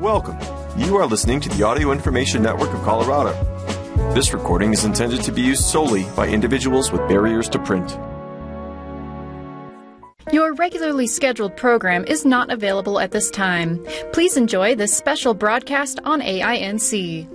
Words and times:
Welcome. 0.00 0.38
You 0.78 0.96
are 0.96 1.04
listening 1.04 1.42
to 1.42 1.50
the 1.50 1.62
Audio 1.62 1.92
Information 1.92 2.42
Network 2.42 2.70
of 2.70 2.82
Colorado. 2.84 3.34
This 4.14 4.32
recording 4.32 4.72
is 4.72 4.86
intended 4.86 5.22
to 5.24 5.30
be 5.30 5.42
used 5.42 5.62
solely 5.62 6.04
by 6.16 6.26
individuals 6.26 6.90
with 6.90 7.06
barriers 7.06 7.50
to 7.50 7.58
print. 7.58 7.90
Your 10.32 10.54
regularly 10.54 11.06
scheduled 11.06 11.54
program 11.54 12.06
is 12.06 12.24
not 12.24 12.50
available 12.50 12.98
at 12.98 13.10
this 13.10 13.30
time. 13.30 13.84
Please 14.14 14.38
enjoy 14.38 14.74
this 14.74 14.96
special 14.96 15.34
broadcast 15.34 16.00
on 16.04 16.22
AINC. 16.22 17.28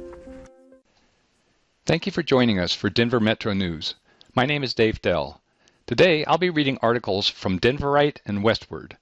Thank 1.85 2.07
you 2.07 2.11
for 2.11 2.23
joining 2.23 2.57
us 2.57 2.73
for 2.73 2.89
Denver 2.89 3.19
Metro 3.19 3.53
News. 3.53 3.93
My 4.33 4.47
name 4.47 4.63
is 4.63 4.73
Dave 4.73 5.03
Dell. 5.03 5.39
Today 5.85 6.25
I'll 6.25 6.39
be 6.39 6.49
reading 6.49 6.79
articles 6.81 7.29
from 7.29 7.59
Denverite 7.59 8.21
and 8.25 8.39
Westword. 8.39 8.93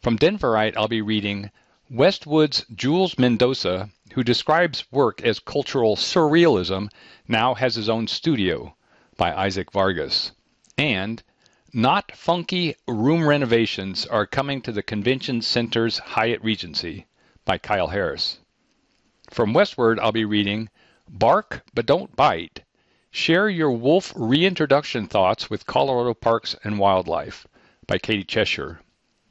From 0.00 0.18
Denverite, 0.18 0.74
I'll 0.78 0.88
be 0.88 1.02
reading 1.02 1.50
Westwood's 1.90 2.64
Jules 2.74 3.18
Mendoza, 3.18 3.90
who 4.14 4.24
describes 4.24 4.90
work 4.90 5.22
as 5.22 5.38
cultural 5.38 5.96
surrealism, 5.96 6.90
now 7.28 7.52
has 7.54 7.74
his 7.74 7.90
own 7.90 8.06
studio 8.06 8.74
by 9.18 9.34
Isaac 9.34 9.70
Vargas. 9.70 10.32
And 10.78 11.22
not 11.74 12.16
funky 12.16 12.74
room 12.88 13.28
renovations 13.28 14.06
are 14.06 14.26
coming 14.26 14.62
to 14.62 14.72
the 14.72 14.82
Convention 14.82 15.42
Center's 15.42 15.98
Hyatt 15.98 16.42
Regency 16.42 17.06
by 17.44 17.58
Kyle 17.58 17.88
Harris. 17.88 18.38
From 19.30 19.52
Westword, 19.52 19.98
I'll 20.00 20.10
be 20.10 20.24
reading 20.24 20.70
Bark 21.06 21.64
But 21.74 21.84
Don't 21.86 22.16
Bite. 22.16 22.64
Share 23.10 23.48
your 23.48 23.72
wolf 23.72 24.10
reintroduction 24.16 25.06
thoughts 25.06 25.50
with 25.50 25.66
Colorado 25.66 26.14
Parks 26.14 26.56
and 26.64 26.78
Wildlife 26.78 27.46
by 27.86 27.98
Katie 27.98 28.24
Cheshire. 28.24 28.80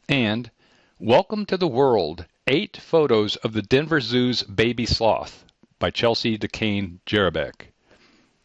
And 0.08 0.52
Welcome 1.00 1.46
to 1.48 1.58
the 1.58 1.68
World 1.68 2.28
Eight 2.48 2.76
Photos 2.76 3.38
of 3.38 3.54
the 3.54 3.62
Denver 3.62 4.02
Zoo's 4.02 4.44
Baby 4.44 4.86
Sloth 4.86 5.46
by 5.80 5.92
Chelsea 5.92 6.38
DeCane 6.38 7.00
Jerebeck. 7.06 7.68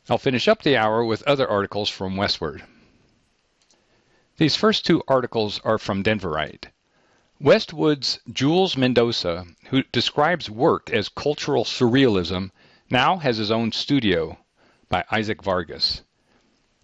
I'll 0.09 0.19
finish 0.19 0.47
up 0.47 0.63
the 0.63 0.77
hour 0.77 1.05
with 1.05 1.25
other 1.25 1.49
articles 1.49 1.89
from 1.89 2.15
Westword. 2.15 2.63
These 4.37 4.55
first 4.55 4.87
two 4.87 5.03
articles 5.09 5.61
are 5.65 5.79
from 5.79 6.05
Denverite. 6.05 6.67
Westwood's 7.41 8.21
Jules 8.33 8.77
Mendoza, 8.77 9.45
who 9.71 9.83
describes 9.91 10.49
work 10.49 10.91
as 10.91 11.09
cultural 11.09 11.65
surrealism, 11.65 12.53
now 12.89 13.17
has 13.17 13.37
his 13.37 13.51
own 13.51 13.73
studio 13.73 14.39
by 14.89 15.05
Isaac 15.11 15.43
Vargas. 15.43 16.03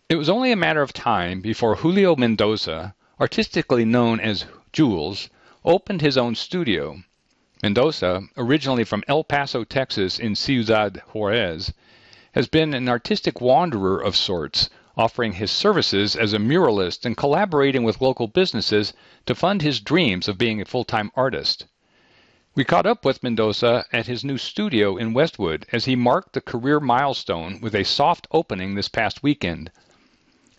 It 0.09 0.17
was 0.17 0.29
only 0.29 0.51
a 0.51 0.57
matter 0.57 0.83
of 0.83 0.93
time 0.93 1.43
before 1.43 1.77
Julio 1.77 2.17
Mendoza, 2.17 2.97
artistically 3.21 3.85
known 3.85 4.19
as 4.19 4.47
Jules, 4.73 5.29
opened 5.65 6.01
his 6.01 6.19
own 6.19 6.35
studio. 6.35 7.03
Mendoza, 7.63 8.23
originally 8.37 8.85
from 8.85 9.03
El 9.09 9.25
Paso, 9.25 9.65
Texas, 9.65 10.19
in 10.19 10.35
Ciudad 10.35 11.01
Juarez, 11.13 11.73
has 12.33 12.49
been 12.49 12.75
an 12.75 12.89
artistic 12.89 13.41
wanderer 13.41 13.99
of 14.01 14.15
sorts 14.15 14.69
offering 14.97 15.33
his 15.33 15.51
services 15.51 16.15
as 16.15 16.33
a 16.33 16.39
muralist 16.39 17.05
and 17.05 17.17
collaborating 17.17 17.83
with 17.83 18.01
local 18.01 18.29
businesses 18.29 18.93
to 19.27 19.35
fund 19.35 19.63
his 19.63 19.81
dreams 19.81 20.29
of 20.29 20.39
being 20.39 20.61
a 20.61 20.65
full 20.65 20.85
time 20.85 21.11
artist. 21.17 21.67
We 22.55 22.65
caught 22.65 22.87
up 22.87 23.05
with 23.05 23.23
Mendoza 23.23 23.85
at 23.93 24.07
his 24.07 24.23
new 24.23 24.39
studio 24.39 24.97
in 24.97 25.13
Westwood 25.13 25.67
as 25.73 25.87
he 25.87 25.97
marked 25.97 26.35
the 26.35 26.41
career 26.41 26.79
milestone 26.79 27.61
with 27.61 27.75
a 27.75 27.85
soft 27.85 28.29
opening 28.31 28.75
this 28.75 28.89
past 28.89 29.23
weekend. 29.23 29.73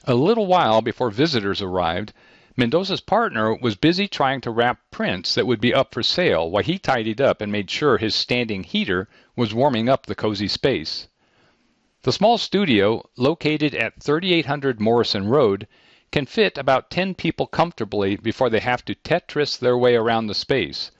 A 0.03 0.15
little 0.15 0.47
while 0.47 0.81
before 0.81 1.09
visitors 1.09 1.61
arrived, 1.61 2.11
Mendoza's 2.57 3.01
partner 3.01 3.53
was 3.53 3.75
busy 3.75 4.07
trying 4.07 4.39
to 4.39 4.49
wrap 4.49 4.79
prints 4.89 5.35
that 5.35 5.45
would 5.45 5.59
be 5.59 5.73
up 5.73 5.93
for 5.93 6.01
sale 6.01 6.49
while 6.49 6.63
he 6.63 6.79
tidied 6.79 7.19
up 7.19 7.41
and 7.41 7.51
made 7.51 7.69
sure 7.69 7.97
his 7.97 8.15
standing 8.15 8.63
heater 8.63 9.09
was 9.35 9.53
warming 9.53 9.89
up 9.89 10.05
the 10.05 10.15
cozy 10.15 10.47
space. 10.47 11.09
The 12.03 12.13
small 12.13 12.37
studio, 12.37 13.09
located 13.17 13.75
at 13.75 14.01
3800 14.01 14.79
Morrison 14.79 15.27
Road, 15.27 15.67
can 16.11 16.25
fit 16.25 16.57
about 16.57 16.89
10 16.89 17.15
people 17.15 17.45
comfortably 17.45 18.15
before 18.15 18.49
they 18.49 18.61
have 18.61 18.85
to 18.85 18.95
Tetris 18.95 19.57
their 19.57 19.77
way 19.77 19.95
around 19.95 20.27
the 20.27 20.33
space. 20.33 20.91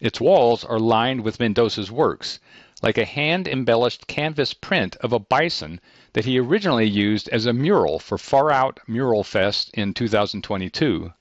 Its 0.00 0.20
walls 0.20 0.64
are 0.64 0.80
lined 0.80 1.20
with 1.20 1.38
Mendoza's 1.38 1.92
works, 1.92 2.40
like 2.82 2.98
a 2.98 3.04
hand 3.04 3.46
embellished 3.46 4.08
canvas 4.08 4.52
print 4.52 4.96
of 4.96 5.12
a 5.12 5.20
bison 5.20 5.80
that 6.14 6.24
he 6.24 6.38
originally 6.38 6.88
used 6.88 7.28
as 7.28 7.44
a 7.44 7.52
mural 7.52 7.98
for 7.98 8.16
Far 8.16 8.50
Out 8.50 8.80
Mural 8.86 9.22
Fest 9.22 9.70
in 9.74 9.92
2022. 9.92 11.12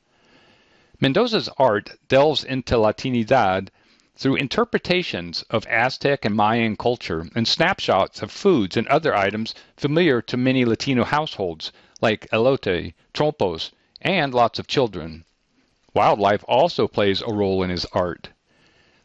Mendoza's 1.00 1.50
art 1.58 1.92
delves 2.08 2.44
into 2.44 2.76
Latinidad 2.76 3.70
through 4.16 4.36
interpretations 4.36 5.44
of 5.50 5.68
Aztec 5.68 6.26
and 6.26 6.36
Mayan 6.36 6.76
culture 6.76 7.30
and 7.36 7.48
snapshots 7.48 8.22
of 8.22 8.32
foods 8.32 8.76
and 8.76 8.88
other 8.88 9.16
items 9.16 9.54
familiar 9.76 10.22
to 10.24 10.38
many 10.38 10.66
Latino 10.66 11.04
households, 11.04 11.72
like 12.02 12.28
elote, 12.32 12.94
trompos, 13.14 13.72
and 14.02 14.34
lots 14.34 14.58
of 14.58 14.66
children. 14.66 15.24
Wildlife 15.94 16.44
also 16.48 16.88
plays 16.88 17.22
a 17.22 17.34
role 17.34 17.62
in 17.62 17.70
his 17.70 17.86
art. 17.94 18.30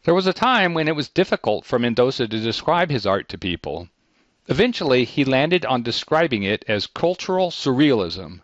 There 0.03 0.13
was 0.13 0.27
a 0.27 0.33
time 0.33 0.73
when 0.73 0.87
it 0.87 0.95
was 0.95 1.09
difficult 1.09 1.65
for 1.65 1.77
Mendoza 1.77 2.27
to 2.27 2.39
describe 2.39 2.89
his 2.89 3.05
art 3.05 3.29
to 3.29 3.37
people. 3.37 3.89
Eventually, 4.49 5.05
he 5.05 5.23
landed 5.23 5.65
on 5.65 5.83
describing 5.83 6.43
it 6.43 6.65
as 6.67 6.85
cultural 6.85 7.49
surrealism. 7.49 8.41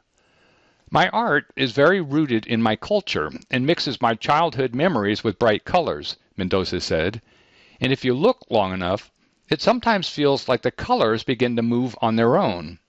My 0.90 1.10
art 1.10 1.52
is 1.58 1.74
very 1.74 2.00
rooted 2.00 2.48
in 2.48 2.62
my 2.62 2.78
culture 2.78 3.30
and 3.52 3.66
mixes 3.66 4.02
my 4.02 4.16
childhood 4.16 4.74
memories 4.74 5.26
with 5.26 5.38
bright 5.38 5.66
colors, 5.66 6.16
Mendoza 6.38 6.80
said. 6.80 7.22
And 7.82 7.92
if 7.92 8.06
you 8.06 8.14
look 8.14 8.46
long 8.50 8.74
enough, 8.74 9.12
it 9.50 9.62
sometimes 9.62 10.08
feels 10.08 10.48
like 10.48 10.62
the 10.62 10.72
colors 10.72 11.24
begin 11.24 11.58
to 11.58 11.62
move 11.62 11.98
on 12.02 12.16
their 12.16 12.38
own. 12.38 12.80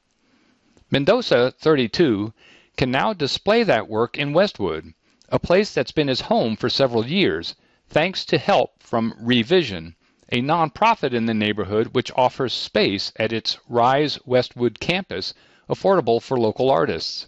Mendoza, 0.88 1.50
32, 1.58 2.32
can 2.76 2.92
now 2.92 3.12
display 3.12 3.64
that 3.64 3.88
work 3.88 4.18
in 4.18 4.32
Westwood, 4.32 4.94
a 5.28 5.40
place 5.40 5.74
that's 5.74 5.92
been 5.92 6.08
his 6.08 6.20
home 6.22 6.54
for 6.54 6.70
several 6.70 7.04
years, 7.04 7.56
thanks 7.88 8.24
to 8.26 8.38
help 8.38 8.82
from 8.82 9.14
Revision, 9.18 9.96
a 10.32 10.40
nonprofit 10.40 11.12
in 11.12 11.26
the 11.26 11.34
neighborhood 11.34 11.88
which 11.92 12.12
offers 12.14 12.52
space 12.52 13.12
at 13.16 13.32
its 13.32 13.58
Rise 13.68 14.18
Westwood 14.24 14.78
campus 14.78 15.34
affordable 15.68 16.22
for 16.22 16.38
local 16.38 16.70
artists. 16.70 17.26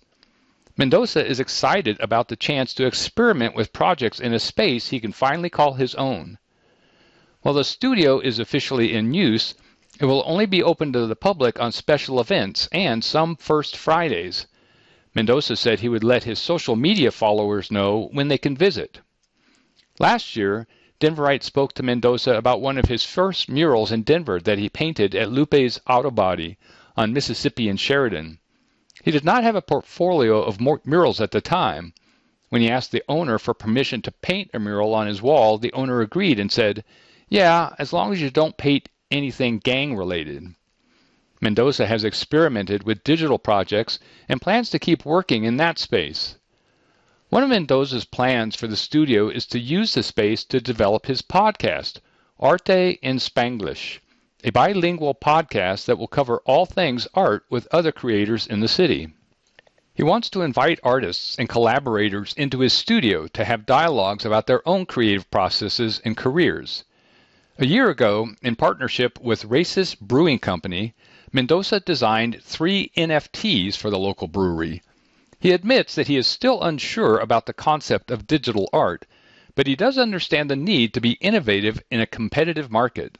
Mendoza 0.77 1.27
is 1.27 1.41
excited 1.41 1.99
about 2.01 2.29
the 2.29 2.37
chance 2.37 2.73
to 2.75 2.87
experiment 2.87 3.55
with 3.55 3.73
projects 3.73 4.21
in 4.21 4.33
a 4.33 4.39
space 4.39 4.89
he 4.89 5.01
can 5.01 5.13
finally 5.13 5.51
call 5.51 5.75
his 5.75 5.95
own. 5.97 6.39
While 7.43 7.55
the 7.55 7.65
studio 7.65 8.21
is 8.21 8.39
officially 8.39 8.95
in 8.95 9.15
use, 9.15 9.55
it 10.01 10.05
will 10.05 10.23
only 10.25 10.47
be 10.47 10.63
open 10.63 10.93
to 10.93 11.07
the 11.07 11.17
public 11.17 11.61
on 11.61 11.73
special 11.73 12.21
events 12.21 12.69
and 12.73 13.05
some 13.05 13.37
first 13.37 13.77
Fridays. 13.77 14.47
Mendoza 15.15 15.57
said 15.57 15.81
he 15.81 15.89
would 15.89 16.05
let 16.05 16.25
his 16.25 16.39
social 16.39 16.77
media 16.77 17.11
followers 17.11 17.71
know 17.71 18.09
when 18.13 18.29
they 18.29 18.39
can 18.39 18.57
visit. 18.57 19.01
Last 19.99 20.37
year, 20.37 20.67
Denverite 21.03 21.43
spoke 21.43 21.73
to 21.73 21.83
Mendoza 21.83 22.35
about 22.35 22.61
one 22.61 22.79
of 22.79 22.85
his 22.85 23.03
first 23.03 23.49
murals 23.49 23.91
in 23.91 24.05
Denver 24.05 24.39
that 24.39 24.61
he 24.61 24.69
painted 24.69 25.17
at 25.17 25.33
Lupe's 25.33 25.81
Auto 25.89 26.13
Body 26.13 26.59
on 26.97 27.13
Mississippi 27.13 27.69
and 27.69 27.81
Sheridan. 27.81 28.39
He 29.03 29.11
did 29.11 29.25
not 29.25 29.43
have 29.43 29.57
a 29.57 29.63
portfolio 29.63 30.41
of 30.41 30.61
murals 30.61 31.21
at 31.21 31.33
the 31.33 31.41
time. 31.41 31.93
When 32.51 32.63
he 32.63 32.71
asked 32.71 32.93
the 32.93 33.03
owner 33.09 33.41
for 33.41 33.53
permission 33.53 34.01
to 34.03 34.13
paint 34.13 34.51
a 34.55 34.61
mural 34.61 34.95
on 34.95 35.09
his 35.09 35.21
wall, 35.21 35.59
the 35.59 35.73
owner 35.73 36.03
agreed 36.03 36.39
and 36.39 36.53
said, 36.53 36.85
Yeah, 37.29 37.75
as 37.81 37.93
long 37.93 38.13
as 38.13 38.23
you 38.23 38.31
don't 38.31 38.57
paint 38.57 38.89
anything 39.11 39.59
gang 39.59 39.97
related. 39.97 40.55
Mendoza 41.41 41.89
has 41.89 42.05
experimented 42.05 42.85
with 42.85 43.03
digital 43.03 43.41
projects 43.41 43.99
and 44.29 44.41
plans 44.41 44.71
to 44.71 44.79
keep 44.79 45.05
working 45.05 45.43
in 45.43 45.57
that 45.57 45.81
space. 45.81 46.37
One 47.33 47.43
of 47.43 47.49
Mendoza's 47.49 48.05
plans 48.05 48.57
for 48.57 48.67
the 48.67 48.77
studio 48.77 49.31
is 49.31 49.47
to 49.47 49.59
use 49.59 49.95
the 49.95 50.03
space 50.03 50.45
to 50.45 50.61
develop 50.61 51.07
his 51.07 51.23
podcast, 51.23 51.97
Arte 52.39 52.99
in 53.01 53.17
Spanglish 53.17 54.01
a 54.45 54.51
bilingual 54.51 55.15
podcast 55.15 55.87
that 55.87 55.97
will 55.97 56.09
cover 56.09 56.43
all 56.45 56.67
things 56.67 57.09
art 57.15 57.47
with 57.49 57.67
other 57.71 57.91
creators 57.91 58.47
in 58.47 58.61
the 58.61 58.69
city. 58.69 59.09
He 59.95 60.03
wants 60.03 60.29
to 60.29 60.43
invite 60.43 60.79
artists 60.83 61.35
and 61.39 61.49
collaborators 61.49 62.35
into 62.35 62.59
his 62.61 62.75
studio 62.75 63.27
to 63.29 63.47
have 63.47 63.65
dialogues 63.65 64.27
about 64.27 64.47
their 64.47 64.61
own 64.69 64.85
creative 64.85 65.31
processes 65.31 66.03
and 66.05 66.15
careers. 66.15 66.85
A 67.59 67.65
year 67.65 67.89
ago, 67.89 68.29
in 68.43 68.57
partnership 68.57 69.19
with 69.23 69.49
Raices 69.49 69.99
Brewing 69.99 70.39
Company, 70.39 70.93
Mendoza 71.33 71.81
designed 71.81 72.43
three 72.43 72.93
NFTs 72.95 73.75
for 73.75 73.89
the 73.89 73.99
local 73.99 74.29
brewery. 74.29 74.83
He 75.43 75.51
admits 75.51 75.97
that 75.97 76.07
he 76.07 76.17
is 76.17 76.29
still 76.29 76.63
unsure 76.63 77.19
about 77.19 77.47
the 77.47 77.53
concept 77.53 78.13
of 78.13 78.29
digital 78.29 78.71
art, 78.73 79.07
but 79.57 79.67
he 79.67 79.75
does 79.75 79.99
understand 79.99 80.49
the 80.49 80.55
need 80.55 80.95
to 80.95 81.01
be 81.01 81.19
innovative 81.21 81.83
in 81.91 81.99
a 81.99 82.07
competitive 82.07 82.71
market. 82.71 83.19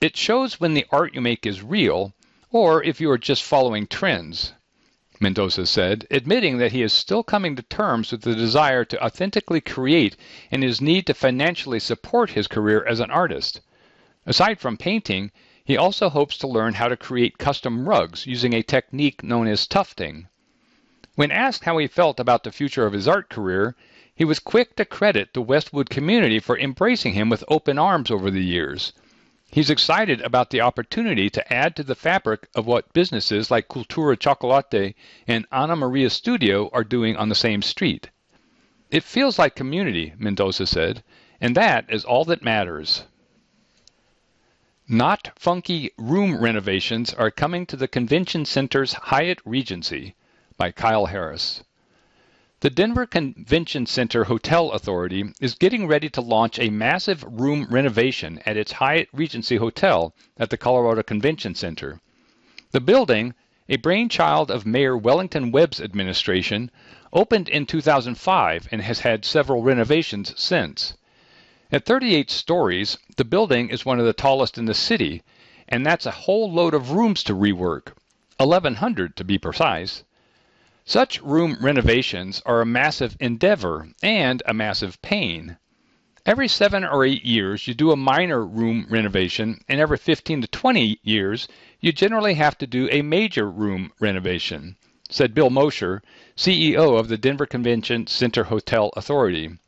It 0.00 0.16
shows 0.16 0.60
when 0.60 0.74
the 0.74 0.86
art 0.92 1.16
you 1.16 1.20
make 1.20 1.44
is 1.44 1.64
real, 1.64 2.14
or 2.52 2.80
if 2.80 3.00
you 3.00 3.10
are 3.10 3.18
just 3.18 3.42
following 3.42 3.88
trends. 3.88 4.52
Mendoza 5.18 5.66
said, 5.66 6.06
admitting 6.12 6.58
that 6.58 6.70
he 6.70 6.80
is 6.80 6.92
still 6.92 7.24
coming 7.24 7.56
to 7.56 7.62
terms 7.62 8.12
with 8.12 8.22
the 8.22 8.36
desire 8.36 8.84
to 8.84 9.04
authentically 9.04 9.60
create 9.60 10.16
and 10.52 10.62
his 10.62 10.80
need 10.80 11.08
to 11.08 11.12
financially 11.12 11.80
support 11.80 12.30
his 12.30 12.46
career 12.46 12.86
as 12.86 13.00
an 13.00 13.10
artist. 13.10 13.60
Aside 14.26 14.60
from 14.60 14.76
painting, 14.76 15.32
he 15.64 15.76
also 15.76 16.08
hopes 16.08 16.38
to 16.38 16.46
learn 16.46 16.74
how 16.74 16.86
to 16.86 16.96
create 16.96 17.36
custom 17.36 17.88
rugs 17.88 18.28
using 18.28 18.52
a 18.52 18.62
technique 18.62 19.24
known 19.24 19.48
as 19.48 19.66
tufting. 19.66 20.28
When 21.16 21.30
asked 21.30 21.64
how 21.64 21.78
he 21.78 21.86
felt 21.86 22.20
about 22.20 22.44
the 22.44 22.52
future 22.52 22.84
of 22.84 22.92
his 22.92 23.08
art 23.08 23.30
career, 23.30 23.74
he 24.14 24.26
was 24.26 24.38
quick 24.38 24.76
to 24.76 24.84
credit 24.84 25.32
the 25.32 25.40
Westwood 25.40 25.88
community 25.88 26.38
for 26.38 26.58
embracing 26.58 27.14
him 27.14 27.30
with 27.30 27.42
open 27.48 27.78
arms 27.78 28.10
over 28.10 28.30
the 28.30 28.44
years. 28.44 28.92
He's 29.50 29.70
excited 29.70 30.20
about 30.20 30.50
the 30.50 30.60
opportunity 30.60 31.30
to 31.30 31.50
add 31.50 31.74
to 31.76 31.82
the 31.82 31.94
fabric 31.94 32.48
of 32.54 32.66
what 32.66 32.92
businesses 32.92 33.50
like 33.50 33.66
Cultura 33.66 34.20
Chocolate 34.20 34.94
and 35.26 35.46
Anna 35.50 35.74
Maria 35.74 36.10
Studio 36.10 36.68
are 36.74 36.84
doing 36.84 37.16
on 37.16 37.30
the 37.30 37.34
same 37.34 37.62
street. 37.62 38.10
It 38.90 39.02
feels 39.02 39.38
like 39.38 39.56
community, 39.56 40.12
Mendoza 40.18 40.66
said, 40.66 41.02
and 41.40 41.56
that 41.56 41.86
is 41.88 42.04
all 42.04 42.26
that 42.26 42.42
matters. 42.42 43.04
Not 44.86 45.30
funky 45.34 45.92
room 45.96 46.36
renovations 46.36 47.14
are 47.14 47.30
coming 47.30 47.64
to 47.64 47.76
the 47.76 47.88
Convention 47.88 48.44
Center's 48.44 48.92
Hyatt 48.92 49.40
Regency 49.46 50.14
by 50.56 50.70
Kyle 50.70 51.06
Harris. 51.06 51.62
The 52.60 52.70
Denver 52.70 53.04
Convention 53.04 53.84
Center 53.84 54.24
Hotel 54.24 54.70
Authority 54.72 55.32
is 55.40 55.54
getting 55.54 55.86
ready 55.86 56.08
to 56.08 56.22
launch 56.22 56.58
a 56.58 56.70
massive 56.70 57.22
room 57.24 57.66
renovation 57.70 58.40
at 58.46 58.56
its 58.56 58.72
Hyatt 58.72 59.10
Regency 59.12 59.56
Hotel 59.56 60.14
at 60.38 60.48
the 60.48 60.56
Colorado 60.56 61.02
Convention 61.02 61.54
Center. 61.54 62.00
The 62.70 62.80
building, 62.80 63.34
a 63.68 63.76
brainchild 63.76 64.50
of 64.50 64.64
Mayor 64.64 64.96
Wellington 64.96 65.52
Webb's 65.52 65.80
administration, 65.80 66.70
opened 67.12 67.50
in 67.50 67.66
2005 67.66 68.68
and 68.72 68.80
has 68.80 69.00
had 69.00 69.26
several 69.26 69.62
renovations 69.62 70.32
since. 70.40 70.94
At 71.70 71.84
38 71.84 72.30
stories, 72.30 72.96
the 73.16 73.24
building 73.24 73.68
is 73.68 73.84
one 73.84 74.00
of 74.00 74.06
the 74.06 74.12
tallest 74.14 74.56
in 74.56 74.64
the 74.64 74.72
city, 74.72 75.22
and 75.68 75.84
that's 75.84 76.06
a 76.06 76.10
whole 76.10 76.50
load 76.50 76.72
of 76.72 76.92
rooms 76.92 77.22
to 77.24 77.34
rework, 77.34 77.92
1,100 78.38 79.16
to 79.16 79.24
be 79.24 79.36
precise. 79.36 80.02
Such 80.88 81.20
room 81.20 81.56
renovations 81.60 82.40
are 82.46 82.60
a 82.60 82.64
massive 82.64 83.16
endeavor 83.18 83.88
and 84.04 84.40
a 84.46 84.54
massive 84.54 85.02
pain. 85.02 85.56
Every 86.24 86.46
seven 86.46 86.84
or 86.84 87.04
eight 87.04 87.24
years, 87.24 87.66
you 87.66 87.74
do 87.74 87.90
a 87.90 87.96
minor 87.96 88.46
room 88.46 88.86
renovation, 88.88 89.60
and 89.68 89.80
every 89.80 89.96
15 89.96 90.42
to 90.42 90.46
20 90.46 91.00
years, 91.02 91.48
you 91.80 91.90
generally 91.90 92.34
have 92.34 92.56
to 92.58 92.68
do 92.68 92.88
a 92.92 93.02
major 93.02 93.50
room 93.50 93.90
renovation, 93.98 94.76
said 95.10 95.34
Bill 95.34 95.50
Mosher, 95.50 96.02
CEO 96.36 96.96
of 96.96 97.08
the 97.08 97.18
Denver 97.18 97.46
Convention 97.46 98.06
Center 98.06 98.44
Hotel 98.44 98.92
Authority. 98.96 99.58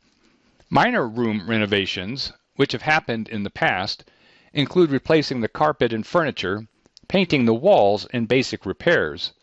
Minor 0.69 1.05
room 1.05 1.49
renovations, 1.49 2.31
which 2.55 2.71
have 2.71 2.83
happened 2.83 3.27
in 3.27 3.43
the 3.43 3.49
past, 3.49 4.05
include 4.53 4.89
replacing 4.89 5.41
the 5.41 5.49
carpet 5.49 5.91
and 5.91 6.07
furniture, 6.07 6.65
painting 7.09 7.43
the 7.43 7.53
walls, 7.53 8.05
and 8.13 8.29
basic 8.29 8.65
repairs. 8.65 9.33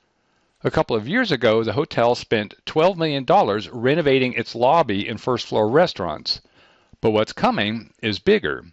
A 0.66 0.70
couple 0.72 0.96
of 0.96 1.06
years 1.06 1.30
ago, 1.30 1.62
the 1.62 1.74
hotel 1.74 2.16
spent 2.16 2.56
$12 2.66 2.96
million 2.96 3.24
renovating 3.72 4.32
its 4.32 4.52
lobby 4.52 5.06
and 5.06 5.20
first 5.20 5.46
floor 5.46 5.70
restaurants. 5.70 6.40
But 7.00 7.12
what's 7.12 7.32
coming 7.32 7.94
is 8.02 8.18
bigger. 8.18 8.64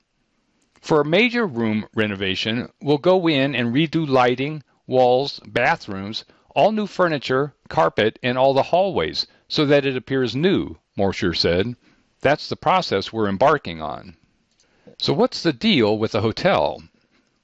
For 0.81 1.01
a 1.01 1.05
major 1.05 1.45
room 1.45 1.85
renovation, 1.93 2.71
we'll 2.81 2.97
go 2.97 3.29
in 3.29 3.53
and 3.53 3.75
redo 3.75 4.07
lighting, 4.07 4.63
walls, 4.87 5.39
bathrooms, 5.45 6.25
all 6.55 6.71
new 6.71 6.87
furniture, 6.87 7.53
carpet, 7.69 8.17
and 8.23 8.39
all 8.39 8.55
the 8.55 8.63
hallways 8.63 9.27
so 9.47 9.63
that 9.67 9.85
it 9.85 9.95
appears 9.95 10.35
new, 10.35 10.77
Mosher 10.97 11.35
said. 11.35 11.75
That's 12.21 12.49
the 12.49 12.55
process 12.55 13.13
we're 13.13 13.29
embarking 13.29 13.83
on. 13.83 14.17
So, 14.97 15.13
what's 15.13 15.43
the 15.43 15.53
deal 15.53 15.95
with 15.99 16.13
the 16.13 16.21
hotel? 16.21 16.81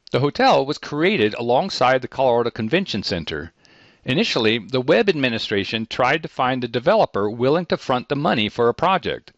The 0.10 0.22
hotel 0.22 0.66
was 0.66 0.80
created 0.80 1.36
alongside 1.36 2.01
the 2.01 2.07
Colorado 2.07 2.50
Convention 2.50 3.04
Center. 3.04 3.54
Initially, 4.10 4.58
the 4.58 4.82
Webb 4.82 5.08
administration 5.08 5.86
tried 5.86 6.24
to 6.24 6.28
find 6.28 6.64
a 6.64 6.68
developer 6.68 7.30
willing 7.30 7.68
to 7.68 7.78
front 7.78 8.10
the 8.10 8.16
money 8.16 8.50
for 8.50 8.68
a 8.68 8.74
project. 8.74 9.32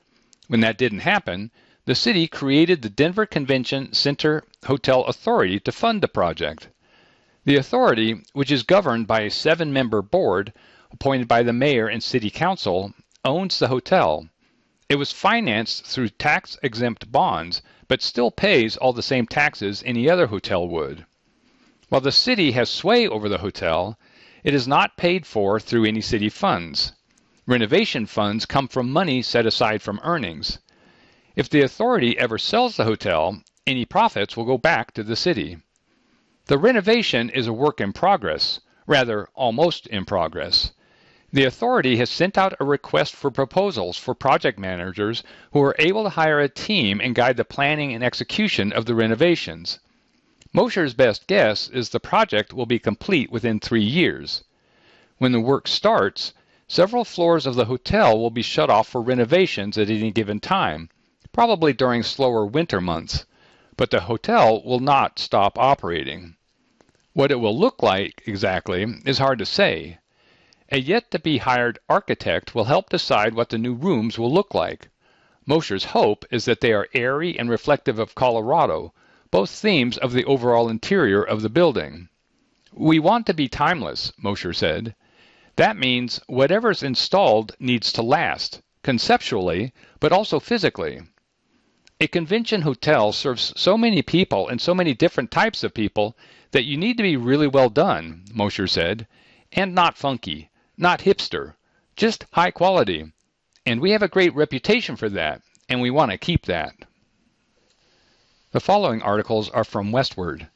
When 0.48 0.62
that 0.62 0.78
didn't 0.78 1.00
happen, 1.00 1.52
the 1.84 1.94
city 1.94 2.26
created 2.26 2.82
the 2.82 2.90
Denver 2.90 3.26
Convention 3.26 3.92
Center 3.92 4.46
Hotel 4.64 5.04
Authority 5.04 5.60
to 5.60 5.74
fund 5.74 6.02
the 6.02 6.08
project. 6.08 6.70
The 7.44 7.58
authority, 7.58 8.24
which 8.32 8.50
is 8.50 8.64
governed 8.64 9.08
by 9.08 9.24
a 9.24 9.30
seven 9.30 9.74
member 9.74 10.02
board 10.02 10.54
appointed 10.90 11.28
by 11.28 11.44
the 11.44 11.52
mayor 11.52 11.90
and 11.90 12.02
city 12.02 12.30
council, 12.30 12.94
owns 13.26 13.60
the 13.60 13.68
hotel. 13.68 14.30
It 14.88 14.96
was 14.96 15.12
financed 15.12 15.86
through 15.86 16.08
tax 16.18 16.58
exempt 16.64 17.12
bonds, 17.12 17.62
but 17.90 18.02
still 18.02 18.32
pays 18.32 18.78
all 18.78 18.94
the 18.94 19.04
same 19.04 19.28
taxes 19.28 19.84
any 19.86 20.10
other 20.10 20.28
hotel 20.28 20.66
would. 20.66 21.06
While 21.90 22.00
the 22.00 22.14
city 22.14 22.54
has 22.54 22.70
sway 22.70 23.06
over 23.06 23.28
the 23.28 23.40
hotel, 23.40 24.00
it 24.44 24.54
is 24.54 24.68
not 24.68 24.98
paid 24.98 25.26
for 25.26 25.60
through 25.60 25.86
any 25.86 26.02
city 26.02 26.30
funds. 26.30 26.94
Renovation 27.46 28.06
funds 28.06 28.46
come 28.46 28.68
from 28.68 28.92
money 28.92 29.22
set 29.22 29.46
aside 29.46 29.82
from 29.82 30.00
earnings. 30.04 30.60
If 31.36 31.50
the 31.50 31.62
authority 31.62 32.18
ever 32.18 32.38
sells 32.38 32.76
the 32.76 32.86
hotel, 32.86 33.42
any 33.68 33.86
profits 33.86 34.36
will 34.36 34.46
go 34.46 34.58
back 34.58 34.94
to 34.94 35.04
the 35.04 35.16
city. 35.16 35.58
The 36.46 36.58
renovation 36.58 37.30
is 37.30 37.48
a 37.48 37.54
work 37.54 37.80
in 37.80 37.94
progress, 37.94 38.60
rather, 38.88 39.28
almost 39.36 39.88
in 39.88 40.06
progress. 40.06 40.72
The 41.32 41.46
authority 41.46 41.98
has 41.98 42.10
sent 42.10 42.38
out 42.38 42.56
a 42.60 42.66
request 42.66 43.16
for 43.16 43.32
proposals 43.32 43.98
for 43.98 44.14
project 44.14 44.60
managers 44.60 45.24
who 45.54 45.62
are 45.62 45.76
able 45.80 46.04
to 46.04 46.10
hire 46.10 46.40
a 46.40 46.50
team 46.50 47.00
and 47.00 47.16
guide 47.16 47.38
the 47.38 47.46
planning 47.46 47.94
and 47.94 48.04
execution 48.04 48.74
of 48.74 48.86
the 48.86 48.96
renovations. 48.96 49.80
Mosher's 50.54 50.94
best 50.94 51.28
guess 51.28 51.70
is 51.70 51.88
the 51.88 52.00
project 52.02 52.52
will 52.52 52.66
be 52.66 52.78
complete 52.78 53.32
within 53.32 53.58
three 53.58 53.86
years. 53.86 54.44
When 55.18 55.32
the 55.32 55.40
work 55.40 55.66
starts, 55.66 56.34
several 56.68 57.06
floors 57.06 57.46
of 57.46 57.56
the 57.56 57.64
hotel 57.64 58.20
will 58.20 58.32
be 58.32 58.42
shut 58.42 58.70
off 58.70 58.90
for 58.90 59.02
renovations 59.02 59.78
at 59.78 59.90
any 59.90 60.12
given 60.12 60.42
time, 60.42 60.90
probably 61.32 61.72
during 61.72 62.04
slower 62.04 62.46
winter 62.46 62.82
months, 62.82 63.26
but 63.78 63.92
the 63.92 64.02
hotel 64.02 64.62
will 64.64 64.82
not 64.82 65.20
stop 65.20 65.58
operating. 65.58 66.36
What 67.14 67.32
it 67.32 67.40
will 67.40 67.58
look 67.58 67.82
like 67.82 68.22
exactly 68.26 68.84
is 69.06 69.20
hard 69.20 69.40
to 69.40 69.46
say. 69.46 70.00
A 70.70 70.82
yet 70.82 71.12
to 71.12 71.20
be 71.20 71.38
hired 71.38 71.80
architect 71.88 72.54
will 72.54 72.66
help 72.66 72.90
decide 72.90 73.36
what 73.36 73.48
the 73.52 73.58
new 73.58 73.74
rooms 73.74 74.20
will 74.20 74.34
look 74.34 74.54
like. 74.54 74.90
Mosher's 75.46 75.86
hope 75.96 76.26
is 76.30 76.44
that 76.44 76.60
they 76.60 76.74
are 76.74 76.90
airy 76.94 77.40
and 77.40 77.50
reflective 77.50 78.00
of 78.00 78.16
Colorado, 78.16 78.94
both 79.32 79.50
themes 79.50 79.98
of 79.98 80.12
the 80.12 80.26
overall 80.26 80.68
interior 80.70 81.24
of 81.24 81.42
the 81.42 81.50
building. 81.50 82.10
We 82.74 83.00
want 83.00 83.26
to 83.28 83.34
be 83.34 83.48
timeless, 83.48 84.12
Mosher 84.18 84.54
said. 84.54 84.94
That 85.56 85.78
means 85.78 86.20
whatever's 86.28 86.84
installed 86.84 87.56
needs 87.60 87.92
to 87.94 88.02
last, 88.02 88.62
conceptually, 88.84 89.74
but 90.00 90.12
also 90.12 90.40
physically. 90.40 91.02
A 92.00 92.08
convention 92.08 92.64
hotel 92.64 93.12
serves 93.12 93.54
so 93.56 93.78
many 93.78 94.02
people 94.02 94.48
and 94.48 94.60
so 94.60 94.74
many 94.74 94.94
different 94.94 95.32
types 95.32 95.64
of 95.64 95.74
people 95.74 96.18
that 96.52 96.66
you 96.66 96.76
need 96.76 96.98
to 96.98 97.04
be 97.04 97.16
really 97.16 97.48
well 97.48 97.70
done, 97.70 98.26
Mosher 98.34 98.68
said, 98.68 99.08
and 99.52 99.76
not 99.76 99.98
funky, 99.98 100.50
not 100.78 101.02
hipster, 101.02 101.56
just 101.96 102.26
high 102.32 102.52
quality. 102.52 103.12
And 103.66 103.80
we 103.80 103.92
have 103.92 104.02
a 104.02 104.08
great 104.08 104.34
reputation 104.34 104.96
for 104.96 105.10
that, 105.10 105.42
and 105.70 105.80
we 105.80 105.92
want 105.92 106.12
to 106.12 106.18
keep 106.18 106.46
that. 106.48 106.74
The 108.54 108.60
following 108.60 109.02
articles 109.02 109.50
are 109.52 109.64
from 109.64 109.94
Westword. 109.94 110.50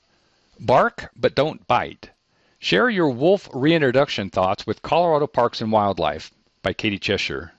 Bark 0.59 1.11
but 1.15 1.33
don't 1.33 1.65
bite. 1.65 2.09
Share 2.59 2.89
your 2.89 3.07
wolf 3.07 3.47
reintroduction 3.53 4.29
thoughts 4.29 4.67
with 4.67 4.81
Colorado 4.81 5.27
Parks 5.27 5.61
and 5.61 5.71
Wildlife 5.71 6.29
by 6.61 6.73
Katie 6.73 6.99
Cheshire. 6.99 7.53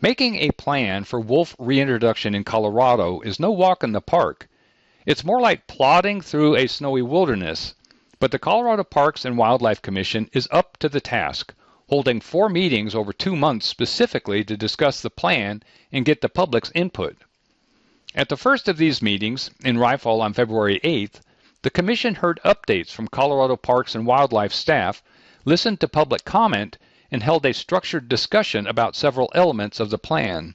Making 0.00 0.36
a 0.36 0.52
plan 0.52 1.02
for 1.02 1.18
wolf 1.18 1.56
reintroduction 1.58 2.32
in 2.36 2.44
Colorado 2.44 3.22
is 3.22 3.40
no 3.40 3.50
walk 3.50 3.82
in 3.82 3.90
the 3.90 4.00
park. 4.00 4.48
It's 5.04 5.24
more 5.24 5.40
like 5.40 5.66
plodding 5.66 6.20
through 6.20 6.54
a 6.54 6.68
snowy 6.68 7.02
wilderness. 7.02 7.74
But 8.20 8.30
the 8.30 8.38
Colorado 8.38 8.84
Parks 8.84 9.24
and 9.24 9.36
Wildlife 9.36 9.82
Commission 9.82 10.30
is 10.32 10.46
up 10.52 10.76
to 10.76 10.88
the 10.88 11.00
task, 11.00 11.52
holding 11.88 12.20
four 12.20 12.48
meetings 12.48 12.94
over 12.94 13.12
two 13.12 13.34
months 13.34 13.66
specifically 13.66 14.44
to 14.44 14.56
discuss 14.56 15.00
the 15.00 15.10
plan 15.10 15.64
and 15.90 16.04
get 16.04 16.20
the 16.20 16.28
public's 16.28 16.70
input. 16.72 17.16
At 18.16 18.28
the 18.28 18.36
first 18.36 18.68
of 18.68 18.76
these 18.76 19.02
meetings, 19.02 19.50
in 19.64 19.76
Rifle 19.76 20.22
on 20.22 20.34
February 20.34 20.78
8th, 20.84 21.20
the 21.62 21.70
Commission 21.70 22.14
heard 22.14 22.38
updates 22.44 22.92
from 22.92 23.08
Colorado 23.08 23.56
Parks 23.56 23.96
and 23.96 24.06
Wildlife 24.06 24.52
staff, 24.52 25.02
listened 25.44 25.80
to 25.80 25.88
public 25.88 26.24
comment, 26.24 26.78
and 27.10 27.24
held 27.24 27.44
a 27.44 27.52
structured 27.52 28.08
discussion 28.08 28.68
about 28.68 28.94
several 28.94 29.32
elements 29.34 29.80
of 29.80 29.90
the 29.90 29.98
plan. 29.98 30.54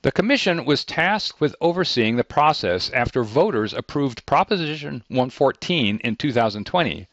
The 0.00 0.12
Commission 0.12 0.64
was 0.64 0.82
tasked 0.82 1.42
with 1.42 1.54
overseeing 1.60 2.16
the 2.16 2.24
process 2.24 2.88
after 2.88 3.22
voters 3.22 3.74
approved 3.74 4.24
Proposition 4.24 5.04
114 5.08 6.00
in 6.02 6.16
2020. 6.16 7.06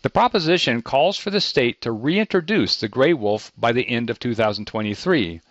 The 0.00 0.08
proposition 0.08 0.80
calls 0.80 1.18
for 1.18 1.28
the 1.28 1.42
state 1.42 1.82
to 1.82 1.92
reintroduce 1.92 2.80
the 2.80 2.88
gray 2.88 3.12
wolf 3.12 3.52
by 3.58 3.72
the 3.72 3.90
end 3.90 4.08
of 4.08 4.18
2023. 4.18 5.42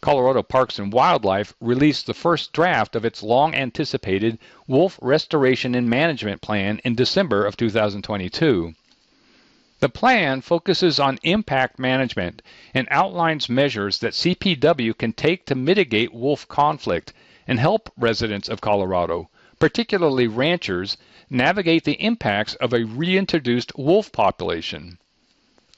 Colorado 0.00 0.44
Parks 0.44 0.78
and 0.78 0.92
Wildlife 0.92 1.54
released 1.60 2.06
the 2.06 2.14
first 2.14 2.52
draft 2.52 2.94
of 2.94 3.04
its 3.04 3.20
long 3.20 3.52
anticipated 3.52 4.38
wolf 4.68 4.96
restoration 5.02 5.74
and 5.74 5.90
management 5.90 6.40
plan 6.40 6.80
in 6.84 6.94
December 6.94 7.44
of 7.44 7.56
2022. 7.56 8.76
The 9.80 9.88
plan 9.88 10.40
focuses 10.40 11.00
on 11.00 11.18
impact 11.24 11.80
management 11.80 12.42
and 12.72 12.86
outlines 12.92 13.48
measures 13.48 13.98
that 13.98 14.12
CPW 14.12 14.96
can 14.96 15.12
take 15.12 15.44
to 15.46 15.56
mitigate 15.56 16.14
wolf 16.14 16.46
conflict 16.46 17.12
and 17.48 17.58
help 17.58 17.92
residents 17.96 18.48
of 18.48 18.60
Colorado, 18.60 19.30
particularly 19.58 20.28
ranchers, 20.28 20.96
navigate 21.28 21.82
the 21.82 22.00
impacts 22.00 22.54
of 22.54 22.72
a 22.72 22.84
reintroduced 22.84 23.76
wolf 23.76 24.12
population. 24.12 24.98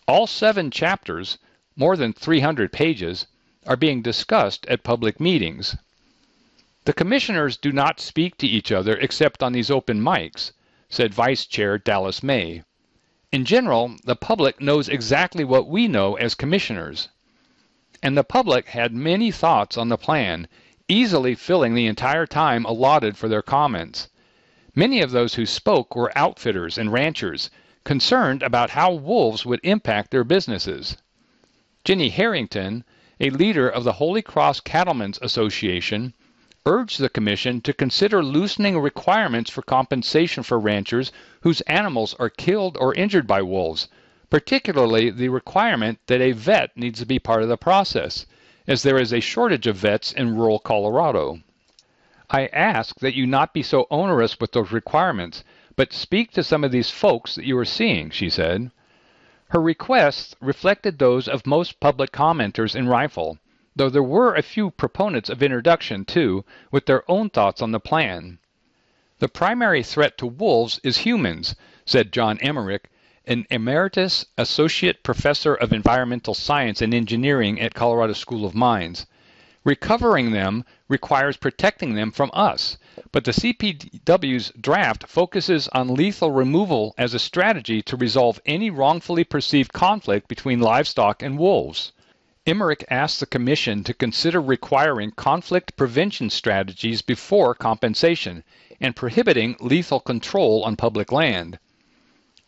All 0.06 0.26
seven 0.26 0.70
chapters, 0.70 1.38
more 1.74 1.96
than 1.96 2.12
300 2.12 2.70
pages, 2.70 3.26
are 3.66 3.76
being 3.76 4.00
discussed 4.00 4.64
at 4.66 4.82
public 4.82 5.20
meetings. 5.20 5.76
The 6.86 6.94
commissioners 6.94 7.58
do 7.58 7.72
not 7.72 8.00
speak 8.00 8.38
to 8.38 8.46
each 8.46 8.72
other 8.72 8.96
except 8.96 9.42
on 9.42 9.52
these 9.52 9.70
open 9.70 10.00
mics, 10.00 10.52
said 10.88 11.12
Vice 11.12 11.44
Chair 11.44 11.76
Dallas 11.76 12.22
May. 12.22 12.62
In 13.30 13.44
general, 13.44 13.96
the 14.04 14.16
public 14.16 14.60
knows 14.60 14.88
exactly 14.88 15.44
what 15.44 15.68
we 15.68 15.86
know 15.86 16.16
as 16.16 16.34
commissioners. 16.34 17.10
And 18.02 18.16
the 18.16 18.24
public 18.24 18.68
had 18.68 18.94
many 18.94 19.30
thoughts 19.30 19.76
on 19.76 19.90
the 19.90 19.98
plan, 19.98 20.48
easily 20.88 21.34
filling 21.34 21.74
the 21.74 21.86
entire 21.86 22.26
time 22.26 22.64
allotted 22.64 23.18
for 23.18 23.28
their 23.28 23.42
comments. 23.42 24.08
Many 24.74 25.02
of 25.02 25.10
those 25.10 25.34
who 25.34 25.44
spoke 25.44 25.94
were 25.94 26.16
outfitters 26.16 26.78
and 26.78 26.92
ranchers, 26.92 27.50
concerned 27.84 28.42
about 28.42 28.70
how 28.70 28.92
wolves 28.92 29.44
would 29.44 29.60
impact 29.62 30.10
their 30.10 30.24
businesses. 30.24 30.96
Jenny 31.84 32.08
Harrington, 32.08 32.84
a 33.20 33.28
leader 33.28 33.68
of 33.68 33.84
the 33.84 33.92
Holy 33.92 34.22
Cross 34.22 34.60
Cattlemen's 34.60 35.18
Association, 35.20 36.14
urged 36.64 36.98
the 36.98 37.08
Commission 37.10 37.60
to 37.60 37.74
consider 37.74 38.22
loosening 38.22 38.78
requirements 38.78 39.50
for 39.50 39.60
compensation 39.60 40.42
for 40.42 40.58
ranchers 40.58 41.12
whose 41.42 41.60
animals 41.62 42.14
are 42.18 42.30
killed 42.30 42.78
or 42.80 42.94
injured 42.94 43.26
by 43.26 43.42
wolves, 43.42 43.88
particularly 44.30 45.10
the 45.10 45.28
requirement 45.28 45.98
that 46.06 46.22
a 46.22 46.32
vet 46.32 46.74
needs 46.76 46.98
to 46.98 47.06
be 47.06 47.18
part 47.18 47.42
of 47.42 47.48
the 47.48 47.58
process, 47.58 48.24
as 48.66 48.82
there 48.82 48.98
is 48.98 49.12
a 49.12 49.20
shortage 49.20 49.66
of 49.66 49.76
vets 49.76 50.12
in 50.12 50.34
rural 50.34 50.58
Colorado. 50.58 51.40
I 52.30 52.46
ask 52.46 53.00
that 53.00 53.14
you 53.14 53.26
not 53.26 53.52
be 53.52 53.62
so 53.62 53.86
onerous 53.90 54.40
with 54.40 54.52
those 54.52 54.72
requirements, 54.72 55.44
but 55.76 55.92
speak 55.92 56.30
to 56.32 56.42
some 56.42 56.64
of 56.64 56.70
these 56.70 56.90
folks 56.90 57.34
that 57.34 57.44
you 57.44 57.58
are 57.58 57.64
seeing, 57.64 58.10
she 58.10 58.30
said. 58.30 58.70
Her 59.52 59.60
requests 59.60 60.36
reflected 60.40 61.00
those 61.00 61.26
of 61.26 61.44
most 61.44 61.80
public 61.80 62.12
commenters 62.12 62.76
in 62.76 62.86
Rifle, 62.86 63.40
though 63.74 63.90
there 63.90 64.00
were 64.00 64.36
a 64.36 64.42
few 64.42 64.70
proponents 64.70 65.28
of 65.28 65.42
introduction, 65.42 66.04
too, 66.04 66.44
with 66.70 66.86
their 66.86 67.02
own 67.10 67.30
thoughts 67.30 67.60
on 67.60 67.72
the 67.72 67.80
plan. 67.80 68.38
The 69.18 69.26
primary 69.28 69.82
threat 69.82 70.16
to 70.18 70.26
wolves 70.28 70.78
is 70.84 70.98
humans, 70.98 71.56
said 71.84 72.12
John 72.12 72.38
Emmerich, 72.38 72.88
an 73.26 73.44
emeritus 73.50 74.24
associate 74.38 75.02
professor 75.02 75.56
of 75.56 75.72
environmental 75.72 76.34
science 76.34 76.80
and 76.80 76.94
engineering 76.94 77.60
at 77.60 77.74
Colorado 77.74 78.12
School 78.12 78.46
of 78.46 78.54
Mines. 78.54 79.04
Recovering 79.64 80.30
them 80.30 80.64
requires 80.86 81.36
protecting 81.36 81.96
them 81.96 82.12
from 82.12 82.30
us, 82.32 82.78
but 83.12 83.24
the 83.24 83.32
CPW's 83.32 84.52
draft 84.60 85.08
focuses 85.08 85.68
on 85.68 85.94
lethal 85.94 86.30
removal 86.30 86.94
as 86.96 87.14
a 87.14 87.18
strategy 87.18 87.82
to 87.82 87.96
resolve 87.96 88.40
any 88.46 88.70
wrongfully 88.70 89.24
perceived 89.24 89.72
conflict 89.72 90.28
between 90.28 90.60
livestock 90.60 91.22
and 91.22 91.38
wolves. 91.38 91.92
Emmerich 92.46 92.84
asked 92.88 93.20
the 93.20 93.26
Commission 93.26 93.84
to 93.84 93.94
consider 93.94 94.40
requiring 94.40 95.10
conflict 95.10 95.76
prevention 95.76 96.30
strategies 96.30 97.02
before 97.02 97.54
compensation 97.54 98.42
and 98.80 98.96
prohibiting 98.96 99.56
lethal 99.60 100.00
control 100.00 100.64
on 100.64 100.76
public 100.76 101.12
land. 101.12 101.58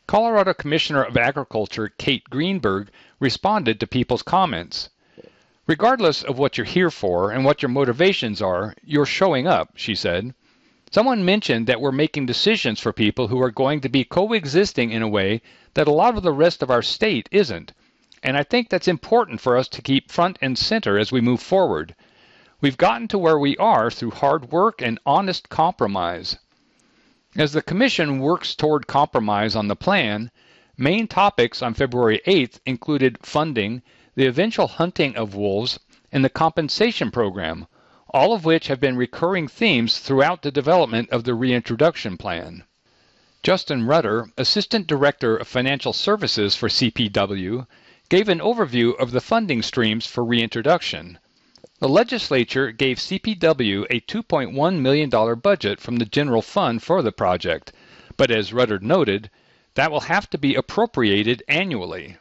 Colorado 0.06 0.54
Commissioner 0.54 1.02
of 1.02 1.16
Agriculture 1.16 1.88
Kate 1.98 2.24
Greenberg 2.30 2.90
responded 3.20 3.78
to 3.78 3.86
people's 3.86 4.22
comments. 4.22 4.88
Regardless 5.66 6.22
of 6.22 6.38
what 6.38 6.58
you're 6.58 6.64
here 6.64 6.90
for 6.90 7.30
and 7.30 7.44
what 7.44 7.62
your 7.62 7.68
motivations 7.68 8.42
are, 8.42 8.74
you're 8.82 9.06
showing 9.06 9.46
up, 9.46 9.70
she 9.76 9.94
said. 9.94 10.34
Someone 10.94 11.24
mentioned 11.24 11.66
that 11.68 11.80
we're 11.80 11.90
making 11.90 12.26
decisions 12.26 12.78
for 12.78 12.92
people 12.92 13.28
who 13.28 13.40
are 13.40 13.50
going 13.50 13.80
to 13.80 13.88
be 13.88 14.04
coexisting 14.04 14.90
in 14.90 15.00
a 15.00 15.08
way 15.08 15.40
that 15.72 15.88
a 15.88 15.92
lot 15.92 16.18
of 16.18 16.22
the 16.22 16.34
rest 16.34 16.62
of 16.62 16.70
our 16.70 16.82
state 16.82 17.30
isn't. 17.32 17.72
And 18.22 18.36
I 18.36 18.42
think 18.42 18.68
that's 18.68 18.86
important 18.86 19.40
for 19.40 19.56
us 19.56 19.68
to 19.68 19.80
keep 19.80 20.10
front 20.10 20.38
and 20.42 20.58
center 20.58 20.98
as 20.98 21.10
we 21.10 21.22
move 21.22 21.40
forward. 21.40 21.94
We've 22.60 22.76
gotten 22.76 23.08
to 23.08 23.16
where 23.16 23.38
we 23.38 23.56
are 23.56 23.90
through 23.90 24.10
hard 24.10 24.52
work 24.52 24.82
and 24.82 24.98
honest 25.06 25.48
compromise. 25.48 26.36
As 27.36 27.54
the 27.54 27.62
Commission 27.62 28.18
works 28.18 28.54
toward 28.54 28.86
compromise 28.86 29.56
on 29.56 29.68
the 29.68 29.74
plan, 29.74 30.30
main 30.76 31.08
topics 31.08 31.62
on 31.62 31.72
February 31.72 32.20
8th 32.26 32.60
included 32.66 33.16
funding, 33.22 33.80
the 34.14 34.26
eventual 34.26 34.66
hunting 34.68 35.16
of 35.16 35.34
wolves, 35.34 35.80
and 36.12 36.22
the 36.22 36.28
compensation 36.28 37.10
program, 37.10 37.66
all 38.14 38.32
of 38.32 38.44
which 38.44 38.66
have 38.66 38.78
been 38.78 38.96
recurring 38.96 39.48
themes 39.48 39.98
throughout 39.98 40.42
the 40.42 40.50
development 40.50 41.08
of 41.10 41.24
the 41.24 41.34
reintroduction 41.34 42.16
plan. 42.16 42.62
Justin 43.42 43.86
Rudder, 43.86 44.28
Assistant 44.36 44.86
Director 44.86 45.36
of 45.36 45.48
Financial 45.48 45.92
Services 45.92 46.54
for 46.54 46.68
CPW, 46.68 47.66
gave 48.08 48.28
an 48.28 48.38
overview 48.38 48.94
of 49.00 49.10
the 49.10 49.20
funding 49.20 49.62
streams 49.62 50.06
for 50.06 50.22
reintroduction. 50.24 51.18
The 51.78 51.88
legislature 51.88 52.70
gave 52.70 52.98
CPW 52.98 53.86
a 53.90 54.00
$2.1 54.00 54.78
million 54.78 55.10
budget 55.40 55.80
from 55.80 55.96
the 55.96 56.04
general 56.04 56.42
fund 56.42 56.82
for 56.82 57.02
the 57.02 57.10
project, 57.10 57.72
but 58.16 58.30
as 58.30 58.52
Rudder 58.52 58.78
noted, 58.78 59.30
that 59.74 59.90
will 59.90 60.02
have 60.02 60.28
to 60.30 60.38
be 60.38 60.54
appropriated 60.54 61.42
annually. 61.48 62.16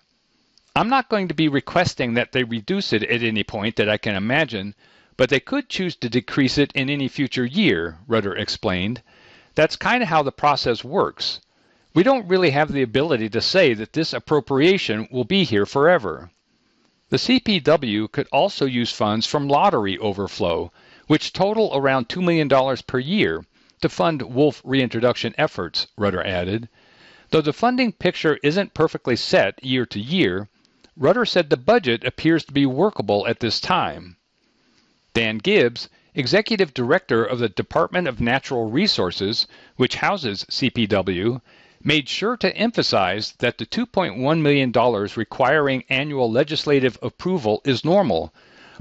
I'm 0.74 0.89
not 0.89 1.10
going 1.10 1.27
to 1.27 1.33
be 1.33 1.50
requesting 1.50 2.13
that 2.13 2.31
they 2.31 2.45
reduce 2.45 2.93
it 2.93 3.03
at 3.03 3.21
any 3.21 3.43
point 3.43 3.75
that 3.75 3.89
I 3.89 3.98
can 3.98 4.15
imagine, 4.15 4.74
but 5.18 5.30
they 5.30 5.39
could 5.39 5.68
choose 5.68 5.96
to 5.96 6.10
decrease 6.10 6.58
it 6.58 6.72
in 6.74 6.89
any 6.89 7.08
future 7.08 7.46
year, 7.46 7.98
Rudder 8.08 8.36
explained. 8.36 9.01
That's 9.56 9.75
kind 9.75 10.01
of 10.01 10.10
how 10.10 10.24
the 10.24 10.32
process 10.32 10.84
works. 10.84 11.41
We 11.94 12.03
don't 12.03 12.27
really 12.27 12.51
have 12.51 12.72
the 12.72 12.82
ability 12.82 13.30
to 13.32 13.41
say 13.41 13.74
that 13.74 13.91
this 13.91 14.13
appropriation 14.13 15.10
will 15.12 15.25
be 15.25 15.44
here 15.44 15.65
forever. 15.65 16.32
The 17.10 17.18
CPW 17.18 18.10
could 18.10 18.30
also 18.32 18.65
use 18.65 18.94
funds 18.94 19.27
from 19.27 19.50
lottery 19.50 19.98
overflow, 19.98 20.72
which 21.08 21.34
total 21.34 21.70
around 21.74 22.08
$2 22.08 22.24
million 22.24 22.77
per 22.88 23.00
year, 23.00 23.44
to 23.82 23.89
fund 23.89 24.22
wolf 24.22 24.62
reintroduction 24.63 25.36
efforts, 25.38 25.88
Rudder 25.98 26.25
added. 26.25 26.70
Though 27.32 27.41
the 27.41 27.51
funding 27.51 27.91
picture 27.91 28.39
isn't 28.41 28.74
perfectly 28.74 29.18
set 29.18 29.62
year 29.62 29.86
to 29.88 30.00
year, 30.00 30.48
Rudder 30.96 31.25
said 31.25 31.50
the 31.50 31.58
budget 31.58 32.06
appears 32.06 32.46
to 32.46 32.53
be 32.53 32.65
workable 32.65 33.27
at 33.27 33.41
this 33.41 33.60
time. 33.60 34.15
Dan 35.13 35.39
Gibbs, 35.39 35.89
Executive 36.15 36.74
Director 36.74 37.25
of 37.25 37.39
the 37.39 37.50
Department 37.50 38.08
of 38.08 38.22
Natural 38.22 38.70
Resources, 38.70 39.46
which 39.75 39.96
houses 39.96 40.46
CPW, 40.50 41.41
made 41.84 42.08
sure 42.08 42.38
to 42.38 42.56
emphasize 42.56 43.34
that 43.39 43.58
the 43.58 43.65
$2.1 43.65 44.41
million 44.41 44.72
requiring 45.18 45.84
annual 45.89 46.32
legislative 46.32 46.98
approval 47.01 47.62
is 47.65 47.84
normal, 47.84 48.34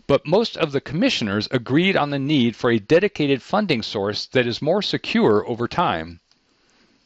but 0.07 0.25
most 0.25 0.57
of 0.57 0.71
the 0.71 0.81
commissioners 0.81 1.49
agreed 1.51 1.97
on 1.97 2.11
the 2.11 2.19
need 2.19 2.55
for 2.55 2.71
a 2.71 2.79
dedicated 2.79 3.43
funding 3.43 3.83
source 3.83 4.27
that 4.27 4.47
is 4.47 4.63
more 4.63 4.83
secure 4.83 5.45
over 5.49 5.67
time. 5.67 6.21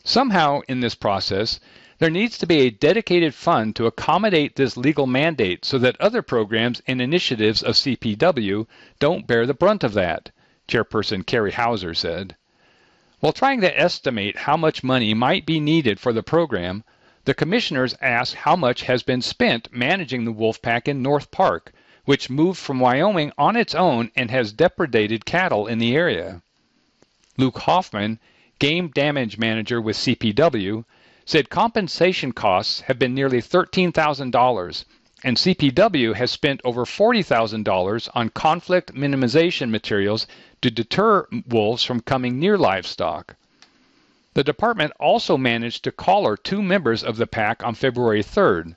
Somehow, 0.05 0.61
in 0.69 0.81
this 0.81 0.95
process, 0.95 1.61
there 2.05 2.11
needs 2.11 2.37
to 2.37 2.45
be 2.45 2.61
a 2.61 2.71
dedicated 2.71 3.35
fund 3.35 3.75
to 3.75 3.87
accommodate 3.87 4.57
this 4.57 4.77
legal 4.77 5.07
mandate 5.07 5.65
so 5.65 5.79
that 5.79 5.99
other 5.99 6.21
programs 6.21 6.83
and 6.87 7.01
initiatives 7.01 7.63
of 7.63 7.77
CPW 7.77 8.67
don't 8.99 9.27
bear 9.27 9.47
the 9.47 9.55
brunt 9.55 9.83
of 9.83 9.95
that, 9.95 10.31
Chairperson 10.69 11.25
Carrie 11.25 11.53
Hauser 11.53 11.95
said. 11.95 12.37
While 13.21 13.33
trying 13.33 13.63
to 13.63 13.81
estimate 13.81 14.37
how 14.37 14.55
much 14.55 14.85
money 14.85 15.15
might 15.15 15.47
be 15.47 15.59
needed 15.59 15.99
for 15.99 16.13
the 16.13 16.23
program, 16.23 16.85
the 17.25 17.33
commissioners 17.33 17.97
asked 18.03 18.35
how 18.35 18.55
much 18.55 18.83
has 18.83 19.03
been 19.03 19.23
spent 19.23 19.73
managing 19.73 20.27
the 20.27 20.33
wolf 20.33 20.61
pack 20.61 20.87
in 20.87 21.01
North 21.01 21.31
Park, 21.31 21.73
which 22.05 22.29
moved 22.29 22.59
from 22.59 22.81
Wyoming 22.81 23.33
on 23.39 23.57
its 23.57 23.75
own 23.75 24.11
and 24.15 24.31
has 24.31 24.53
depredated 24.53 25.25
cattle 25.25 25.67
in 25.67 25.79
the 25.79 25.97
area. 25.97 26.43
Luke 27.39 27.61
Hoffman, 27.61 28.19
game 28.59 28.89
damage 28.89 29.39
manager 29.39 29.81
with 29.81 29.97
CPW, 29.97 30.85
said 31.27 31.49
compensation 31.49 32.33
costs 32.33 32.81
have 32.83 32.99
been 32.99 33.15
nearly 33.15 33.41
$13,000 33.41 34.85
and 35.25 35.39
CPW 35.39 36.15
has 36.15 36.31
spent 36.31 36.61
over 36.65 36.85
$40,000 36.85 38.11
on 38.15 38.29
conflict 38.29 38.95
minimization 38.95 39.71
materials 39.71 40.27
to 40.61 40.71
deter 40.71 41.27
wolves 41.49 41.83
from 41.83 42.01
coming 42.01 42.39
near 42.39 42.59
livestock. 42.59 43.37
The 44.35 44.45
department 44.45 44.93
also 45.01 45.39
managed 45.39 45.85
to 45.85 45.93
collar 45.93 46.37
two 46.37 46.63
members 46.63 47.03
of 47.03 47.17
the 47.17 47.27
pack 47.27 47.65
on 47.65 47.75
February 47.75 48.23
3rd. 48.23 48.77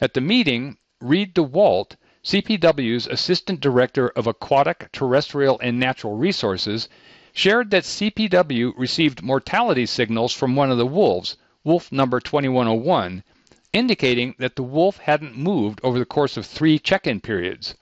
At 0.00 0.14
the 0.14 0.22
meeting, 0.22 0.78
Reid 1.02 1.34
DeWalt, 1.34 1.96
CPW's 2.24 3.06
Assistant 3.06 3.60
Director 3.60 4.08
of 4.08 4.26
Aquatic, 4.26 4.90
Terrestrial, 4.90 5.60
and 5.60 5.78
Natural 5.78 6.16
Resources, 6.16 6.88
shared 7.34 7.70
that 7.72 7.82
CPW 7.82 8.72
received 8.78 9.22
mortality 9.22 9.84
signals 9.84 10.32
from 10.32 10.56
one 10.56 10.70
of 10.70 10.78
the 10.78 10.86
wolves, 10.86 11.36
wolf 11.64 11.90
number 11.90 12.20
2101, 12.20 13.24
indicating 13.72 14.34
that 14.38 14.54
the 14.54 14.62
wolf 14.62 14.98
hadn't 14.98 15.36
moved 15.36 15.80
over 15.82 15.98
the 15.98 16.04
course 16.04 16.36
of 16.36 16.44
three 16.44 16.78
check-in 16.78 17.20
periods. 17.20 17.74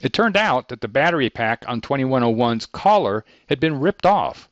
It 0.00 0.12
turned 0.12 0.36
out 0.36 0.68
that 0.68 0.80
the 0.80 0.86
battery 0.86 1.28
pack 1.28 1.64
on 1.66 1.80
2101's 1.80 2.66
collar 2.66 3.24
had 3.48 3.58
been 3.58 3.80
ripped 3.80 4.06
off. 4.06 4.48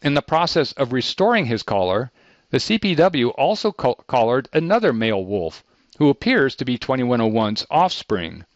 In 0.00 0.14
the 0.14 0.22
process 0.22 0.72
of 0.72 0.94
restoring 0.94 1.44
his 1.44 1.62
collar, 1.62 2.10
the 2.50 2.56
CPW 2.56 3.34
also 3.36 3.70
collared 3.72 4.48
another 4.54 4.94
male 4.94 5.22
wolf, 5.22 5.62
who 5.98 6.08
appears 6.08 6.56
to 6.56 6.64
be 6.64 6.78
2101's 6.78 7.66
offspring. 7.70 8.46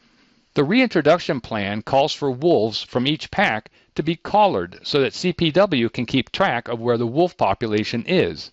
The 0.55 0.65
reintroduction 0.65 1.43
plan 1.43 1.83
calls 1.83 2.15
for 2.15 2.31
wolves 2.31 2.83
from 2.83 3.07
each 3.07 3.31
pack 3.31 3.71
to 3.95 4.03
be 4.03 4.17
collared 4.17 4.79
so 4.83 5.01
that 5.03 5.13
CPW 5.13 5.93
can 5.93 6.07
keep 6.07 6.33
track 6.33 6.69
of 6.69 6.81
where 6.81 6.97
the 6.97 7.07
wolf 7.07 7.37
population 7.37 8.05
is. 8.07 8.51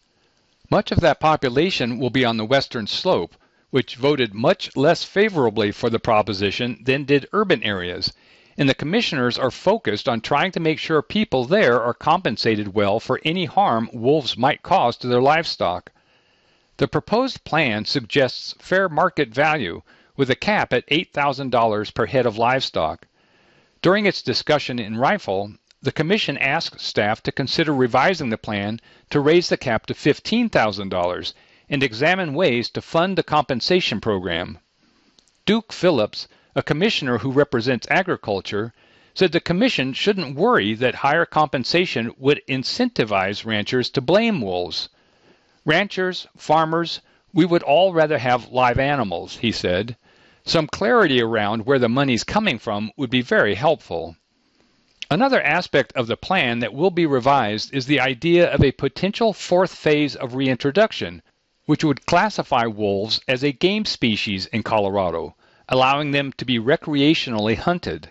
Much 0.71 0.91
of 0.91 0.99
that 0.99 1.19
population 1.19 1.97
will 1.97 2.11
be 2.11 2.23
on 2.23 2.37
the 2.37 2.45
western 2.45 2.85
slope, 2.85 3.35
which 3.71 3.95
voted 3.95 4.35
much 4.35 4.75
less 4.75 5.03
favorably 5.03 5.71
for 5.71 5.89
the 5.89 5.99
proposition 5.99 6.79
than 6.83 7.05
did 7.05 7.27
urban 7.33 7.63
areas, 7.63 8.13
and 8.55 8.69
the 8.69 8.75
commissioners 8.75 9.37
are 9.37 9.49
focused 9.49 10.07
on 10.07 10.21
trying 10.21 10.51
to 10.51 10.59
make 10.59 10.77
sure 10.77 11.01
people 11.01 11.45
there 11.45 11.81
are 11.81 11.93
compensated 11.93 12.73
well 12.73 12.99
for 12.99 13.19
any 13.25 13.45
harm 13.45 13.89
wolves 13.93 14.37
might 14.37 14.61
cause 14.61 14.95
to 14.95 15.07
their 15.07 15.21
livestock. 15.21 15.91
The 16.77 16.87
proposed 16.87 17.43
plan 17.43 17.85
suggests 17.85 18.53
fair 18.59 18.87
market 18.89 19.29
value 19.29 19.81
with 20.15 20.29
a 20.29 20.35
cap 20.35 20.71
at 20.71 20.87
$8,000 20.87 21.93
per 21.93 22.05
head 22.05 22.25
of 22.25 22.37
livestock. 22.37 23.07
During 23.81 24.05
its 24.05 24.21
discussion 24.21 24.77
in 24.77 24.97
Rifle, 24.97 25.53
the 25.81 25.93
Commission 25.93 26.37
asked 26.39 26.81
staff 26.81 27.23
to 27.23 27.31
consider 27.31 27.73
revising 27.73 28.29
the 28.29 28.37
plan 28.37 28.81
to 29.09 29.21
raise 29.21 29.47
the 29.47 29.55
cap 29.55 29.85
to 29.85 29.93
$15,000 29.93 31.33
and 31.69 31.81
examine 31.81 32.33
ways 32.33 32.69
to 32.69 32.81
fund 32.81 33.17
the 33.17 33.23
compensation 33.23 34.01
program. 34.01 34.59
Duke 35.45 35.71
Phillips, 35.71 36.27
a 36.53 36.61
commissioner 36.61 37.19
who 37.19 37.31
represents 37.31 37.87
agriculture, 37.89 38.73
said 39.13 39.31
the 39.31 39.39
Commission 39.39 39.93
shouldn't 39.93 40.35
worry 40.35 40.73
that 40.73 40.95
higher 40.95 41.25
compensation 41.25 42.13
would 42.17 42.41
incentivize 42.49 43.45
ranchers 43.45 43.89
to 43.89 44.01
blame 44.01 44.41
wolves. 44.41 44.89
Ranchers, 45.63 46.27
farmers, 46.35 46.99
we 47.31 47.45
would 47.45 47.63
all 47.63 47.93
rather 47.93 48.17
have 48.17 48.49
live 48.49 48.79
animals, 48.79 49.37
he 49.37 49.53
said. 49.53 49.95
Some 50.43 50.67
clarity 50.67 51.21
around 51.21 51.65
where 51.65 51.79
the 51.79 51.87
money's 51.87 52.25
coming 52.25 52.59
from 52.59 52.91
would 52.97 53.09
be 53.09 53.21
very 53.21 53.55
helpful. 53.55 54.17
Another 55.11 55.41
aspect 55.41 55.91
of 55.93 56.05
the 56.05 56.15
plan 56.15 56.59
that 56.59 56.71
will 56.71 56.91
be 56.91 57.07
revised 57.07 57.73
is 57.73 57.87
the 57.87 57.99
idea 57.99 58.47
of 58.47 58.63
a 58.63 58.71
potential 58.71 59.33
fourth 59.33 59.73
phase 59.73 60.15
of 60.15 60.35
reintroduction, 60.35 61.23
which 61.65 61.83
would 61.83 62.05
classify 62.05 62.67
wolves 62.67 63.19
as 63.27 63.43
a 63.43 63.51
game 63.51 63.85
species 63.85 64.45
in 64.47 64.61
Colorado, 64.61 65.35
allowing 65.67 66.11
them 66.11 66.31
to 66.33 66.45
be 66.45 66.59
recreationally 66.59 67.55
hunted. 67.55 68.09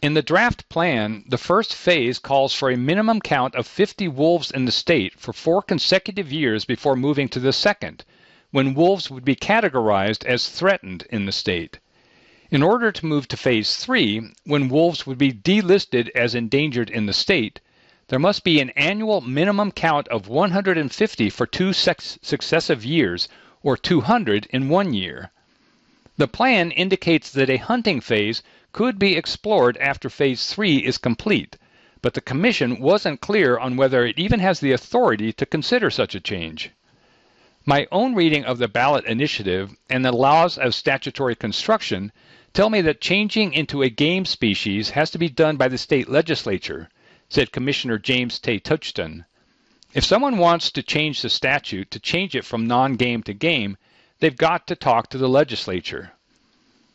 In 0.00 0.14
the 0.14 0.22
draft 0.22 0.68
plan, 0.68 1.24
the 1.26 1.36
first 1.36 1.74
phase 1.74 2.20
calls 2.20 2.54
for 2.54 2.70
a 2.70 2.76
minimum 2.76 3.20
count 3.20 3.56
of 3.56 3.66
50 3.66 4.06
wolves 4.06 4.52
in 4.52 4.66
the 4.66 4.70
state 4.70 5.18
for 5.18 5.32
four 5.32 5.62
consecutive 5.62 6.32
years 6.32 6.64
before 6.64 6.94
moving 6.94 7.28
to 7.30 7.40
the 7.40 7.52
second, 7.52 8.04
when 8.52 8.74
wolves 8.74 9.10
would 9.10 9.24
be 9.24 9.34
categorized 9.34 10.24
as 10.24 10.48
threatened 10.48 11.08
in 11.10 11.26
the 11.26 11.32
state. 11.32 11.80
In 12.50 12.62
order 12.62 12.90
to 12.90 13.04
move 13.04 13.28
to 13.28 13.36
phase 13.36 13.76
three, 13.76 14.22
when 14.44 14.70
wolves 14.70 15.06
would 15.06 15.18
be 15.18 15.34
delisted 15.34 16.08
as 16.14 16.34
endangered 16.34 16.88
in 16.88 17.04
the 17.04 17.12
state, 17.12 17.60
there 18.06 18.18
must 18.18 18.42
be 18.42 18.58
an 18.58 18.70
annual 18.70 19.20
minimum 19.20 19.70
count 19.70 20.08
of 20.08 20.28
150 20.28 21.28
for 21.28 21.46
two 21.46 21.74
successive 21.74 22.86
years, 22.86 23.28
or 23.62 23.76
200 23.76 24.46
in 24.48 24.70
one 24.70 24.94
year. 24.94 25.30
The 26.16 26.26
plan 26.26 26.70
indicates 26.70 27.30
that 27.32 27.50
a 27.50 27.58
hunting 27.58 28.00
phase 28.00 28.42
could 28.72 28.98
be 28.98 29.14
explored 29.14 29.76
after 29.76 30.08
phase 30.08 30.46
three 30.46 30.78
is 30.78 30.96
complete, 30.96 31.58
but 32.00 32.14
the 32.14 32.22
Commission 32.22 32.80
wasn't 32.80 33.20
clear 33.20 33.58
on 33.58 33.76
whether 33.76 34.06
it 34.06 34.18
even 34.18 34.40
has 34.40 34.60
the 34.60 34.72
authority 34.72 35.34
to 35.34 35.44
consider 35.44 35.90
such 35.90 36.14
a 36.14 36.20
change. 36.20 36.70
My 37.66 37.86
own 37.92 38.14
reading 38.14 38.46
of 38.46 38.56
the 38.56 38.68
ballot 38.68 39.04
initiative 39.04 39.76
and 39.90 40.02
the 40.02 40.12
laws 40.12 40.56
of 40.56 40.74
statutory 40.74 41.34
construction 41.34 42.10
tell 42.52 42.70
me 42.70 42.80
that 42.80 43.00
changing 43.00 43.52
into 43.52 43.82
a 43.82 43.88
game 43.88 44.24
species 44.24 44.90
has 44.90 45.10
to 45.10 45.18
be 45.18 45.28
done 45.28 45.56
by 45.56 45.68
the 45.68 45.78
state 45.78 46.08
legislature, 46.08 46.88
said 47.28 47.52
Commissioner 47.52 47.98
James 47.98 48.38
T. 48.38 48.58
Tutchton. 48.58 49.24
If 49.94 50.04
someone 50.04 50.38
wants 50.38 50.70
to 50.72 50.82
change 50.82 51.22
the 51.22 51.30
statute 51.30 51.90
to 51.90 51.98
change 51.98 52.34
it 52.34 52.44
from 52.44 52.66
non 52.66 52.96
game 52.96 53.22
to 53.22 53.32
game, 53.32 53.76
they've 54.20 54.36
got 54.36 54.66
to 54.66 54.76
talk 54.76 55.08
to 55.10 55.18
the 55.18 55.28
legislature. 55.28 56.12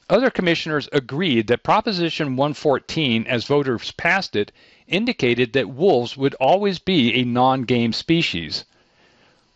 Other 0.09 0.29
commissioners 0.29 0.89
agreed 0.91 1.47
that 1.47 1.63
Proposition 1.63 2.35
114, 2.35 3.25
as 3.25 3.45
voters 3.45 3.91
passed 3.91 4.35
it, 4.35 4.51
indicated 4.85 5.53
that 5.53 5.69
wolves 5.69 6.17
would 6.17 6.35
always 6.35 6.77
be 6.77 7.13
a 7.13 7.23
non 7.23 7.63
game 7.63 7.93
species. 7.93 8.65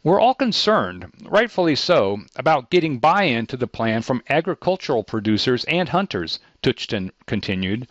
We're 0.07 0.21
all 0.21 0.35
concerned, 0.35 1.11
rightfully 1.25 1.75
so, 1.75 2.21
about 2.37 2.69
getting 2.69 2.97
buy 2.97 3.23
in 3.23 3.45
to 3.47 3.57
the 3.57 3.67
plan 3.67 4.03
from 4.03 4.23
agricultural 4.29 5.03
producers 5.03 5.65
and 5.65 5.89
hunters, 5.89 6.39
Tutchton 6.63 7.11
continued. 7.25 7.89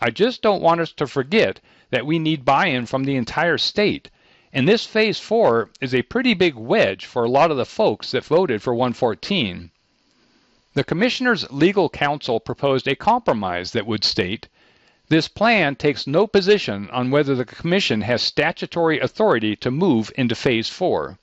I 0.00 0.10
just 0.10 0.42
don't 0.42 0.62
want 0.62 0.80
us 0.80 0.90
to 0.94 1.06
forget 1.06 1.60
that 1.90 2.06
we 2.06 2.18
need 2.18 2.44
buy 2.44 2.66
in 2.66 2.86
from 2.86 3.04
the 3.04 3.14
entire 3.14 3.56
state, 3.56 4.10
and 4.52 4.66
this 4.66 4.84
Phase 4.84 5.20
4 5.20 5.70
is 5.80 5.94
a 5.94 6.02
pretty 6.02 6.34
big 6.34 6.56
wedge 6.56 7.06
for 7.06 7.22
a 7.22 7.30
lot 7.30 7.52
of 7.52 7.56
the 7.56 7.64
folks 7.64 8.10
that 8.10 8.24
voted 8.24 8.60
for 8.60 8.74
114. 8.74 9.70
The 10.72 10.82
Commissioner's 10.82 11.48
legal 11.52 11.88
counsel 11.88 12.40
proposed 12.40 12.88
a 12.88 12.96
compromise 12.96 13.70
that 13.70 13.86
would 13.86 14.02
state 14.02 14.48
this 15.08 15.28
plan 15.28 15.76
takes 15.76 16.04
no 16.04 16.26
position 16.26 16.90
on 16.90 17.12
whether 17.12 17.36
the 17.36 17.44
Commission 17.44 18.00
has 18.00 18.22
statutory 18.22 18.98
authority 18.98 19.54
to 19.54 19.70
move 19.70 20.10
into 20.16 20.34
Phase 20.34 20.68
4. 20.68 21.16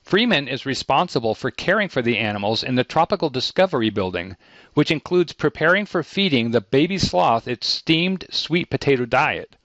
Freeman 0.01 0.49
is 0.49 0.65
responsible 0.65 1.35
for 1.35 1.51
caring 1.51 1.91
for 1.91 2.01
the 2.01 2.17
animals 2.17 2.63
in 2.63 2.77
the 2.77 2.85
Tropical 2.85 3.29
Discovery 3.29 3.91
Building, 3.91 4.39
which 4.79 4.93
includes 4.93 5.33
preparing 5.33 5.85
for 5.85 6.05
feeding 6.05 6.53
the 6.53 6.61
baby 6.61 6.97
sloth 6.97 7.49
its 7.49 7.67
steamed 7.67 8.25
sweet 8.31 8.71
potato 8.71 9.05
diet. 9.05 9.57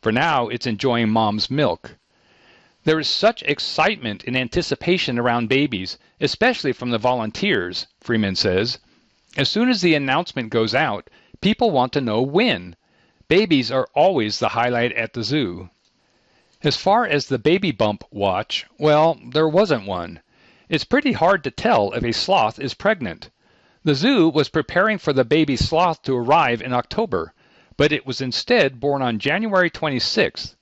For 0.00 0.12
now, 0.12 0.46
it's 0.46 0.68
enjoying 0.68 1.08
mom's 1.10 1.50
milk. 1.50 1.96
There 2.84 3.00
is 3.00 3.08
such 3.08 3.42
excitement 3.42 4.22
and 4.24 4.36
anticipation 4.36 5.18
around 5.18 5.48
babies, 5.48 5.98
especially 6.20 6.72
from 6.72 6.90
the 6.90 6.98
volunteers, 6.98 7.88
Freeman 8.00 8.36
says. 8.36 8.78
As 9.36 9.48
soon 9.48 9.68
as 9.68 9.80
the 9.80 9.96
announcement 9.96 10.50
goes 10.50 10.76
out, 10.76 11.10
people 11.40 11.72
want 11.72 11.92
to 11.94 12.00
know 12.00 12.22
when. 12.22 12.76
Babies 13.26 13.72
are 13.72 13.88
always 13.96 14.38
the 14.38 14.50
highlight 14.50 14.92
at 14.92 15.12
the 15.12 15.24
zoo. 15.24 15.70
As 16.62 16.76
far 16.76 17.04
as 17.04 17.26
the 17.26 17.36
baby 17.36 17.72
bump 17.72 18.04
watch, 18.12 18.66
well, 18.78 19.18
there 19.32 19.48
wasn't 19.48 19.86
one. 19.86 20.20
It's 20.68 20.84
pretty 20.84 21.14
hard 21.14 21.42
to 21.42 21.50
tell 21.50 21.90
if 21.94 22.04
a 22.04 22.12
sloth 22.12 22.60
is 22.60 22.74
pregnant. 22.74 23.28
The 23.84 23.96
zoo 23.96 24.28
was 24.28 24.48
preparing 24.48 24.98
for 24.98 25.12
the 25.12 25.24
baby 25.24 25.56
sloth 25.56 26.02
to 26.02 26.16
arrive 26.16 26.62
in 26.62 26.72
October, 26.72 27.34
but 27.76 27.90
it 27.90 28.06
was 28.06 28.20
instead 28.20 28.78
born 28.78 29.02
on 29.02 29.18
January 29.18 29.70
26th. 29.70 30.54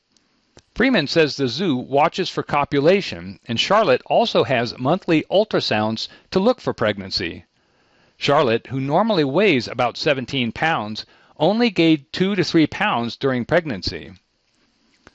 Freeman 0.74 1.06
says 1.06 1.36
the 1.36 1.46
zoo 1.46 1.76
watches 1.76 2.30
for 2.30 2.42
copulation, 2.42 3.38
and 3.44 3.60
Charlotte 3.60 4.00
also 4.06 4.44
has 4.44 4.78
monthly 4.78 5.22
ultrasounds 5.30 6.08
to 6.30 6.40
look 6.40 6.62
for 6.62 6.72
pregnancy. 6.72 7.44
Charlotte, 8.16 8.68
who 8.68 8.80
normally 8.80 9.24
weighs 9.24 9.68
about 9.68 9.98
17 9.98 10.52
pounds, 10.52 11.04
only 11.36 11.68
gained 11.68 12.10
2 12.14 12.36
to 12.36 12.42
3 12.42 12.66
pounds 12.68 13.16
during 13.16 13.44
pregnancy. 13.44 14.12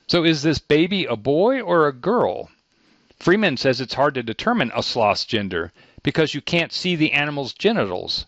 So 0.05 0.23
is 0.23 0.43
this 0.43 0.59
baby 0.59 1.05
a 1.05 1.15
boy 1.15 1.59
or 1.59 1.87
a 1.87 1.91
girl? 1.91 2.51
Freeman 3.17 3.57
says 3.57 3.81
it's 3.81 3.95
hard 3.95 4.13
to 4.13 4.21
determine 4.21 4.71
a 4.75 4.83
sloth's 4.83 5.25
gender 5.25 5.73
because 6.05 6.35
you 6.35 6.41
can't 6.41 6.71
see 6.71 6.95
the 6.95 7.13
animal's 7.13 7.51
genitals. 7.51 8.27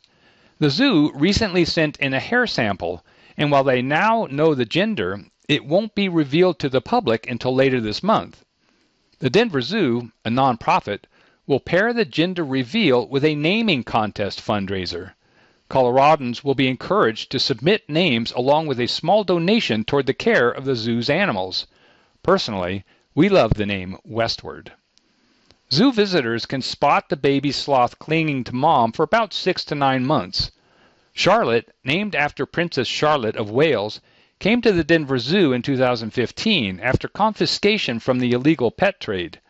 The 0.58 0.72
zoo 0.72 1.12
recently 1.13 1.63
sent 1.63 1.96
in 1.98 2.12
a 2.12 2.20
hair 2.20 2.48
sample, 2.48 3.06
and 3.38 3.52
while 3.52 3.63
they 3.63 3.84
now 3.84 4.28
know 4.32 4.56
the 4.56 4.66
gender, 4.66 5.24
it 5.48 5.63
won't 5.63 5.94
be 5.94 6.10
revealed 6.10 6.58
to 6.58 6.70
the 6.70 6.82
public 6.82 7.30
until 7.30 7.54
later 7.54 7.80
this 7.80 8.02
month. 8.02 8.44
The 9.20 9.30
Denver 9.30 9.62
Zoo, 9.62 10.12
a 10.26 10.32
nonprofit, 10.32 11.02
will 11.46 11.60
pair 11.60 11.94
the 11.94 12.04
gender 12.04 12.44
reveal 12.44 13.08
with 13.08 13.24
a 13.24 13.36
naming 13.36 13.84
contest 13.84 14.42
fundraiser. 14.42 15.12
Coloradans 15.70 16.44
will 16.44 16.56
be 16.56 16.68
encouraged 16.68 17.30
to 17.30 17.40
submit 17.40 17.88
names 17.88 18.32
along 18.32 18.66
with 18.66 18.80
a 18.80 18.88
small 18.88 19.24
donation 19.24 19.84
toward 19.84 20.08
the 20.08 20.16
care 20.16 20.50
of 20.50 20.66
the 20.66 20.76
zoo's 20.76 21.12
animals. 21.12 21.68
Personally, 22.24 22.86
we 23.13 23.30
love 23.30 23.54
the 23.54 23.68
name 23.68 24.00
Westword. 24.04 24.72
Zoo 25.71 25.91
visitors 25.91 26.45
can 26.45 26.62
spot 26.62 27.10
the 27.10 27.17
baby 27.17 27.51
sloth 27.51 27.99
clinging 27.99 28.45
to 28.45 28.56
mom 28.56 28.93
for 28.93 29.03
about 29.03 29.34
six 29.34 29.65
to 29.65 29.75
nine 29.75 30.06
months. 30.06 30.51
Charlotte, 31.12 31.75
named 31.84 32.15
after 32.15 32.45
Princess 32.45 32.88
Charlotte 32.88 33.36
of 33.36 33.51
Wales, 33.51 33.99
came 34.39 34.62
to 34.62 34.71
the 34.71 34.84
Denver 34.84 35.19
Zoo 35.19 35.51
in 35.51 35.62
2015 35.62 36.80
after 36.80 37.10
confiscation 37.10 37.99
from 37.99 38.19
the 38.19 38.32
illegal 38.32 38.71
pet 38.71 39.01
trade. 39.01 39.41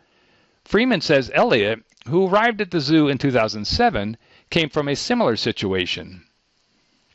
Freeman 0.64 1.00
says 1.00 1.30
Elliot, 1.34 1.84
who 2.08 2.26
arrived 2.26 2.60
at 2.60 2.72
the 2.72 2.80
zoo 2.80 3.06
in 3.06 3.18
2007, 3.18 4.16
came 4.50 4.68
from 4.68 4.88
a 4.88 4.96
similar 4.96 5.36
situation. 5.36 6.24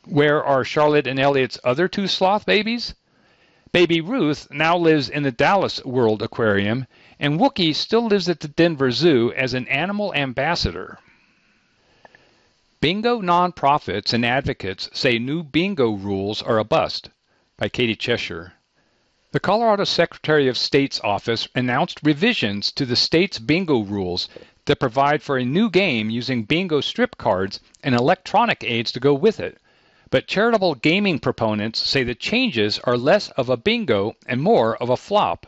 Where 0.06 0.42
are 0.42 0.64
Charlotte 0.64 1.06
and 1.06 1.18
Elliot's 1.18 1.58
other 1.62 1.88
two 1.88 2.06
sloth 2.06 2.46
babies? 2.46 2.94
Baby 3.70 4.00
Ruth 4.00 4.48
now 4.50 4.78
lives 4.78 5.10
in 5.10 5.24
the 5.24 5.32
Dallas 5.32 5.84
World 5.84 6.22
Aquarium, 6.22 6.86
and 7.24 7.40
Wookie 7.40 7.74
still 7.74 8.06
lives 8.06 8.28
at 8.28 8.40
the 8.40 8.48
Denver 8.48 8.90
Zoo 8.90 9.32
as 9.32 9.54
an 9.54 9.66
animal 9.68 10.12
ambassador. 10.12 10.98
Bingo 12.82 13.22
nonprofits 13.22 14.12
and 14.12 14.26
advocates 14.26 14.90
say 14.92 15.18
new 15.18 15.42
bingo 15.42 15.92
rules 15.92 16.42
are 16.42 16.58
a 16.58 16.64
bust 16.64 17.08
by 17.56 17.70
Katie 17.70 17.96
Cheshire. 17.96 18.52
The 19.32 19.40
Colorado 19.40 19.84
Secretary 19.84 20.48
of 20.48 20.58
State's 20.58 21.00
office 21.00 21.48
announced 21.54 22.00
revisions 22.02 22.70
to 22.72 22.84
the 22.84 22.94
state's 22.94 23.38
bingo 23.38 23.78
rules 23.78 24.28
that 24.66 24.78
provide 24.78 25.22
for 25.22 25.38
a 25.38 25.46
new 25.46 25.70
game 25.70 26.10
using 26.10 26.42
bingo 26.42 26.82
strip 26.82 27.16
cards 27.16 27.58
and 27.82 27.94
electronic 27.94 28.62
aids 28.62 28.92
to 28.92 29.00
go 29.00 29.14
with 29.14 29.40
it. 29.40 29.56
But 30.10 30.26
charitable 30.26 30.74
gaming 30.74 31.20
proponents 31.20 31.78
say 31.78 32.02
the 32.02 32.14
changes 32.14 32.80
are 32.80 32.98
less 32.98 33.30
of 33.30 33.48
a 33.48 33.56
bingo 33.56 34.14
and 34.26 34.42
more 34.42 34.76
of 34.76 34.90
a 34.90 34.96
flop. 34.98 35.46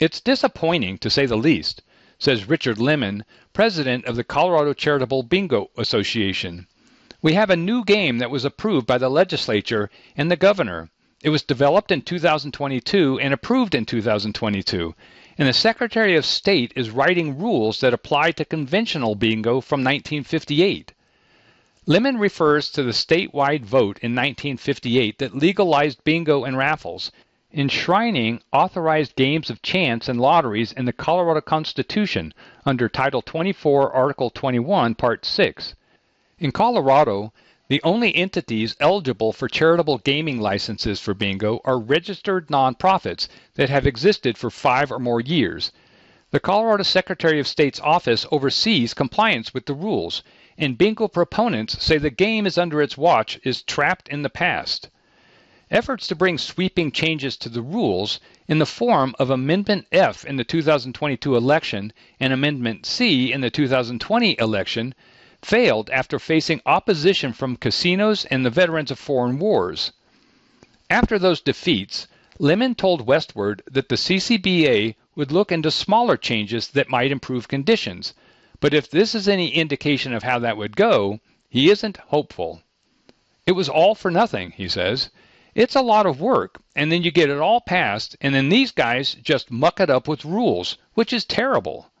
It's 0.00 0.20
disappointing, 0.20 0.98
to 0.98 1.10
say 1.10 1.26
the 1.26 1.36
least, 1.36 1.82
says 2.18 2.48
Richard 2.48 2.78
Lemon, 2.78 3.24
president 3.52 4.04
of 4.06 4.16
the 4.16 4.24
Colorado 4.24 4.72
Charitable 4.72 5.22
Bingo 5.22 5.70
Association. 5.76 6.66
We 7.22 7.34
have 7.34 7.50
a 7.50 7.56
new 7.56 7.84
game 7.84 8.18
that 8.18 8.30
was 8.30 8.44
approved 8.44 8.86
by 8.86 8.98
the 8.98 9.08
legislature 9.08 9.90
and 10.16 10.30
the 10.30 10.36
governor, 10.36 10.90
it 11.24 11.30
was 11.30 11.42
developed 11.42 11.90
in 11.90 12.02
2022 12.02 13.18
and 13.18 13.32
approved 13.32 13.74
in 13.74 13.86
2022, 13.86 14.94
and 15.38 15.48
the 15.48 15.54
Secretary 15.54 16.16
of 16.16 16.26
State 16.26 16.70
is 16.76 16.90
writing 16.90 17.38
rules 17.38 17.80
that 17.80 17.94
apply 17.94 18.32
to 18.32 18.44
conventional 18.44 19.14
bingo 19.14 19.62
from 19.62 19.80
1958. 19.80 20.92
Lemon 21.86 22.18
refers 22.18 22.68
to 22.72 22.82
the 22.82 22.92
statewide 22.92 23.64
vote 23.64 23.98
in 24.02 24.14
1958 24.14 25.18
that 25.18 25.34
legalized 25.34 26.04
bingo 26.04 26.44
and 26.44 26.58
raffles, 26.58 27.10
enshrining 27.56 28.42
authorized 28.52 29.14
games 29.14 29.48
of 29.48 29.62
chance 29.62 30.08
and 30.08 30.20
lotteries 30.20 30.72
in 30.72 30.86
the 30.86 30.92
Colorado 30.92 31.40
Constitution 31.40 32.34
under 32.66 32.88
Title 32.88 33.22
24, 33.22 33.92
Article 33.92 34.28
21, 34.28 34.96
Part 34.96 35.24
6. 35.24 35.76
In 36.40 36.50
Colorado, 36.50 37.32
the 37.68 37.80
only 37.84 38.14
entities 38.16 38.74
eligible 38.80 39.32
for 39.32 39.46
charitable 39.46 39.98
gaming 39.98 40.40
licenses 40.40 41.00
for 41.00 41.14
bingo 41.14 41.60
are 41.64 41.78
registered 41.78 42.48
nonprofits 42.48 43.28
that 43.54 43.70
have 43.70 43.86
existed 43.86 44.36
for 44.36 44.50
five 44.50 44.90
or 44.90 44.98
more 44.98 45.20
years. 45.20 45.70
The 46.32 46.40
Colorado 46.40 46.82
Secretary 46.82 47.38
of 47.38 47.46
State's 47.46 47.78
office 47.78 48.26
oversees 48.32 48.94
compliance 48.94 49.54
with 49.54 49.66
the 49.66 49.74
rules, 49.74 50.24
and 50.58 50.76
bingo 50.76 51.06
proponents 51.06 51.82
say 51.82 51.98
the 51.98 52.10
game 52.10 52.46
is 52.46 52.58
under 52.58 52.82
its 52.82 52.98
watch 52.98 53.38
is 53.44 53.62
trapped 53.62 54.08
in 54.08 54.22
the 54.22 54.28
past. 54.28 54.88
Efforts 55.74 56.06
to 56.06 56.14
bring 56.14 56.38
sweeping 56.38 56.92
changes 56.92 57.36
to 57.36 57.48
the 57.48 57.60
rules 57.60 58.20
in 58.46 58.60
the 58.60 58.64
form 58.64 59.12
of 59.18 59.28
Amendment 59.28 59.88
F 59.90 60.24
in 60.24 60.36
the 60.36 60.44
2022 60.44 61.34
election 61.34 61.92
and 62.20 62.32
Amendment 62.32 62.86
C 62.86 63.32
in 63.32 63.40
the 63.40 63.50
2020 63.50 64.38
election 64.38 64.94
failed 65.42 65.90
after 65.90 66.20
facing 66.20 66.62
opposition 66.64 67.32
from 67.32 67.56
casinos 67.56 68.24
and 68.26 68.46
the 68.46 68.50
veterans 68.50 68.92
of 68.92 69.00
foreign 69.00 69.40
wars. 69.40 69.90
After 70.88 71.18
those 71.18 71.40
defeats, 71.40 72.06
Lemon 72.38 72.76
told 72.76 73.08
Westword 73.08 73.60
that 73.68 73.88
the 73.88 73.96
CCBA 73.96 74.94
would 75.16 75.32
look 75.32 75.50
into 75.50 75.72
smaller 75.72 76.16
changes 76.16 76.68
that 76.68 76.88
might 76.88 77.10
improve 77.10 77.48
conditions, 77.48 78.14
but 78.60 78.74
if 78.74 78.88
this 78.88 79.12
is 79.12 79.26
any 79.26 79.48
indication 79.48 80.14
of 80.14 80.22
how 80.22 80.38
that 80.38 80.56
would 80.56 80.76
go, 80.76 81.18
he 81.48 81.68
isn't 81.68 81.96
hopeful. 81.96 82.62
It 83.44 83.56
was 83.56 83.68
all 83.68 83.96
for 83.96 84.12
nothing, 84.12 84.52
he 84.52 84.68
says. 84.68 85.10
It's 85.54 85.76
a 85.76 85.82
lot 85.82 86.04
of 86.04 86.20
work, 86.20 86.60
and 86.74 86.90
then 86.90 87.04
you 87.04 87.12
get 87.12 87.30
it 87.30 87.38
all 87.38 87.60
passed, 87.60 88.16
and 88.20 88.34
then 88.34 88.48
these 88.48 88.72
guys 88.72 89.14
just 89.14 89.52
muck 89.52 89.78
it 89.78 89.88
up 89.88 90.08
with 90.08 90.24
rules, 90.24 90.78
which 90.94 91.12
is 91.12 91.24
terrible. 91.24 91.92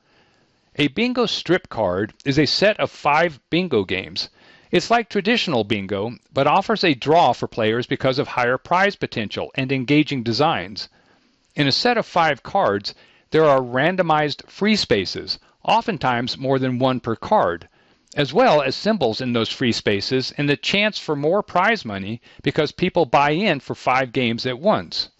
A 0.74 0.88
bingo 0.88 1.26
strip 1.26 1.68
card 1.68 2.14
is 2.24 2.36
a 2.36 2.46
set 2.46 2.80
of 2.80 2.90
five 2.90 3.38
bingo 3.50 3.84
games. 3.84 4.28
It's 4.72 4.90
like 4.90 5.08
traditional 5.08 5.62
bingo, 5.62 6.16
but 6.32 6.48
offers 6.48 6.82
a 6.82 6.94
draw 6.94 7.32
for 7.32 7.46
players 7.46 7.86
because 7.86 8.18
of 8.18 8.26
higher 8.26 8.58
prize 8.58 8.96
potential 8.96 9.52
and 9.54 9.70
engaging 9.70 10.24
designs. 10.24 10.88
In 11.54 11.68
a 11.68 11.72
set 11.72 11.96
of 11.96 12.06
five 12.06 12.42
cards, 12.42 12.92
there 13.30 13.44
are 13.44 13.60
randomized 13.60 14.50
free 14.50 14.74
spaces, 14.74 15.38
oftentimes 15.62 16.36
more 16.36 16.58
than 16.58 16.80
one 16.80 16.98
per 16.98 17.14
card, 17.14 17.68
as 18.14 18.32
well 18.32 18.62
as 18.62 18.74
symbols 18.74 19.20
in 19.20 19.32
those 19.32 19.50
free 19.50 19.72
spaces 19.72 20.32
and 20.38 20.48
the 20.48 20.56
chance 20.56 20.98
for 20.98 21.14
more 21.14 21.42
prize 21.42 21.84
money 21.84 22.20
because 22.42 22.72
people 22.72 23.04
buy 23.04 23.30
in 23.30 23.60
for 23.60 23.74
five 23.74 24.12
games 24.12 24.46
at 24.46 24.58
once. 24.58 25.10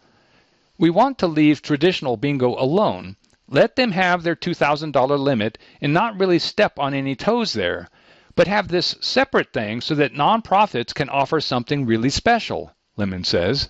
We 0.78 0.90
want 0.90 1.18
to 1.18 1.26
leave 1.26 1.60
traditional 1.60 2.16
bingo 2.16 2.54
alone 2.58 3.16
let 3.48 3.76
them 3.76 3.92
have 3.92 4.22
their 4.22 4.34
$2,000 4.34 5.18
limit 5.18 5.58
and 5.82 5.92
not 5.92 6.18
really 6.18 6.38
step 6.38 6.78
on 6.78 6.94
any 6.94 7.14
toes 7.14 7.52
there, 7.52 7.90
but 8.34 8.46
have 8.46 8.68
this 8.68 8.96
separate 9.00 9.52
thing 9.52 9.82
so 9.82 9.94
that 9.94 10.14
nonprofits 10.14 10.94
can 10.94 11.10
offer 11.10 11.42
something 11.42 11.84
really 11.84 12.08
special, 12.08 12.72
Lemon 12.96 13.22
says. 13.22 13.68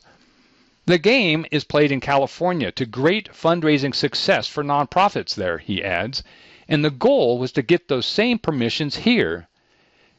The 0.87 0.99
game 0.99 1.45
is 1.51 1.65
played 1.65 1.91
in 1.91 2.01
California 2.01 2.71
to 2.71 2.87
great 2.87 3.33
fundraising 3.33 3.95
success 3.95 4.47
for 4.47 4.63
nonprofits 4.63 5.35
there, 5.35 5.59
he 5.59 5.83
adds, 5.83 6.23
and 6.69 6.85
the 6.85 6.91
goal 6.91 7.39
was 7.39 7.53
to 7.53 7.63
get 7.63 7.89
those 7.89 8.07
same 8.07 8.39
permissions 8.39 8.97
here. 8.97 9.49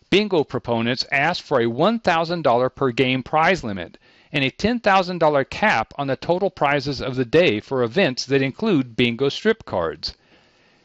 Bingo 0.10 0.44
proponents 0.44 1.06
asked 1.12 1.42
for 1.42 1.60
a 1.60 1.66
$1,000 1.66 2.76
per 2.76 2.92
game 2.92 3.24
prize 3.24 3.64
limit, 3.64 3.98
and 4.32 4.44
a 4.44 4.52
$10,000 4.52 5.50
cap 5.50 5.94
on 5.98 6.08
the 6.08 6.16
total 6.16 6.50
prizes 6.50 7.02
of 7.02 7.16
the 7.16 7.26
day 7.26 7.60
for 7.60 7.84
events 7.84 8.26
that 8.26 8.42
include 8.42 8.96
bingo 8.96 9.30
strip 9.30 9.66
cards. 9.66 10.14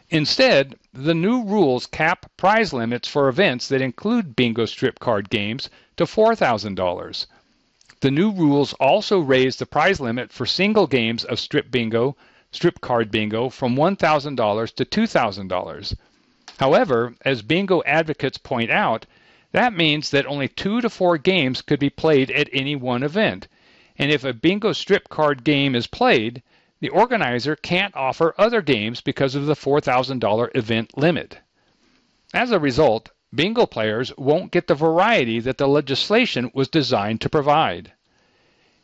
Instead, 0.09 0.77
the 0.93 1.15
new 1.15 1.45
rules 1.45 1.87
cap 1.87 2.31
prize 2.37 2.73
limits 2.73 3.07
for 3.07 3.29
events 3.29 3.69
that 3.69 3.81
include 3.81 4.35
bingo 4.35 4.67
strip 4.67 4.99
card 4.99 5.31
games 5.31 5.71
to 5.97 6.05
$4,000. 6.05 7.27
The 8.01 8.11
new 8.11 8.33
rules 8.33 8.73
also 8.75 9.21
raise 9.21 9.57
the 9.57 9.67
prize 9.67 10.01
limit 10.01 10.33
for 10.33 10.47
single 10.47 10.87
games 10.87 11.25
of 11.25 11.39
strip 11.39 11.71
bingo, 11.71 12.17
strip 12.53 12.81
card 12.81 13.11
bingo 13.11 13.49
from 13.49 13.77
$1,000 13.77 14.75
to 14.75 14.85
$2,000. 14.85 15.97
However, 16.59 17.15
as 17.25 17.43
bingo 17.43 17.83
advocates 17.87 18.39
point 18.39 18.71
out, 18.71 19.07
that 19.53 19.73
means 19.73 20.11
that 20.11 20.27
only 20.27 20.49
two 20.49 20.81
to 20.81 20.91
four 20.91 21.17
games 21.17 21.63
could 21.63 21.81
be 21.81 21.91
played 21.91 22.31
at 22.31 22.49
any 22.53 22.77
one 22.77 23.03
event. 23.03 23.49
And 23.97 24.11
if 24.11 24.25
a 24.25 24.33
bingo 24.33 24.73
strip 24.73 25.09
card 25.09 25.45
game 25.45 25.75
is 25.75 25.87
played, 25.87 26.43
the 26.81 26.89
organizer 26.89 27.57
can't 27.57 27.95
offer 27.95 28.35
other 28.39 28.63
games 28.63 29.01
because 29.01 29.35
of 29.35 29.47
the 29.47 29.55
$4,000 29.55 30.51
event 30.55 30.97
limit. 30.97 31.39
As 32.33 32.51
a 32.51 32.61
result, 32.61 33.11
bingo 33.35 33.67
players 33.67 34.17
won't 34.17 34.51
get 34.51 34.67
the 34.67 34.75
variety 34.75 35.41
that 35.41 35.59
the 35.59 35.69
legislation 35.69 36.51
was 36.55 36.69
designed 36.69 37.21
to 37.21 37.29
provide. 37.29 37.93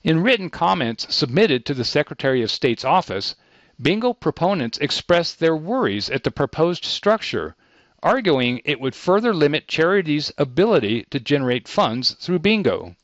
In 0.02 0.22
written 0.22 0.50
comments 0.50 1.14
submitted 1.14 1.66
to 1.66 1.74
the 1.74 1.85
Secretary 1.85 2.42
of 2.42 2.50
State's 2.50 2.85
office, 2.85 3.35
bingo 3.81 4.15
proponents 4.15 4.79
expressed 4.79 5.39
their 5.39 5.55
worries 5.55 6.09
at 6.09 6.25
the 6.25 6.31
proposed 6.31 6.85
structure, 6.85 7.55
arguing 8.03 8.61
it 8.65 8.81
would 8.81 8.95
further 8.95 9.35
limit 9.35 9.69
charities' 9.69 10.33
ability 10.39 11.05
to 11.11 11.21
generate 11.21 11.69
funds 11.69 12.12
through 12.12 12.39
bingo. 12.39 12.97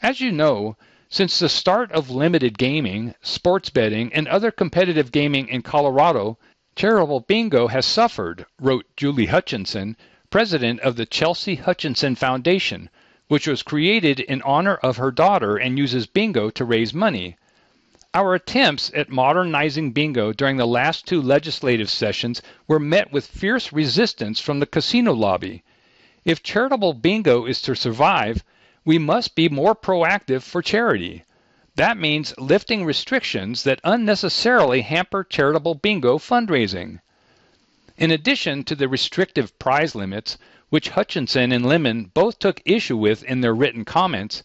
As 0.00 0.20
you 0.20 0.30
know, 0.30 0.76
since 1.08 1.38
the 1.38 1.48
start 1.48 1.90
of 1.92 2.10
limited 2.10 2.58
gaming, 2.58 3.14
sports 3.22 3.70
betting, 3.70 4.12
and 4.12 4.28
other 4.28 4.50
competitive 4.50 5.10
gaming 5.10 5.48
in 5.48 5.62
Colorado, 5.62 6.38
charitable 6.76 7.20
bingo 7.20 7.68
has 7.68 7.86
suffered, 7.86 8.46
wrote 8.60 8.86
Julie 8.96 9.26
Hutchinson, 9.26 9.96
president 10.30 10.80
of 10.80 10.96
the 10.96 11.06
Chelsea 11.06 11.54
Hutchinson 11.54 12.14
Foundation, 12.14 12.90
which 13.28 13.46
was 13.46 13.62
created 13.62 14.20
in 14.20 14.42
honor 14.42 14.76
of 14.76 14.98
her 14.98 15.10
daughter 15.10 15.56
and 15.56 15.78
uses 15.78 16.06
bingo 16.06 16.50
to 16.50 16.64
raise 16.64 16.92
money. 16.92 17.36
Our 18.16 18.36
attempts 18.36 18.92
at 18.94 19.10
modernizing 19.10 19.90
bingo 19.90 20.32
during 20.32 20.56
the 20.56 20.68
last 20.68 21.04
two 21.04 21.20
legislative 21.20 21.90
sessions 21.90 22.40
were 22.68 22.78
met 22.78 23.10
with 23.10 23.26
fierce 23.26 23.72
resistance 23.72 24.38
from 24.38 24.60
the 24.60 24.66
casino 24.66 25.12
lobby. 25.12 25.64
If 26.24 26.40
charitable 26.40 26.94
bingo 26.94 27.44
is 27.44 27.60
to 27.62 27.74
survive, 27.74 28.44
we 28.84 28.98
must 28.98 29.34
be 29.34 29.48
more 29.48 29.74
proactive 29.74 30.42
for 30.44 30.62
charity. 30.62 31.24
That 31.74 31.98
means 31.98 32.38
lifting 32.38 32.84
restrictions 32.84 33.64
that 33.64 33.80
unnecessarily 33.82 34.82
hamper 34.82 35.24
charitable 35.24 35.74
bingo 35.74 36.18
fundraising. 36.18 37.00
In 37.96 38.12
addition 38.12 38.62
to 38.62 38.76
the 38.76 38.88
restrictive 38.88 39.58
prize 39.58 39.96
limits, 39.96 40.38
which 40.70 40.90
Hutchinson 40.90 41.50
and 41.50 41.66
Lemon 41.66 42.12
both 42.14 42.38
took 42.38 42.62
issue 42.64 42.96
with 42.96 43.24
in 43.24 43.40
their 43.40 43.56
written 43.56 43.84
comments, 43.84 44.44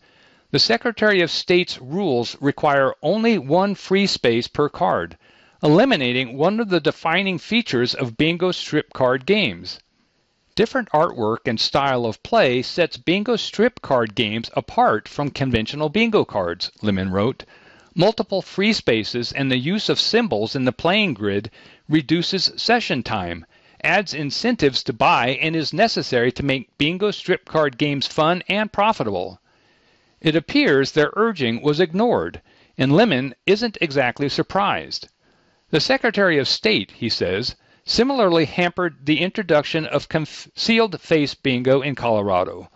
the 0.51 0.57
Secretary 0.57 1.21
of 1.21 1.29
State's 1.29 1.79
rules 1.79 2.35
require 2.41 2.95
only 3.03 3.37
one 3.37 3.75
free 3.75 4.07
space 4.07 4.47
per 4.47 4.67
card, 4.67 5.15
eliminating 5.61 6.35
one 6.35 6.59
of 6.59 6.69
the 6.69 6.79
defining 6.79 7.37
features 7.37 7.93
of 7.93 8.17
bingo 8.17 8.51
strip 8.51 8.91
card 8.91 9.27
games. 9.27 9.79
Different 10.55 10.89
artwork 10.89 11.45
and 11.45 11.59
style 11.59 12.03
of 12.03 12.23
play 12.23 12.63
sets 12.63 12.97
bingo 12.97 13.35
strip 13.35 13.79
card 13.83 14.15
games 14.15 14.49
apart 14.55 15.07
from 15.07 15.29
conventional 15.29 15.87
bingo 15.87 16.25
cards, 16.25 16.71
Lemon 16.81 17.11
wrote. 17.11 17.43
Multiple 17.93 18.41
free 18.41 18.73
spaces 18.73 19.31
and 19.31 19.51
the 19.51 19.57
use 19.59 19.87
of 19.87 19.99
symbols 19.99 20.55
in 20.55 20.65
the 20.65 20.71
playing 20.71 21.13
grid 21.13 21.51
reduces 21.87 22.51
session 22.55 23.03
time, 23.03 23.45
adds 23.83 24.15
incentives 24.15 24.81
to 24.81 24.93
buy, 24.93 25.37
and 25.41 25.55
is 25.55 25.73
necessary 25.73 26.31
to 26.31 26.41
make 26.41 26.75
bingo 26.79 27.11
strip 27.11 27.45
card 27.45 27.77
games 27.77 28.07
fun 28.07 28.41
and 28.49 28.73
profitable. 28.73 29.39
It 30.21 30.35
appears 30.35 30.91
their 30.91 31.13
urging 31.15 31.61
was 31.61 31.79
ignored, 31.79 32.41
and 32.77 32.91
Lemon 32.91 33.35
isn't 33.45 33.77
exactly 33.79 34.27
surprised. 34.27 35.07
The 35.69 35.79
Secretary 35.79 36.37
of 36.37 36.47
State, 36.47 36.91
he 36.91 37.07
says, 37.07 37.55
similarly 37.85 38.45
hampered 38.45 39.05
the 39.05 39.21
introduction 39.21 39.85
of 39.85 40.09
concealed 40.09 40.99
face 40.99 41.35
bingo 41.35 41.81
in 41.81 41.95
Colorado. 41.95 42.69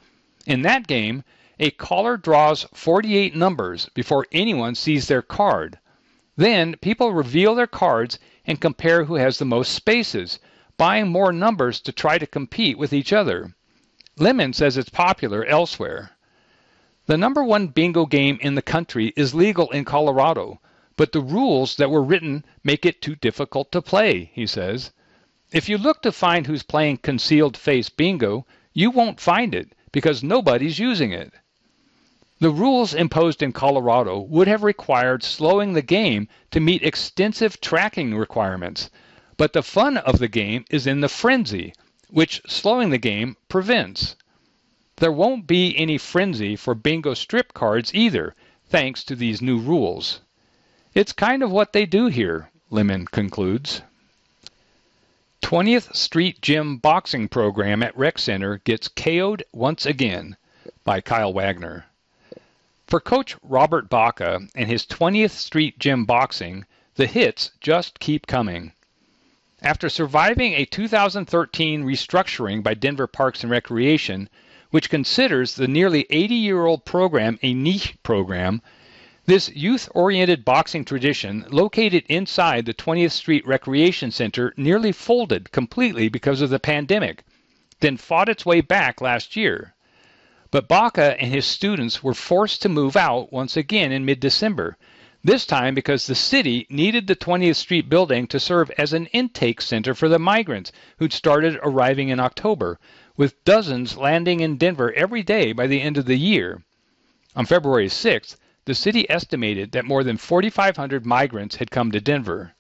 In 0.46 0.62
that 0.62 0.88
game, 0.88 1.24
a 1.60 1.72
caller 1.72 2.18
draws 2.18 2.66
48 2.74 3.36
numbers 3.36 3.90
before 3.94 4.26
anyone 4.32 4.74
sees 4.74 5.08
their 5.08 5.22
card. 5.22 5.80
Then 6.38 6.76
people 6.78 7.14
reveal 7.14 7.56
their 7.56 7.68
cards 7.68 8.20
and 8.46 8.62
compare 8.62 9.04
who 9.04 9.16
has 9.16 9.38
the 9.38 9.46
most 9.46 9.74
spaces, 9.74 10.40
buying 10.78 11.10
more 11.10 11.34
numbers 11.34 11.80
to 11.82 11.92
try 11.92 12.18
to 12.18 12.26
compete 12.26 12.78
with 12.78 12.94
each 12.94 13.14
other. 13.14 13.54
Lemon 14.18 14.54
says 14.54 14.78
it's 14.78 14.90
popular 14.90 15.46
elsewhere. 15.46 16.12
The 17.06 17.18
number 17.18 17.44
one 17.44 17.68
bingo 17.68 18.06
game 18.06 18.38
in 18.40 18.56
the 18.56 18.62
country 18.62 19.12
is 19.18 19.36
legal 19.36 19.70
in 19.72 19.84
Colorado, 19.84 20.62
but 20.96 21.12
the 21.12 21.20
rules 21.20 21.76
that 21.76 21.90
were 21.92 22.02
written 22.02 22.46
make 22.64 22.86
it 22.86 23.02
too 23.02 23.16
difficult 23.16 23.74
to 23.74 23.82
play, 23.82 24.32
he 24.34 24.48
says. 24.48 24.92
If 25.52 25.68
you 25.68 25.78
look 25.78 26.02
to 26.04 26.14
find 26.14 26.48
who's 26.48 26.64
playing 26.64 27.00
concealed 27.00 27.58
face 27.58 27.90
bingo, 27.90 28.46
you 28.72 28.90
won't 28.90 29.20
find 29.20 29.54
it 29.54 29.76
because 29.92 30.24
nobody's 30.24 30.80
using 30.80 31.12
it. 31.12 31.34
The 32.40 32.50
rules 32.50 32.94
imposed 32.94 33.44
in 33.44 33.52
Colorado 33.52 34.20
would 34.20 34.48
have 34.48 34.64
required 34.64 35.24
slowing 35.24 35.74
the 35.74 35.82
game 35.82 36.30
to 36.52 36.62
meet 36.62 36.84
extensive 36.84 37.60
tracking 37.60 38.16
requirements, 38.16 38.90
but 39.36 39.52
the 39.52 39.62
fun 39.62 39.98
of 39.98 40.20
the 40.20 40.30
game 40.30 40.64
is 40.70 40.88
in 40.88 41.02
the 41.02 41.10
frenzy, 41.10 41.74
which 42.10 42.42
slowing 42.48 42.92
the 42.92 42.98
game 42.98 43.36
prevents. 43.50 44.16
There 44.98 45.12
won't 45.12 45.48
be 45.48 45.76
any 45.76 45.98
frenzy 45.98 46.56
for 46.56 46.76
bingo 46.76 47.16
strip 47.16 47.56
cards 47.56 47.96
either, 47.96 48.36
thanks 48.70 49.04
to 49.06 49.16
these 49.16 49.42
new 49.42 49.58
rules. 49.58 50.22
It's 50.94 51.12
kind 51.12 51.42
of 51.42 51.50
what 51.50 51.74
they 51.74 51.88
do 51.88 52.06
here, 52.06 52.52
Lemon 52.70 53.08
concludes. 53.08 53.82
20th 55.42 55.96
Street 55.96 56.42
Gym 56.42 56.78
boxing 56.78 57.28
program 57.28 57.82
at 57.82 57.98
Rec 57.98 58.20
Center 58.20 58.60
gets 58.60 58.88
KO'd 58.88 59.44
once 59.52 59.88
again 59.88 60.38
by 60.84 61.02
Kyle 61.02 61.34
Wagner. 61.34 61.86
For 62.86 63.00
coach 63.00 63.36
Robert 63.42 63.90
Baca 63.90 64.48
and 64.54 64.70
his 64.70 64.86
20th 64.86 65.32
Street 65.32 65.80
Gym 65.80 66.06
boxing, 66.06 66.66
the 66.96 67.08
hits 67.08 67.50
just 67.60 68.00
keep 68.00 68.28
coming. 68.28 68.74
After 69.64 69.90
surviving 69.90 70.54
a 70.54 70.66
2013 70.66 71.84
restructuring 71.84 72.62
by 72.62 72.76
Denver 72.76 73.08
Parks 73.08 73.42
and 73.44 73.50
Recreation, 73.50 74.30
which 74.74 74.90
considers 74.90 75.54
the 75.54 75.68
nearly 75.68 76.08
80 76.10 76.34
year 76.34 76.66
old 76.66 76.84
program 76.84 77.38
a 77.44 77.54
niche 77.54 77.94
program, 78.02 78.60
this 79.28 79.48
youth 79.50 79.88
oriented 79.94 80.44
boxing 80.44 80.84
tradition, 80.84 81.46
located 81.52 82.04
inside 82.10 82.66
the 82.66 82.74
20th 82.74 83.12
Street 83.12 83.46
Recreation 83.46 84.10
Center, 84.10 84.52
nearly 84.58 84.92
folded 84.92 85.52
completely 85.52 86.10
because 86.10 86.42
of 86.42 86.50
the 86.50 86.58
pandemic, 86.58 87.24
then 87.82 87.98
fought 87.98 88.28
its 88.28 88.48
way 88.48 88.62
back 88.62 89.00
last 89.00 89.36
year. 89.36 89.76
But 90.50 90.68
Baca 90.68 91.22
and 91.22 91.32
his 91.32 91.46
students 91.46 92.02
were 92.02 92.16
forced 92.16 92.64
to 92.64 92.68
move 92.68 92.98
out 92.98 93.32
once 93.32 93.56
again 93.56 93.92
in 93.92 94.06
mid 94.06 94.20
December, 94.20 94.76
this 95.24 95.46
time 95.46 95.76
because 95.76 96.08
the 96.08 96.16
city 96.16 96.66
needed 96.68 97.06
the 97.06 97.16
20th 97.16 97.58
Street 97.58 97.90
building 97.90 98.26
to 98.26 98.40
serve 98.40 98.72
as 98.72 98.92
an 98.92 99.06
intake 99.14 99.62
center 99.62 99.94
for 99.94 100.10
the 100.10 100.18
migrants 100.18 100.72
who'd 100.98 101.14
started 101.14 101.60
arriving 101.62 102.10
in 102.10 102.20
October, 102.20 102.80
with 103.16 103.44
dozens 103.46 103.96
landing 103.96 104.40
in 104.40 104.58
Denver 104.58 104.92
every 104.94 105.22
day 105.22 105.52
by 105.52 105.68
the 105.68 105.82
end 105.82 105.98
of 105.98 106.06
the 106.06 106.18
year. 106.18 106.64
On 107.36 107.46
February 107.46 107.88
6th, 107.88 108.38
the 108.66 108.74
city 108.74 109.10
estimated 109.10 109.72
that 109.72 109.86
more 109.86 110.04
than 110.04 110.18
4,500 110.18 111.06
migrants 111.06 111.58
had 111.58 111.70
come 111.70 111.92
to 111.92 112.02
Denver. 112.02 112.56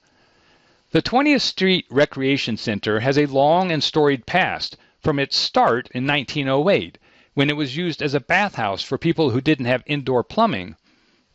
The 0.91 1.01
20th 1.01 1.41
Street 1.41 1.85
Recreation 1.89 2.57
Center 2.57 2.99
has 2.99 3.17
a 3.17 3.25
long 3.25 3.71
and 3.71 3.83
storied 3.83 4.27
past 4.27 4.77
from 5.01 5.17
its 5.17 5.35
start 5.35 5.89
in 5.91 6.05
1908, 6.05 6.99
when 7.33 7.49
it 7.49 7.57
was 7.57 7.75
used 7.75 8.01
as 8.03 8.13
a 8.13 8.19
bathhouse 8.19 8.83
for 8.83 8.99
people 8.99 9.31
who 9.31 9.41
didn't 9.41 9.65
have 9.65 9.81
indoor 9.87 10.23
plumbing, 10.23 10.75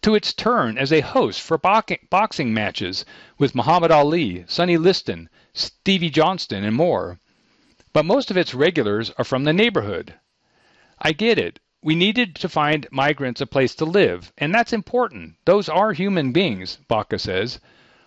to 0.01 0.15
its 0.15 0.33
turn 0.33 0.79
as 0.79 0.93
a 0.93 1.01
host 1.01 1.41
for 1.41 1.59
boxing 1.59 2.55
matches 2.55 3.05
with 3.37 3.55
Muhammad 3.57 3.91
Ali, 3.91 4.45
Sonny 4.47 4.77
Liston, 4.77 5.29
Stevie 5.53 6.09
Johnston, 6.09 6.63
and 6.63 6.77
more. 6.77 7.19
But 7.93 8.05
most 8.05 8.31
of 8.31 8.37
its 8.37 8.55
regulars 8.55 9.11
are 9.17 9.25
from 9.25 9.45
the 9.45 9.53
neighborhood. 9.53 10.15
I 10.99 11.13
get 11.13 11.39
it. 11.39 11.59
We 11.81 11.95
needed 11.95 12.35
to 12.37 12.49
find 12.49 12.87
migrants 12.91 13.41
a 13.41 13.47
place 13.47 13.75
to 13.77 13.85
live, 13.85 14.33
and 14.37 14.55
that's 14.55 14.73
important. 14.73 15.37
Those 15.45 15.69
are 15.69 15.93
human 15.93 16.33
beings, 16.33 16.79
Baca 16.89 17.19
says. 17.19 17.61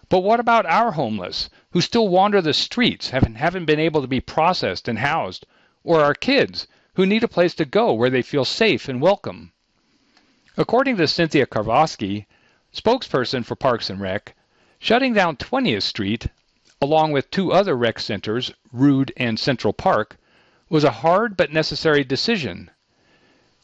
But 0.10 0.20
what 0.20 0.39
about 0.41 0.65
our 0.65 0.91
homeless, 0.91 1.50
who 1.72 1.80
still 1.80 2.10
wander 2.10 2.41
the 2.41 2.54
streets, 2.54 3.10
haven't, 3.12 3.36
haven't 3.36 3.65
been 3.65 3.80
able 3.80 4.02
to 4.02 4.08
be 4.08 4.20
processed 4.20 4.88
and 4.88 5.00
housed? 5.00 5.46
Or 5.84 6.02
our 6.02 6.13
kids, 6.13 6.67
who 6.96 7.06
need 7.06 7.24
a 7.24 7.30
place 7.30 7.56
to 7.56 7.65
go 7.65 7.94
where 7.94 8.10
they 8.10 8.22
feel 8.22 8.46
safe 8.46 8.89
and 8.89 9.02
welcome? 9.02 9.54
According 10.58 10.98
to 10.98 11.08
Cynthia 11.08 11.46
Karvosky, 11.46 12.26
spokesperson 12.74 13.46
for 13.46 13.56
Parks 13.56 13.89
and 13.89 14.02
Rec, 14.02 14.36
shutting 14.80 15.13
down 15.13 15.38
20th 15.38 15.84
Street 15.84 16.28
along 16.84 17.12
with 17.12 17.30
two 17.30 17.52
other 17.52 17.76
rec 17.78 18.00
centers, 18.00 18.52
Rude 18.72 19.13
and 19.15 19.39
Central 19.39 19.72
Park, 19.72 20.17
was 20.67 20.84
a 20.84 20.89
hard 20.89 21.38
but 21.38 21.54
necessary 21.54 22.04
decision. 22.04 22.72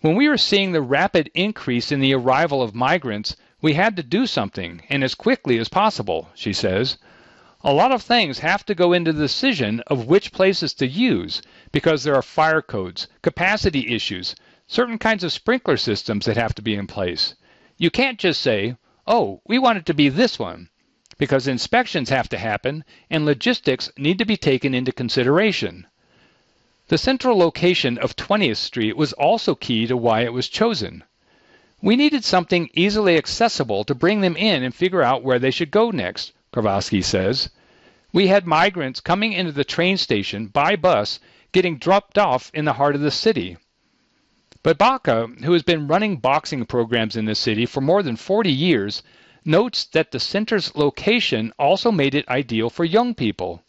When 0.02 0.16
we 0.16 0.30
were 0.30 0.38
seeing 0.38 0.72
the 0.72 0.84
rapid 0.84 1.32
increase 1.34 1.92
in 1.92 2.00
the 2.00 2.14
arrival 2.14 2.62
of 2.62 2.76
migrants, 2.76 3.36
we 3.60 3.74
had 3.74 3.96
to 3.96 4.04
do 4.04 4.28
something, 4.28 4.84
and 4.88 5.04
as 5.04 5.16
quickly 5.16 5.58
as 5.58 5.68
possible, 5.68 6.30
she 6.36 6.54
says. 6.54 7.00
A 7.64 7.74
lot 7.74 7.92
of 7.92 8.04
things 8.04 8.38
have 8.40 8.64
to 8.68 8.76
go 8.76 8.94
into 8.94 9.12
the 9.12 9.24
decision 9.24 9.82
of 9.88 10.06
which 10.06 10.32
places 10.32 10.76
to 10.76 10.86
use 10.86 11.42
because 11.72 12.04
there 12.04 12.14
are 12.14 12.22
fire 12.22 12.62
codes, 12.62 13.08
capacity 13.24 13.96
issues, 13.96 14.36
certain 14.68 15.00
kinds 15.00 15.24
of 15.24 15.34
sprinkler 15.34 15.78
systems 15.78 16.28
that 16.28 16.38
have 16.38 16.54
to 16.54 16.62
be 16.62 16.76
in 16.76 16.86
place. 16.86 17.34
You 17.78 17.90
can't 17.90 18.20
just 18.20 18.42
say, 18.42 18.78
oh, 19.08 19.42
we 19.48 19.58
want 19.58 19.80
it 19.80 19.88
to 19.88 19.96
be 19.96 20.10
this 20.10 20.38
one, 20.38 20.70
because 21.18 21.48
inspections 21.48 22.10
have 22.10 22.30
to 22.30 22.38
happen 22.38 22.84
and 23.10 23.26
logistics 23.26 23.92
need 23.98 24.18
to 24.20 24.26
be 24.26 24.38
taken 24.38 24.74
into 24.74 24.92
consideration. 24.92 25.88
The 26.90 26.98
central 26.98 27.38
location 27.38 27.98
of 27.98 28.16
20th 28.16 28.58
Street 28.58 28.96
was 28.96 29.14
also 29.14 29.56
key 29.56 29.88
to 29.88 29.98
why 29.98 30.22
it 30.22 30.32
was 30.32 30.48
chosen. 30.48 31.04
We 31.82 31.96
needed 31.96 32.24
something 32.24 32.70
easily 32.74 33.18
accessible 33.18 33.84
to 33.84 33.94
bring 33.94 34.22
them 34.22 34.38
in 34.38 34.64
and 34.64 34.74
figure 34.74 35.04
out 35.04 35.24
where 35.24 35.38
they 35.38 35.52
should 35.52 35.70
go 35.70 35.92
next, 35.92 36.32
Kravosky 36.54 37.04
says. 37.04 37.50
We 38.14 38.28
had 38.28 38.48
migrants 38.48 39.00
coming 39.00 39.34
into 39.34 39.52
the 39.52 39.64
train 39.64 39.98
station 39.98 40.48
by 40.48 40.76
bus 40.76 41.20
getting 41.52 41.78
dropped 41.78 42.18
off 42.18 42.50
in 42.54 42.66
the 42.66 42.74
heart 42.74 42.96
of 42.96 43.02
the 43.02 43.12
city. 43.12 43.58
But 44.64 44.78
Baca, 44.78 45.28
who 45.44 45.54
has 45.54 45.64
been 45.64 45.88
running 45.88 46.18
boxing 46.18 46.66
programs 46.66 47.16
in 47.16 47.26
the 47.26 47.36
city 47.36 47.66
for 47.66 47.82
more 47.82 48.02
than 48.02 48.16
40 48.16 48.52
years, 48.52 49.04
notes 49.48 49.86
that 49.86 50.12
the 50.12 50.20
center's 50.20 50.76
location 50.76 51.54
also 51.58 51.92
made 51.92 52.14
it 52.14 52.28
ideal 52.28 52.70
for 52.70 52.84
young 52.84 53.16
people. 53.16 53.64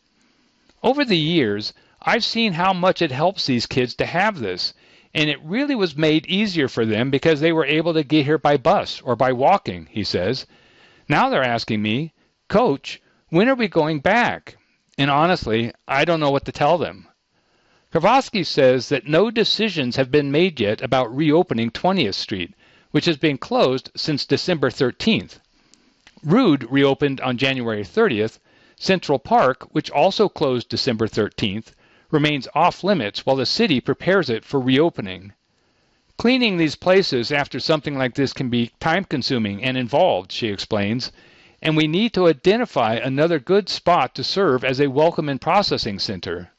Over 0.82 1.04
the 1.04 1.16
years, 1.16 1.72
I've 2.02 2.24
seen 2.24 2.52
how 2.52 2.72
much 2.72 3.00
it 3.00 3.10
helps 3.12 3.46
these 3.46 3.66
kids 3.66 3.94
to 3.94 4.06
have 4.06 4.40
this, 4.40 4.74
and 5.14 5.30
it 5.30 5.42
really 5.42 5.74
was 5.74 5.96
made 5.96 6.26
easier 6.26 6.68
for 6.68 6.84
them 6.84 7.10
because 7.10 7.40
they 7.40 7.52
were 7.52 7.64
able 7.64 7.94
to 7.94 8.02
get 8.02 8.24
here 8.24 8.38
by 8.38 8.56
bus 8.56 9.00
or 9.00 9.16
by 9.16 9.32
walking, 9.32 9.86
he 9.90 10.04
says. 10.04 10.46
Now 11.08 11.28
they're 11.28 11.42
asking 11.42 11.80
me, 11.80 12.12
Coach, 12.48 13.00
when 13.28 13.48
are 13.48 13.54
we 13.54 13.68
going 13.68 14.00
back? 14.00 14.56
And 14.96 15.10
honestly, 15.10 15.72
I 15.86 16.04
don't 16.04 16.20
know 16.20 16.30
what 16.30 16.44
to 16.46 16.52
tell 16.52 16.76
them. 16.76 17.06
Kravosky 17.92 18.44
says 18.44 18.88
that 18.88 19.06
no 19.06 19.30
decisions 19.30 19.96
have 19.96 20.10
been 20.10 20.30
made 20.30 20.60
yet 20.60 20.82
about 20.82 21.14
reopening 21.14 21.70
20th 21.70 22.14
Street, 22.14 22.52
which 22.90 23.04
has 23.04 23.16
been 23.16 23.38
closed 23.38 23.90
since 23.96 24.26
December 24.26 24.70
13th. 24.70 25.38
Rude 26.24 26.66
reopened 26.68 27.20
on 27.20 27.38
January 27.38 27.84
30th. 27.84 28.40
Central 28.74 29.20
Park, 29.20 29.68
which 29.72 29.88
also 29.88 30.28
closed 30.28 30.68
December 30.68 31.06
13th, 31.06 31.72
remains 32.10 32.48
off 32.54 32.82
limits 32.82 33.24
while 33.24 33.36
the 33.36 33.46
city 33.46 33.80
prepares 33.80 34.28
it 34.28 34.44
for 34.44 34.58
reopening. 34.58 35.32
Cleaning 36.16 36.56
these 36.56 36.74
places 36.74 37.30
after 37.30 37.60
something 37.60 37.96
like 37.96 38.14
this 38.14 38.32
can 38.32 38.48
be 38.50 38.72
time 38.80 39.04
consuming 39.04 39.62
and 39.62 39.76
involved, 39.76 40.32
she 40.32 40.48
explains, 40.48 41.12
and 41.62 41.76
we 41.76 41.86
need 41.86 42.12
to 42.14 42.26
identify 42.26 42.94
another 42.94 43.38
good 43.38 43.68
spot 43.68 44.14
to 44.16 44.24
serve 44.24 44.64
as 44.64 44.80
a 44.80 44.90
welcome 44.90 45.28
and 45.28 45.40
processing 45.40 46.00
center. 46.00 46.50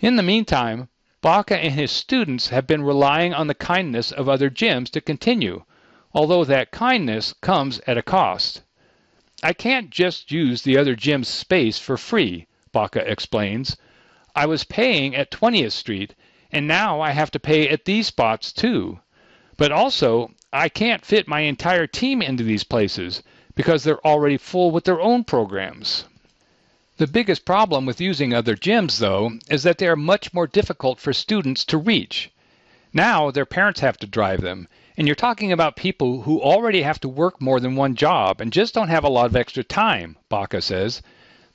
In 0.00 0.16
the 0.16 0.24
meantime, 0.24 0.88
Baca 1.20 1.56
and 1.56 1.74
his 1.74 1.92
students 1.92 2.48
have 2.48 2.66
been 2.66 2.82
relying 2.82 3.32
on 3.32 3.46
the 3.46 3.54
kindness 3.54 4.10
of 4.10 4.28
other 4.28 4.50
gyms 4.50 4.90
to 4.90 5.00
continue, 5.00 5.62
although 6.16 6.44
that 6.44 6.70
kindness 6.70 7.34
comes 7.42 7.78
at 7.86 7.98
a 7.98 8.02
cost. 8.02 8.62
I 9.42 9.52
can't 9.52 9.90
just 9.90 10.32
use 10.32 10.62
the 10.62 10.78
other 10.78 10.96
gym's 10.96 11.28
space 11.28 11.78
for 11.78 11.98
free, 11.98 12.46
Baca 12.72 13.06
explains. 13.06 13.76
I 14.34 14.46
was 14.46 14.64
paying 14.64 15.14
at 15.14 15.30
20th 15.30 15.72
Street, 15.72 16.14
and 16.50 16.66
now 16.66 17.02
I 17.02 17.10
have 17.10 17.30
to 17.32 17.38
pay 17.38 17.68
at 17.68 17.84
these 17.84 18.06
spots 18.06 18.50
too. 18.50 18.98
But 19.58 19.72
also, 19.72 20.32
I 20.54 20.70
can't 20.70 21.04
fit 21.04 21.28
my 21.28 21.40
entire 21.40 21.86
team 21.86 22.22
into 22.22 22.44
these 22.44 22.64
places 22.64 23.22
because 23.54 23.84
they're 23.84 24.06
already 24.06 24.38
full 24.38 24.70
with 24.70 24.84
their 24.84 25.02
own 25.02 25.22
programs. 25.22 26.04
The 26.96 27.06
biggest 27.06 27.44
problem 27.44 27.84
with 27.84 28.00
using 28.00 28.32
other 28.32 28.56
gyms, 28.56 29.00
though, 29.00 29.32
is 29.50 29.64
that 29.64 29.76
they 29.76 29.86
are 29.86 29.96
much 29.96 30.32
more 30.32 30.46
difficult 30.46 30.98
for 30.98 31.12
students 31.12 31.62
to 31.66 31.76
reach. 31.76 32.30
Now 32.94 33.30
their 33.30 33.44
parents 33.44 33.80
have 33.80 33.98
to 33.98 34.06
drive 34.06 34.40
them, 34.40 34.66
and 34.96 35.06
you're 35.06 35.14
talking 35.14 35.52
about 35.52 35.76
people 35.76 36.22
who 36.22 36.40
already 36.40 36.82
have 36.82 36.98
to 37.00 37.08
work 37.08 37.40
more 37.40 37.60
than 37.60 37.76
one 37.76 37.94
job 37.94 38.40
and 38.40 38.52
just 38.52 38.72
don't 38.72 38.88
have 38.88 39.04
a 39.04 39.10
lot 39.10 39.26
of 39.26 39.36
extra 39.36 39.62
time, 39.62 40.16
Baca 40.28 40.62
says. 40.62 41.02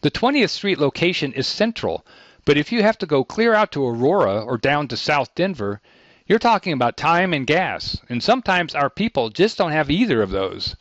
The 0.01 0.11
20th 0.11 0.49
Street 0.49 0.77
location 0.77 1.33
is 1.33 1.47
central, 1.47 2.05
but 2.45 2.57
if 2.57 2.71
you 2.71 2.83
have 2.83 2.97
to 2.99 3.05
go 3.05 3.23
clear 3.23 3.53
out 3.53 3.71
to 3.71 3.85
Aurora 3.85 4.41
or 4.41 4.57
down 4.57 4.87
to 4.89 4.97
South 4.97 5.33
Denver, 5.33 5.81
you're 6.27 6.39
talking 6.39 6.73
about 6.73 6.97
time 6.97 7.33
and 7.33 7.47
gas, 7.47 7.99
and 8.09 8.23
sometimes 8.23 8.75
our 8.75 8.89
people 8.89 9.29
just 9.29 9.57
don't 9.57 9.71
have 9.71 9.89
either 9.89 10.21
of 10.21 10.29
those. 10.29 10.75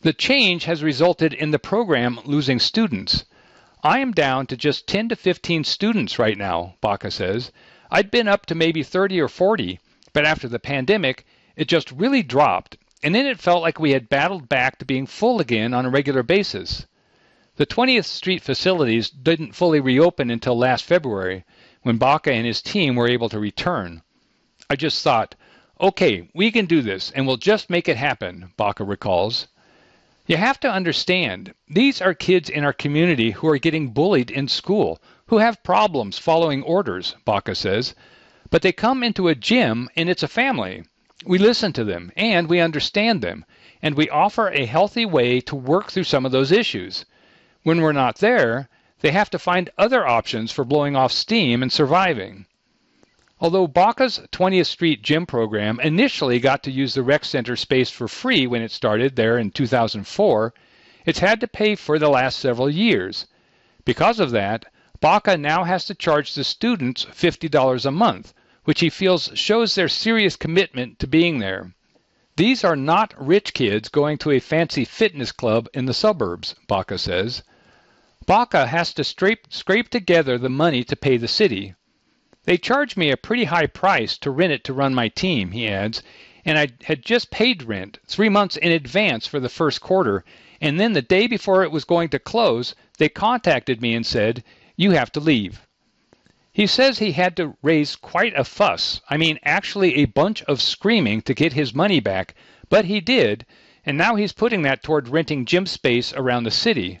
The 0.00 0.12
change 0.12 0.64
has 0.64 0.82
resulted 0.82 1.32
in 1.32 1.50
the 1.50 1.58
program 1.58 2.18
losing 2.24 2.58
students. 2.58 3.24
I 3.84 4.00
am 4.00 4.12
down 4.12 4.46
to 4.46 4.56
just 4.56 4.86
10 4.86 5.10
to 5.10 5.16
15 5.16 5.64
students 5.64 6.18
right 6.18 6.38
now, 6.38 6.74
Baca 6.80 7.10
says. 7.10 7.52
I'd 7.90 8.10
been 8.10 8.28
up 8.28 8.46
to 8.46 8.54
maybe 8.54 8.82
30 8.82 9.20
or 9.20 9.28
40, 9.28 9.78
but 10.12 10.24
after 10.24 10.48
the 10.48 10.58
pandemic, 10.58 11.24
it 11.56 11.68
just 11.68 11.90
really 11.92 12.22
dropped, 12.22 12.76
and 13.02 13.14
then 13.14 13.26
it 13.26 13.40
felt 13.40 13.62
like 13.62 13.78
we 13.78 13.92
had 13.92 14.08
battled 14.08 14.48
back 14.48 14.78
to 14.78 14.84
being 14.84 15.06
full 15.06 15.40
again 15.40 15.74
on 15.74 15.84
a 15.84 15.90
regular 15.90 16.22
basis. 16.22 16.86
The 17.56 17.66
20th 17.66 18.06
Street 18.06 18.42
facilities 18.42 19.10
didn't 19.10 19.54
fully 19.54 19.80
reopen 19.80 20.30
until 20.30 20.56
last 20.56 20.84
February, 20.84 21.44
when 21.82 21.98
Baca 21.98 22.32
and 22.32 22.46
his 22.46 22.62
team 22.62 22.94
were 22.94 23.08
able 23.08 23.28
to 23.28 23.38
return. 23.38 24.02
I 24.70 24.76
just 24.76 25.02
thought, 25.02 25.34
okay, 25.80 26.30
we 26.34 26.50
can 26.50 26.66
do 26.66 26.80
this, 26.80 27.10
and 27.10 27.26
we'll 27.26 27.36
just 27.36 27.68
make 27.68 27.88
it 27.88 27.96
happen, 27.96 28.52
Baca 28.56 28.84
recalls. 28.84 29.48
You 30.24 30.36
have 30.36 30.60
to 30.60 30.70
understand, 30.70 31.52
these 31.68 32.00
are 32.00 32.14
kids 32.14 32.48
in 32.48 32.64
our 32.64 32.72
community 32.72 33.32
who 33.32 33.48
are 33.48 33.58
getting 33.58 33.88
bullied 33.88 34.30
in 34.30 34.46
school, 34.46 35.02
who 35.26 35.38
have 35.38 35.62
problems 35.64 36.16
following 36.16 36.62
orders, 36.62 37.16
Baca 37.24 37.54
says. 37.54 37.94
But 38.48 38.62
they 38.62 38.72
come 38.72 39.02
into 39.02 39.28
a 39.28 39.34
gym 39.34 39.88
and 39.96 40.08
it's 40.08 40.22
a 40.22 40.28
family. 40.28 40.84
We 41.24 41.38
listen 41.38 41.72
to 41.74 41.84
them 41.84 42.10
and 42.16 42.48
we 42.48 42.58
understand 42.58 43.22
them, 43.22 43.44
and 43.80 43.94
we 43.94 44.10
offer 44.10 44.48
a 44.48 44.66
healthy 44.66 45.06
way 45.06 45.40
to 45.42 45.54
work 45.54 45.92
through 45.92 46.04
some 46.04 46.26
of 46.26 46.32
those 46.32 46.50
issues. 46.50 47.04
When 47.62 47.80
we're 47.80 47.92
not 47.92 48.16
there, 48.16 48.68
they 49.02 49.12
have 49.12 49.30
to 49.30 49.38
find 49.38 49.70
other 49.78 50.06
options 50.06 50.50
for 50.50 50.64
blowing 50.64 50.96
off 50.96 51.12
steam 51.12 51.62
and 51.62 51.72
surviving. 51.72 52.46
Although 53.40 53.66
Baca's 53.66 54.20
20th 54.30 54.66
Street 54.66 55.02
gym 55.02 55.26
program 55.26 55.80
initially 55.80 56.38
got 56.38 56.62
to 56.62 56.70
use 56.70 56.94
the 56.94 57.02
rec 57.02 57.24
center 57.24 57.56
space 57.56 57.90
for 57.90 58.06
free 58.08 58.46
when 58.46 58.62
it 58.62 58.70
started 58.70 59.16
there 59.16 59.38
in 59.38 59.50
2004, 59.50 60.54
it's 61.04 61.18
had 61.18 61.40
to 61.40 61.48
pay 61.48 61.74
for 61.74 61.98
the 61.98 62.08
last 62.08 62.38
several 62.38 62.70
years. 62.70 63.26
Because 63.84 64.20
of 64.20 64.30
that, 64.30 64.64
Baca 65.00 65.36
now 65.36 65.64
has 65.64 65.84
to 65.86 65.94
charge 65.94 66.34
the 66.34 66.44
students 66.44 67.04
$50 67.04 67.84
a 67.84 67.90
month, 67.90 68.32
which 68.64 68.80
he 68.80 68.90
feels 68.90 69.30
shows 69.34 69.74
their 69.74 69.88
serious 69.88 70.36
commitment 70.36 70.98
to 70.98 71.06
being 71.06 71.38
there. 71.38 71.74
These 72.36 72.64
are 72.64 72.76
not 72.76 73.14
rich 73.18 73.52
kids 73.52 73.88
going 73.88 74.18
to 74.18 74.30
a 74.30 74.40
fancy 74.40 74.84
fitness 74.84 75.32
club 75.32 75.68
in 75.74 75.84
the 75.84 75.94
suburbs, 75.94 76.54
Baca 76.66 76.96
says. 76.96 77.42
Baca 78.24 78.66
has 78.66 78.94
to 78.94 79.04
scrape, 79.04 79.46
scrape 79.50 79.88
together 79.88 80.38
the 80.38 80.48
money 80.48 80.84
to 80.84 80.96
pay 80.96 81.16
the 81.16 81.28
city. 81.28 81.74
They 82.44 82.56
charge 82.56 82.96
me 82.96 83.10
a 83.10 83.16
pretty 83.16 83.44
high 83.44 83.66
price 83.66 84.16
to 84.18 84.30
rent 84.30 84.52
it 84.52 84.64
to 84.64 84.72
run 84.72 84.94
my 84.94 85.08
team, 85.08 85.50
he 85.50 85.68
adds, 85.68 86.02
and 86.44 86.58
I 86.58 86.68
had 86.84 87.04
just 87.04 87.30
paid 87.30 87.64
rent 87.64 87.98
three 88.06 88.28
months 88.28 88.56
in 88.56 88.72
advance 88.72 89.26
for 89.26 89.40
the 89.40 89.48
first 89.48 89.80
quarter, 89.80 90.24
and 90.60 90.78
then 90.80 90.92
the 90.92 91.02
day 91.02 91.26
before 91.26 91.62
it 91.64 91.70
was 91.70 91.84
going 91.84 92.08
to 92.10 92.18
close, 92.18 92.74
they 92.98 93.08
contacted 93.08 93.82
me 93.82 93.94
and 93.94 94.06
said, 94.06 94.42
You 94.76 94.92
have 94.92 95.12
to 95.12 95.20
leave. 95.20 95.60
He 96.54 96.66
says 96.66 96.98
he 96.98 97.12
had 97.12 97.34
to 97.36 97.56
raise 97.62 97.96
quite 97.96 98.38
a 98.38 98.44
fuss, 98.44 99.00
I 99.08 99.16
mean, 99.16 99.38
actually 99.42 99.94
a 99.94 100.04
bunch 100.04 100.42
of 100.42 100.60
screaming 100.60 101.22
to 101.22 101.32
get 101.32 101.54
his 101.54 101.74
money 101.74 101.98
back, 101.98 102.34
but 102.68 102.84
he 102.84 103.00
did, 103.00 103.46
and 103.86 103.96
now 103.96 104.16
he's 104.16 104.34
putting 104.34 104.60
that 104.60 104.82
toward 104.82 105.08
renting 105.08 105.46
gym 105.46 105.64
space 105.64 106.12
around 106.12 106.44
the 106.44 106.50
city. 106.50 107.00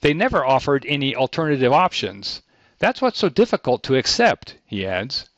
They 0.00 0.12
never 0.12 0.44
offered 0.44 0.84
any 0.88 1.14
alternative 1.14 1.72
options. 1.72 2.42
That's 2.80 3.00
what's 3.00 3.20
so 3.20 3.28
difficult 3.28 3.84
to 3.84 3.94
accept, 3.94 4.56
he 4.66 4.84
adds. 4.84 5.28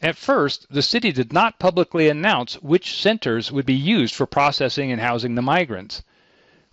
At 0.00 0.16
first, 0.16 0.66
the 0.70 0.82
city 0.82 1.10
did 1.10 1.32
not 1.32 1.58
publicly 1.58 2.08
announce 2.08 2.62
which 2.62 2.96
centers 2.96 3.50
would 3.50 3.66
be 3.66 3.74
used 3.74 4.14
for 4.14 4.26
processing 4.26 4.92
and 4.92 5.00
housing 5.00 5.34
the 5.34 5.42
migrants. 5.42 6.04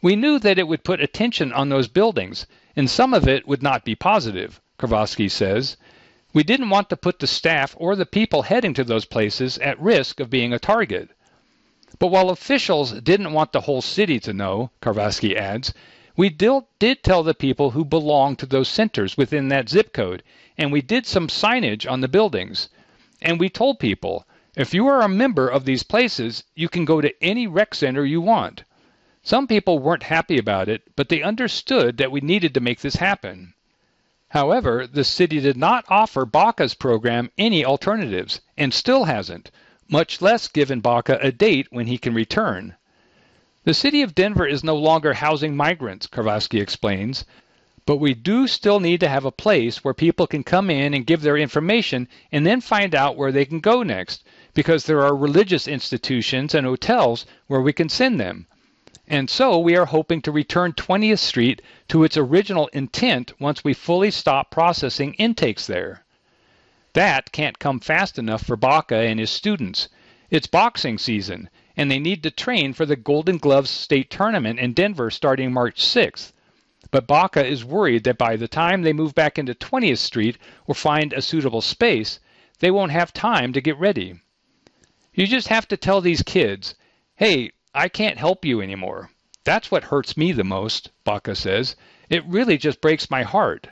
We 0.04 0.16
knew 0.16 0.38
that 0.38 0.60
it 0.60 0.68
would 0.68 0.84
put 0.84 1.02
attention 1.02 1.52
on 1.52 1.70
those 1.70 1.88
buildings, 1.88 2.46
and 2.76 2.88
some 2.88 3.16
of 3.16 3.28
it 3.28 3.48
would 3.48 3.64
not 3.64 3.84
be 3.84 3.96
positive, 3.96 4.62
Kravosky 4.78 5.32
says. 5.32 5.76
We 6.34 6.42
didn't 6.42 6.72
want 6.72 6.90
to 6.90 6.98
put 6.98 7.20
the 7.20 7.28
staff 7.28 7.76
or 7.78 7.96
the 7.96 8.08
people 8.08 8.42
heading 8.42 8.74
to 8.74 8.84
those 8.84 9.06
places 9.06 9.60
at 9.60 9.80
risk 9.80 10.20
of 10.20 10.32
being 10.32 10.52
a 10.52 10.58
target. 10.58 11.12
But 12.00 12.08
while 12.08 12.32
officials 12.32 12.92
didn't 13.02 13.34
want 13.34 13.52
the 13.52 13.62
whole 13.62 13.84
city 13.84 14.20
to 14.22 14.34
know, 14.34 14.72
Kravosky 14.82 15.36
adds, 15.36 15.76
We 16.16 16.30
did 16.30 17.04
tell 17.04 17.22
the 17.22 17.36
people 17.36 17.70
who 17.70 17.86
belong 17.86 18.36
to 18.38 18.48
those 18.48 18.68
centers 18.68 19.16
within 19.16 19.50
that 19.50 19.70
zip 19.70 19.94
code, 19.94 20.24
and 20.58 20.72
we 20.72 20.82
did 20.82 21.06
some 21.06 21.28
signage 21.28 21.88
on 21.88 22.02
the 22.02 22.08
buildings. 22.08 22.68
And 23.22 23.40
we 23.40 23.48
told 23.48 23.78
people, 23.78 24.26
if 24.56 24.74
you 24.74 24.88
are 24.88 25.02
a 25.02 25.08
member 25.08 25.48
of 25.48 25.66
these 25.66 25.84
places, 25.84 26.44
you 26.56 26.68
can 26.68 26.84
go 26.84 27.00
to 27.00 27.14
any 27.24 27.46
rec 27.46 27.76
center 27.76 28.04
you 28.04 28.22
want. 28.22 28.64
Some 29.22 29.46
people 29.46 29.78
weren't 29.78 30.04
happy 30.04 30.40
about 30.40 30.68
it, 30.68 30.82
but 30.96 31.10
they 31.10 31.22
understood 31.22 31.98
that 31.98 32.12
we 32.12 32.22
needed 32.22 32.56
to 32.56 32.60
make 32.60 32.82
this 32.82 32.96
happen. 32.96 33.54
However, 34.34 34.88
the 34.88 35.04
city 35.04 35.40
did 35.40 35.58
not 35.58 35.86
offer 35.90 36.26
Baca's 36.26 36.74
program 36.74 37.30
any 37.38 37.64
alternatives, 37.64 38.42
and 38.58 38.74
still 38.74 39.04
hasn't, 39.04 39.52
much 39.88 40.24
less 40.24 40.48
given 40.48 40.80
Baca 40.80 41.20
a 41.22 41.32
date 41.32 41.68
when 41.70 41.86
he 41.86 42.00
can 42.00 42.16
return. 42.16 42.76
The 43.64 43.76
city 43.76 44.02
of 44.02 44.16
Denver 44.16 44.48
is 44.48 44.64
no 44.64 44.76
longer 44.76 45.14
housing 45.14 45.56
migrants, 45.56 46.08
Karvosky 46.08 46.60
explains, 46.60 47.26
but 47.86 47.98
we 47.98 48.16
do 48.16 48.48
still 48.48 48.80
need 48.80 49.02
to 49.02 49.08
have 49.08 49.24
a 49.24 49.32
place 49.32 49.84
where 49.84 49.94
people 49.94 50.26
can 50.26 50.44
come 50.44 50.72
in 50.72 50.96
and 50.96 51.06
give 51.06 51.22
their 51.22 51.38
information 51.38 52.08
and 52.32 52.44
then 52.44 52.60
find 52.60 52.96
out 52.96 53.16
where 53.16 53.32
they 53.32 53.46
can 53.46 53.60
go 53.60 53.84
next, 53.84 54.24
because 54.56 54.88
there 54.88 55.02
are 55.02 55.16
religious 55.16 55.68
institutions 55.68 56.56
and 56.56 56.66
hotels 56.66 57.28
where 57.46 57.62
we 57.62 57.72
can 57.72 57.88
send 57.88 58.20
them. 58.20 58.48
And 59.08 59.30
so 59.30 59.60
we 59.60 59.76
are 59.76 59.86
hoping 59.86 60.22
to 60.22 60.32
return 60.32 60.74
20th 60.74 61.20
Street 61.20 61.62
to 61.90 62.04
its 62.04 62.16
original 62.16 62.68
intent 62.68 63.34
once 63.40 63.64
we 63.64 63.74
fully 63.74 64.10
stop 64.12 64.50
processing 64.50 65.14
intakes 65.16 65.68
there. 65.68 66.06
That 66.94 67.32
can't 67.32 67.60
come 67.60 67.80
fast 67.80 68.18
enough 68.18 68.46
for 68.46 68.56
Baca 68.56 68.96
and 68.96 69.20
his 69.20 69.30
students. 69.30 69.90
It's 70.30 70.48
boxing 70.48 70.98
season, 70.98 71.50
and 71.76 71.90
they 71.90 72.00
need 72.00 72.24
to 72.24 72.32
train 72.32 72.74
for 72.74 72.86
the 72.86 72.96
Golden 72.96 73.38
Gloves 73.38 73.70
State 73.70 74.10
Tournament 74.10 74.60
in 74.60 74.74
Denver 74.74 75.10
starting 75.10 75.52
March 75.52 75.82
6th. 75.82 76.32
But 76.92 77.08
Baca 77.08 77.46
is 77.46 77.66
worried 77.66 78.04
that 78.04 78.20
by 78.20 78.36
the 78.36 78.48
time 78.48 78.84
they 78.84 78.94
move 78.94 79.16
back 79.16 79.40
into 79.40 79.56
20th 79.56 79.98
Street 79.98 80.38
or 80.68 80.76
find 80.76 81.12
a 81.12 81.22
suitable 81.22 81.62
space, 81.62 82.20
they 82.60 82.70
won't 82.70 82.92
have 82.92 83.12
time 83.12 83.54
to 83.54 83.62
get 83.62 83.78
ready. 83.80 84.20
You 85.14 85.26
just 85.26 85.48
have 85.48 85.68
to 85.70 85.78
tell 85.78 86.02
these 86.02 86.22
kids, 86.22 86.76
hey, 87.16 87.53
I 87.76 87.90
can't 87.90 88.20
help 88.20 88.46
you 88.46 88.62
anymore. 88.62 89.10
That's 89.46 89.72
what 89.72 89.86
hurts 89.86 90.16
me 90.16 90.32
the 90.32 90.44
most, 90.44 90.92
Baca 91.04 91.36
says. 91.36 91.76
It 92.08 92.24
really 92.28 92.58
just 92.58 92.82
breaks 92.82 93.10
my 93.10 93.24
heart. 93.24 93.68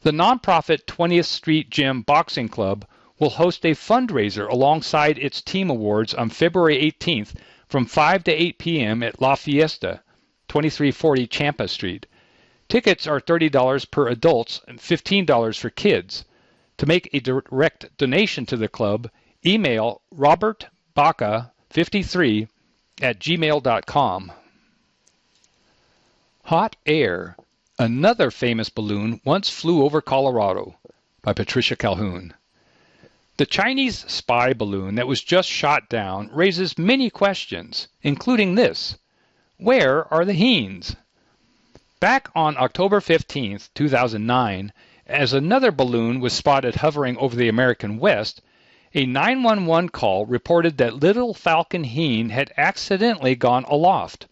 The 0.00 0.10
nonprofit 0.10 0.84
20th 0.86 1.26
Street 1.26 1.70
Gym 1.70 2.02
Boxing 2.02 2.48
Club 2.48 2.84
will 3.20 3.30
host 3.30 3.64
a 3.64 3.70
fundraiser 3.70 4.48
alongside 4.48 5.16
its 5.16 5.40
team 5.40 5.70
awards 5.70 6.12
on 6.12 6.28
February 6.28 6.76
18th 6.76 7.36
from 7.68 7.86
5 7.86 8.24
to 8.24 8.32
8 8.32 8.58
p.m. 8.58 9.04
at 9.04 9.20
La 9.20 9.36
Fiesta, 9.36 10.02
2340 10.48 11.28
Champa 11.28 11.68
Street. 11.68 12.04
Tickets 12.68 13.06
are 13.06 13.20
$30 13.20 13.90
per 13.92 14.08
adults 14.08 14.60
and 14.66 14.80
$15 14.80 15.56
for 15.56 15.70
kids. 15.70 16.24
To 16.78 16.86
make 16.86 17.08
a 17.12 17.20
direct 17.20 17.96
donation 17.96 18.44
to 18.46 18.56
the 18.56 18.68
club, 18.68 19.08
email 19.46 20.02
robertbaca53 20.12 22.48
at 23.00 23.18
gmail.com. 23.18 24.32
Hot 26.44 26.76
Air, 26.86 27.36
another 27.78 28.30
famous 28.30 28.68
balloon 28.70 29.20
once 29.24 29.48
flew 29.48 29.84
over 29.84 30.00
Colorado 30.00 30.76
by 31.22 31.32
Patricia 31.32 31.76
Calhoun. 31.76 32.34
The 33.36 33.46
Chinese 33.46 34.04
spy 34.10 34.52
balloon 34.52 34.96
that 34.96 35.06
was 35.06 35.22
just 35.22 35.48
shot 35.48 35.88
down 35.88 36.28
raises 36.32 36.76
many 36.76 37.08
questions, 37.08 37.86
including 38.02 38.54
this 38.54 38.98
Where 39.58 40.12
are 40.12 40.24
the 40.24 40.32
Heenes? 40.32 40.96
Back 42.00 42.30
on 42.34 42.56
October 42.56 43.00
15, 43.00 43.60
2009, 43.74 44.72
as 45.06 45.32
another 45.32 45.70
balloon 45.70 46.20
was 46.20 46.32
spotted 46.32 46.76
hovering 46.76 47.16
over 47.18 47.36
the 47.36 47.48
American 47.48 47.98
West, 47.98 48.40
a 48.94 49.04
911 49.04 49.90
call 49.90 50.24
reported 50.24 50.78
that 50.78 50.94
Little 50.94 51.34
Falcon 51.34 51.84
Heene 51.84 52.30
had 52.30 52.54
accidentally 52.56 53.34
gone 53.34 53.64
aloft. 53.64 54.26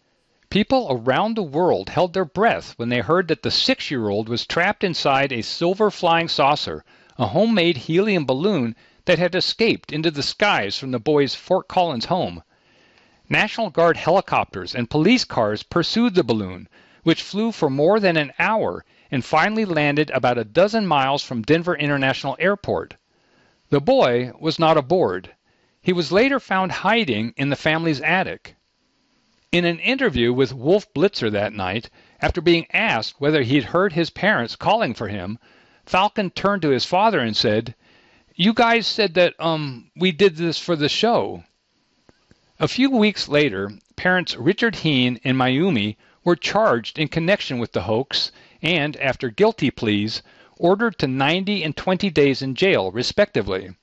People 0.49 0.87
around 0.89 1.35
the 1.35 1.43
world 1.43 1.89
held 1.89 2.13
their 2.13 2.25
breath 2.25 2.73
when 2.77 2.89
they 2.89 3.01
heard 3.01 3.27
that 3.27 3.43
the 3.43 3.51
six 3.51 3.91
year 3.91 4.09
old 4.09 4.27
was 4.27 4.47
trapped 4.47 4.83
inside 4.83 5.31
a 5.31 5.43
silver 5.43 5.91
flying 5.91 6.27
saucer, 6.27 6.83
a 7.19 7.27
homemade 7.27 7.77
helium 7.77 8.25
balloon 8.25 8.75
that 9.05 9.19
had 9.19 9.35
escaped 9.35 9.91
into 9.91 10.09
the 10.09 10.23
skies 10.23 10.75
from 10.75 10.89
the 10.89 10.99
boy's 10.99 11.35
Fort 11.35 11.67
Collins 11.67 12.05
home. 12.05 12.41
National 13.29 13.69
Guard 13.69 13.95
helicopters 13.95 14.73
and 14.73 14.89
police 14.89 15.23
cars 15.23 15.61
pursued 15.61 16.15
the 16.15 16.23
balloon, 16.23 16.67
which 17.03 17.21
flew 17.21 17.51
for 17.51 17.69
more 17.69 17.99
than 17.99 18.17
an 18.17 18.33
hour 18.39 18.83
and 19.11 19.23
finally 19.23 19.65
landed 19.65 20.09
about 20.09 20.39
a 20.39 20.43
dozen 20.43 20.87
miles 20.87 21.23
from 21.23 21.43
Denver 21.43 21.75
International 21.75 22.35
Airport. 22.39 22.95
The 23.69 23.81
boy 23.81 24.31
was 24.39 24.59
not 24.59 24.77
aboard. 24.77 25.35
He 25.81 25.91
was 25.91 26.11
later 26.11 26.39
found 26.39 26.71
hiding 26.71 27.33
in 27.35 27.49
the 27.49 27.57
family's 27.57 27.99
attic. 27.99 28.55
In 29.51 29.65
an 29.65 29.79
interview 29.79 30.31
with 30.31 30.53
Wolf 30.53 30.93
Blitzer 30.93 31.29
that 31.31 31.51
night, 31.51 31.89
after 32.21 32.39
being 32.39 32.67
asked 32.71 33.19
whether 33.19 33.41
he'd 33.41 33.65
heard 33.65 33.91
his 33.91 34.09
parents 34.09 34.55
calling 34.55 34.93
for 34.93 35.09
him, 35.09 35.37
Falcon 35.85 36.29
turned 36.29 36.61
to 36.61 36.69
his 36.69 36.85
father 36.85 37.19
and 37.19 37.35
said, 37.35 37.75
You 38.35 38.53
guys 38.53 38.87
said 38.87 39.15
that, 39.15 39.33
um, 39.37 39.91
we 39.97 40.13
did 40.13 40.37
this 40.37 40.57
for 40.59 40.77
the 40.77 40.87
show. 40.87 41.43
A 42.59 42.69
few 42.69 42.89
weeks 42.89 43.27
later, 43.27 43.71
parents 43.97 44.35
Richard 44.37 44.75
Heene 44.77 45.19
and 45.25 45.37
Mayumi 45.37 45.97
were 46.23 46.37
charged 46.37 46.97
in 46.97 47.09
connection 47.09 47.59
with 47.59 47.73
the 47.73 47.83
hoax 47.83 48.31
and, 48.61 48.95
after 48.97 49.29
guilty 49.29 49.71
pleas, 49.71 50.21
ordered 50.59 50.97
to 50.97 51.07
90 51.07 51.63
and 51.63 51.77
20 51.77 52.09
days 52.09 52.41
in 52.41 52.55
jail, 52.55 52.91
respectively. 52.91 53.75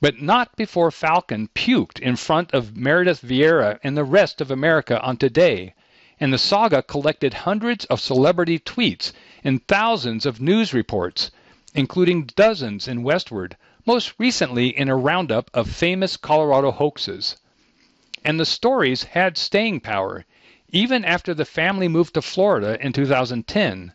But 0.00 0.20
not 0.20 0.56
before 0.56 0.90
Falcon 0.90 1.48
puked 1.54 1.98
in 1.98 2.16
front 2.16 2.52
of 2.52 2.76
Meredith 2.76 3.22
Vieira 3.22 3.78
and 3.82 3.96
the 3.96 4.04
rest 4.04 4.40
of 4.40 4.50
America 4.50 5.00
on 5.00 5.16
Today, 5.16 5.74
and 6.20 6.32
the 6.32 6.38
saga 6.38 6.82
collected 6.82 7.34
hundreds 7.34 7.84
of 7.86 8.00
celebrity 8.00 8.58
tweets 8.58 9.12
and 9.42 9.66
thousands 9.66 10.26
of 10.26 10.40
news 10.40 10.74
reports, 10.74 11.30
including 11.74 12.24
dozens 12.36 12.86
in 12.86 13.02
Westword, 13.02 13.56
most 13.86 14.12
recently 14.18 14.68
in 14.68 14.88
a 14.88 14.96
roundup 14.96 15.50
of 15.54 15.70
famous 15.70 16.16
Colorado 16.16 16.70
hoaxes. 16.70 17.36
And 18.24 18.38
the 18.38 18.44
stories 18.44 19.02
had 19.02 19.38
staying 19.38 19.80
power, 19.80 20.24
even 20.68 21.04
after 21.04 21.34
the 21.34 21.44
family 21.44 21.88
moved 21.88 22.14
to 22.14 22.22
Florida 22.22 22.76
in 22.80 22.92
2010. 22.92 23.92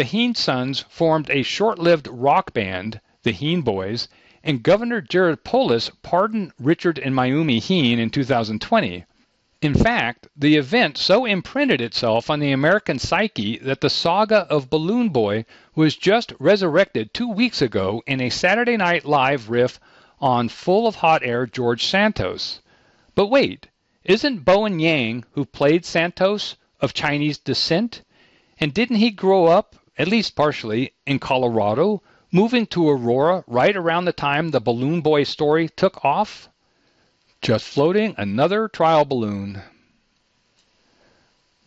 The 0.00 0.06
Heene 0.06 0.34
Sons 0.34 0.80
formed 0.88 1.28
a 1.28 1.42
short-lived 1.42 2.08
rock 2.10 2.54
band, 2.54 3.02
the 3.22 3.34
Heene 3.34 3.60
Boys, 3.60 4.08
and 4.42 4.62
Governor 4.62 5.02
Jared 5.02 5.44
Polis 5.44 5.90
pardoned 6.02 6.52
Richard 6.58 6.98
and 6.98 7.14
Mayumi 7.14 7.60
Heene 7.60 7.98
in 7.98 8.08
2020. 8.08 9.04
In 9.60 9.74
fact, 9.74 10.26
the 10.34 10.56
event 10.56 10.96
so 10.96 11.26
imprinted 11.26 11.82
itself 11.82 12.30
on 12.30 12.40
the 12.40 12.50
American 12.50 12.98
psyche 12.98 13.58
that 13.58 13.82
the 13.82 13.90
saga 13.90 14.46
of 14.48 14.70
Balloon 14.70 15.10
Boy 15.10 15.44
was 15.74 15.96
just 15.96 16.32
resurrected 16.38 17.12
two 17.12 17.28
weeks 17.28 17.60
ago 17.60 18.02
in 18.06 18.22
a 18.22 18.30
Saturday 18.30 18.78
Night 18.78 19.04
Live 19.04 19.50
riff 19.50 19.78
on 20.18 20.48
Full 20.48 20.86
of 20.86 20.94
Hot 20.96 21.22
Air 21.22 21.44
George 21.44 21.84
Santos. 21.84 22.62
But 23.14 23.26
wait, 23.26 23.66
isn't 24.04 24.46
Bowen 24.46 24.80
Yang, 24.80 25.26
who 25.32 25.44
played 25.44 25.84
Santos, 25.84 26.56
of 26.80 26.94
Chinese 26.94 27.36
descent? 27.36 28.00
And 28.58 28.72
didn't 28.72 28.96
he 28.96 29.10
grow 29.10 29.44
up 29.44 29.76
at 30.00 30.08
least 30.08 30.34
partially, 30.34 30.94
in 31.04 31.18
Colorado, 31.18 32.02
moving 32.32 32.64
to 32.64 32.88
Aurora 32.88 33.44
right 33.46 33.76
around 33.76 34.06
the 34.06 34.14
time 34.14 34.48
the 34.48 34.58
Balloon 34.58 35.02
Boy 35.02 35.24
story 35.24 35.68
took 35.68 36.02
off? 36.02 36.48
Just 37.42 37.66
floating 37.66 38.14
another 38.16 38.66
trial 38.66 39.04
balloon. 39.04 39.60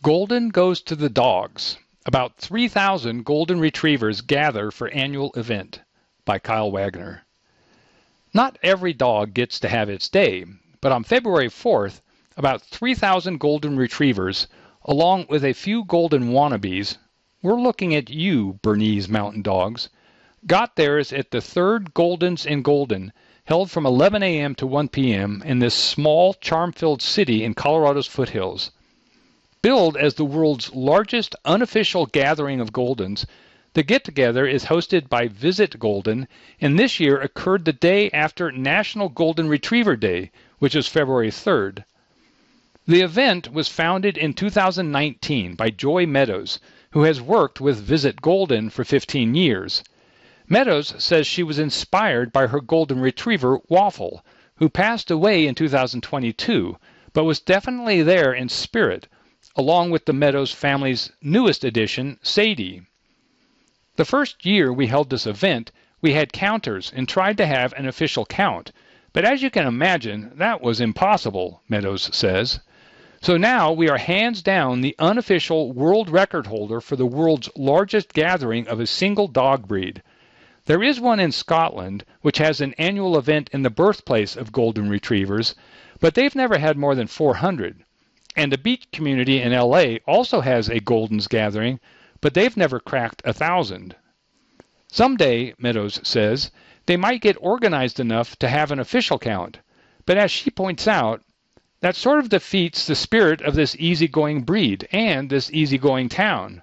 Golden 0.02 0.48
goes 0.48 0.80
to 0.80 0.96
the 0.96 1.08
dogs. 1.08 1.78
About 2.06 2.36
3,000 2.36 3.24
golden 3.24 3.60
retrievers 3.60 4.20
gather 4.20 4.72
for 4.72 4.88
annual 4.88 5.30
event 5.36 5.82
by 6.24 6.40
Kyle 6.40 6.72
Wagner. 6.72 7.22
Not 8.32 8.58
every 8.64 8.92
dog 8.92 9.32
gets 9.32 9.60
to 9.60 9.68
have 9.68 9.88
its 9.88 10.08
day, 10.08 10.44
but 10.80 10.90
on 10.90 11.04
February 11.04 11.48
4th, 11.48 12.00
about 12.36 12.62
3,000 12.62 13.38
golden 13.38 13.76
retrievers, 13.76 14.48
along 14.84 15.26
with 15.28 15.44
a 15.44 15.52
few 15.52 15.84
golden 15.84 16.32
wannabes, 16.32 16.96
we're 17.44 17.60
looking 17.60 17.94
at 17.94 18.08
you, 18.08 18.58
Bernese 18.62 19.12
Mountain 19.12 19.42
Dogs. 19.42 19.90
Got 20.46 20.76
theirs 20.76 21.12
at 21.12 21.30
the 21.30 21.42
third 21.42 21.92
Goldens 21.92 22.46
in 22.46 22.62
Golden, 22.62 23.12
held 23.44 23.70
from 23.70 23.84
11 23.84 24.22
a.m. 24.22 24.54
to 24.54 24.66
1 24.66 24.88
p.m. 24.88 25.42
in 25.44 25.58
this 25.58 25.74
small, 25.74 26.32
charm-filled 26.32 27.02
city 27.02 27.44
in 27.44 27.52
Colorado's 27.52 28.06
foothills. 28.06 28.70
Billed 29.60 29.94
as 29.94 30.14
the 30.14 30.24
world's 30.24 30.74
largest 30.74 31.36
unofficial 31.44 32.06
gathering 32.06 32.62
of 32.62 32.72
Goldens, 32.72 33.26
the 33.74 33.82
get-together 33.82 34.46
is 34.46 34.64
hosted 34.64 35.10
by 35.10 35.28
Visit 35.28 35.78
Golden, 35.78 36.26
and 36.62 36.78
this 36.78 36.98
year 36.98 37.20
occurred 37.20 37.66
the 37.66 37.74
day 37.74 38.10
after 38.12 38.52
National 38.52 39.10
Golden 39.10 39.50
Retriever 39.50 39.96
Day, 39.96 40.30
which 40.60 40.74
is 40.74 40.88
February 40.88 41.30
3rd. 41.30 41.84
The 42.86 43.02
event 43.02 43.52
was 43.52 43.68
founded 43.68 44.16
in 44.16 44.32
2019 44.32 45.56
by 45.56 45.68
Joy 45.68 46.06
Meadows, 46.06 46.58
who 46.94 47.02
has 47.02 47.20
worked 47.20 47.60
with 47.60 47.76
Visit 47.76 48.22
Golden 48.22 48.70
for 48.70 48.84
15 48.84 49.34
years. 49.34 49.82
Meadows 50.46 50.94
says 50.96 51.26
she 51.26 51.42
was 51.42 51.58
inspired 51.58 52.32
by 52.32 52.46
her 52.46 52.60
golden 52.60 53.00
retriever, 53.00 53.58
Waffle, 53.68 54.24
who 54.58 54.68
passed 54.68 55.10
away 55.10 55.44
in 55.44 55.56
2022, 55.56 56.78
but 57.12 57.24
was 57.24 57.40
definitely 57.40 58.00
there 58.00 58.32
in 58.32 58.48
spirit, 58.48 59.08
along 59.56 59.90
with 59.90 60.04
the 60.04 60.12
Meadows 60.12 60.52
family's 60.52 61.10
newest 61.20 61.64
addition, 61.64 62.16
Sadie. 62.22 62.82
The 63.96 64.04
first 64.04 64.46
year 64.46 64.72
we 64.72 64.86
held 64.86 65.10
this 65.10 65.26
event, 65.26 65.72
we 66.00 66.12
had 66.12 66.32
counters 66.32 66.92
and 66.94 67.08
tried 67.08 67.36
to 67.38 67.46
have 67.46 67.72
an 67.72 67.88
official 67.88 68.24
count, 68.24 68.70
but 69.12 69.24
as 69.24 69.42
you 69.42 69.50
can 69.50 69.66
imagine, 69.66 70.30
that 70.36 70.60
was 70.60 70.80
impossible, 70.80 71.60
Meadows 71.68 72.08
says. 72.12 72.60
So 73.24 73.38
now 73.38 73.72
we 73.72 73.88
are 73.88 73.96
hands 73.96 74.42
down 74.42 74.82
the 74.82 74.94
unofficial 74.98 75.72
world 75.72 76.10
record 76.10 76.46
holder 76.46 76.82
for 76.82 76.94
the 76.94 77.06
world's 77.06 77.48
largest 77.56 78.12
gathering 78.12 78.68
of 78.68 78.80
a 78.80 78.86
single 78.86 79.28
dog 79.28 79.66
breed. 79.66 80.02
There 80.66 80.82
is 80.82 81.00
one 81.00 81.20
in 81.20 81.32
Scotland, 81.32 82.04
which 82.20 82.36
has 82.36 82.60
an 82.60 82.74
annual 82.76 83.16
event 83.16 83.48
in 83.54 83.62
the 83.62 83.70
birthplace 83.70 84.36
of 84.36 84.52
golden 84.52 84.90
retrievers, 84.90 85.54
but 86.00 86.12
they've 86.12 86.34
never 86.34 86.58
had 86.58 86.76
more 86.76 86.94
than 86.94 87.06
400. 87.06 87.82
And 88.36 88.52
the 88.52 88.58
beach 88.58 88.88
community 88.92 89.40
in 89.40 89.52
LA 89.52 90.00
also 90.06 90.42
has 90.42 90.68
a 90.68 90.80
Golden's 90.80 91.26
gathering, 91.26 91.80
but 92.20 92.34
they've 92.34 92.58
never 92.58 92.78
cracked 92.78 93.22
a 93.24 93.32
thousand. 93.32 93.96
Someday, 94.92 95.54
Meadows 95.56 95.98
says, 96.06 96.50
they 96.84 96.98
might 96.98 97.22
get 97.22 97.38
organized 97.40 98.00
enough 98.00 98.38
to 98.40 98.50
have 98.50 98.70
an 98.70 98.80
official 98.80 99.18
count. 99.18 99.60
But 100.04 100.18
as 100.18 100.30
she 100.30 100.50
points 100.50 100.86
out, 100.86 101.22
that 101.84 101.94
sort 101.94 102.18
of 102.18 102.30
defeats 102.30 102.86
the 102.86 102.94
spirit 102.94 103.42
of 103.42 103.54
this 103.54 103.76
easygoing 103.78 104.40
breed 104.40 104.88
and 104.90 105.28
this 105.28 105.52
easygoing 105.52 106.08
town. 106.08 106.62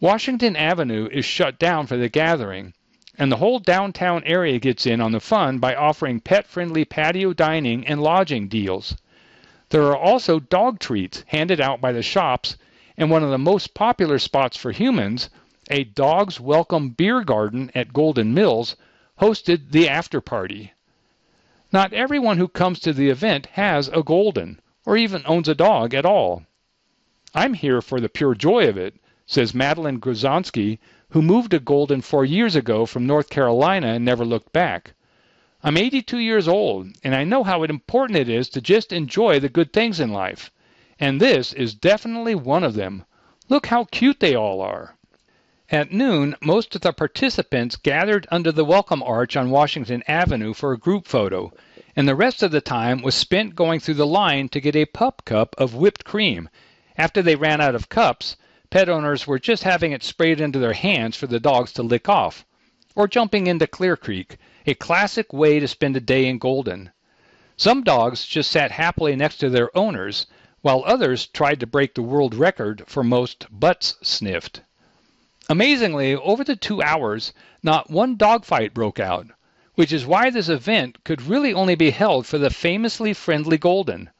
Washington 0.00 0.56
Avenue 0.56 1.08
is 1.12 1.24
shut 1.24 1.56
down 1.56 1.86
for 1.86 1.96
the 1.96 2.08
gathering, 2.08 2.74
and 3.16 3.30
the 3.30 3.36
whole 3.36 3.60
downtown 3.60 4.24
area 4.24 4.58
gets 4.58 4.86
in 4.86 5.00
on 5.00 5.12
the 5.12 5.20
fun 5.20 5.58
by 5.58 5.72
offering 5.76 6.18
pet 6.18 6.48
friendly 6.48 6.84
patio 6.84 7.32
dining 7.32 7.86
and 7.86 8.02
lodging 8.02 8.48
deals. 8.48 8.96
There 9.68 9.84
are 9.84 9.96
also 9.96 10.40
dog 10.40 10.80
treats 10.80 11.22
handed 11.28 11.60
out 11.60 11.80
by 11.80 11.92
the 11.92 12.02
shops, 12.02 12.56
and 12.96 13.12
one 13.12 13.22
of 13.22 13.30
the 13.30 13.38
most 13.38 13.72
popular 13.72 14.18
spots 14.18 14.56
for 14.56 14.72
humans, 14.72 15.30
a 15.70 15.84
Dog's 15.84 16.40
Welcome 16.40 16.88
Beer 16.88 17.22
Garden 17.22 17.70
at 17.72 17.92
Golden 17.92 18.34
Mills, 18.34 18.74
hosted 19.20 19.70
the 19.70 19.88
after 19.88 20.20
party. 20.20 20.72
Not 21.74 21.92
everyone 21.92 22.38
who 22.38 22.46
comes 22.46 22.78
to 22.78 22.92
the 22.92 23.08
event 23.08 23.46
has 23.54 23.88
a 23.88 24.04
golden, 24.04 24.60
or 24.86 24.96
even 24.96 25.24
owns 25.26 25.48
a 25.48 25.56
dog 25.56 25.92
at 25.92 26.06
all. 26.06 26.44
I'm 27.34 27.54
here 27.54 27.82
for 27.82 27.98
the 28.00 28.08
pure 28.08 28.36
joy 28.36 28.68
of 28.68 28.78
it, 28.78 28.94
says 29.26 29.56
Madeline 29.56 29.98
Grozonsky, 29.98 30.78
who 31.08 31.20
moved 31.20 31.52
a 31.52 31.58
golden 31.58 32.00
four 32.00 32.24
years 32.24 32.54
ago 32.54 32.86
from 32.86 33.08
North 33.08 33.28
Carolina 33.28 33.88
and 33.88 34.04
never 34.04 34.24
looked 34.24 34.52
back. 34.52 34.92
I'm 35.64 35.76
82 35.76 36.18
years 36.18 36.46
old, 36.46 36.92
and 37.02 37.12
I 37.12 37.24
know 37.24 37.42
how 37.42 37.64
important 37.64 38.20
it 38.20 38.28
is 38.28 38.48
to 38.50 38.60
just 38.60 38.92
enjoy 38.92 39.40
the 39.40 39.48
good 39.48 39.72
things 39.72 39.98
in 39.98 40.12
life. 40.12 40.52
And 41.00 41.20
this 41.20 41.52
is 41.52 41.74
definitely 41.74 42.36
one 42.36 42.62
of 42.62 42.74
them. 42.74 43.04
Look 43.48 43.66
how 43.66 43.82
cute 43.86 44.20
they 44.20 44.36
all 44.36 44.60
are. 44.60 44.94
At 45.70 45.90
noon, 45.90 46.36
most 46.42 46.74
of 46.74 46.82
the 46.82 46.92
participants 46.92 47.76
gathered 47.76 48.26
under 48.30 48.52
the 48.52 48.66
welcome 48.66 49.02
arch 49.02 49.34
on 49.34 49.48
Washington 49.48 50.02
Avenue 50.06 50.52
for 50.52 50.74
a 50.74 50.78
group 50.78 51.06
photo, 51.06 51.54
and 51.96 52.06
the 52.06 52.14
rest 52.14 52.42
of 52.42 52.50
the 52.50 52.60
time 52.60 53.00
was 53.00 53.14
spent 53.14 53.54
going 53.54 53.80
through 53.80 53.94
the 53.94 54.06
line 54.06 54.50
to 54.50 54.60
get 54.60 54.76
a 54.76 54.84
pup 54.84 55.22
cup 55.24 55.54
of 55.56 55.74
whipped 55.74 56.04
cream. 56.04 56.50
After 56.98 57.22
they 57.22 57.34
ran 57.34 57.62
out 57.62 57.74
of 57.74 57.88
cups, 57.88 58.36
pet 58.68 58.90
owners 58.90 59.26
were 59.26 59.38
just 59.38 59.62
having 59.62 59.92
it 59.92 60.02
sprayed 60.02 60.38
into 60.38 60.58
their 60.58 60.74
hands 60.74 61.16
for 61.16 61.26
the 61.26 61.40
dogs 61.40 61.72
to 61.72 61.82
lick 61.82 62.10
off, 62.10 62.44
or 62.94 63.08
jumping 63.08 63.46
into 63.46 63.66
Clear 63.66 63.96
Creek, 63.96 64.36
a 64.66 64.74
classic 64.74 65.32
way 65.32 65.60
to 65.60 65.66
spend 65.66 65.96
a 65.96 66.00
day 66.00 66.26
in 66.26 66.36
Golden. 66.36 66.90
Some 67.56 67.82
dogs 67.82 68.26
just 68.26 68.50
sat 68.50 68.70
happily 68.70 69.16
next 69.16 69.38
to 69.38 69.48
their 69.48 69.74
owners, 69.74 70.26
while 70.60 70.82
others 70.84 71.26
tried 71.26 71.60
to 71.60 71.66
break 71.66 71.94
the 71.94 72.02
world 72.02 72.34
record 72.34 72.82
for 72.86 73.02
most 73.02 73.46
butts 73.50 73.94
sniffed. 74.02 74.60
Amazingly, 75.48 76.14
over 76.14 76.42
the 76.42 76.56
two 76.56 76.82
hours, 76.82 77.32
not 77.62 77.90
one 77.90 78.16
dogfight 78.16 78.72
broke 78.72 78.98
out, 78.98 79.26
which 79.74 79.92
is 79.92 80.06
why 80.06 80.30
this 80.30 80.48
event 80.48 81.04
could 81.04 81.20
really 81.20 81.52
only 81.52 81.74
be 81.74 81.90
held 81.90 82.26
for 82.26 82.38
the 82.38 82.48
famously 82.48 83.12
friendly 83.12 83.58
Golden. 83.58 84.10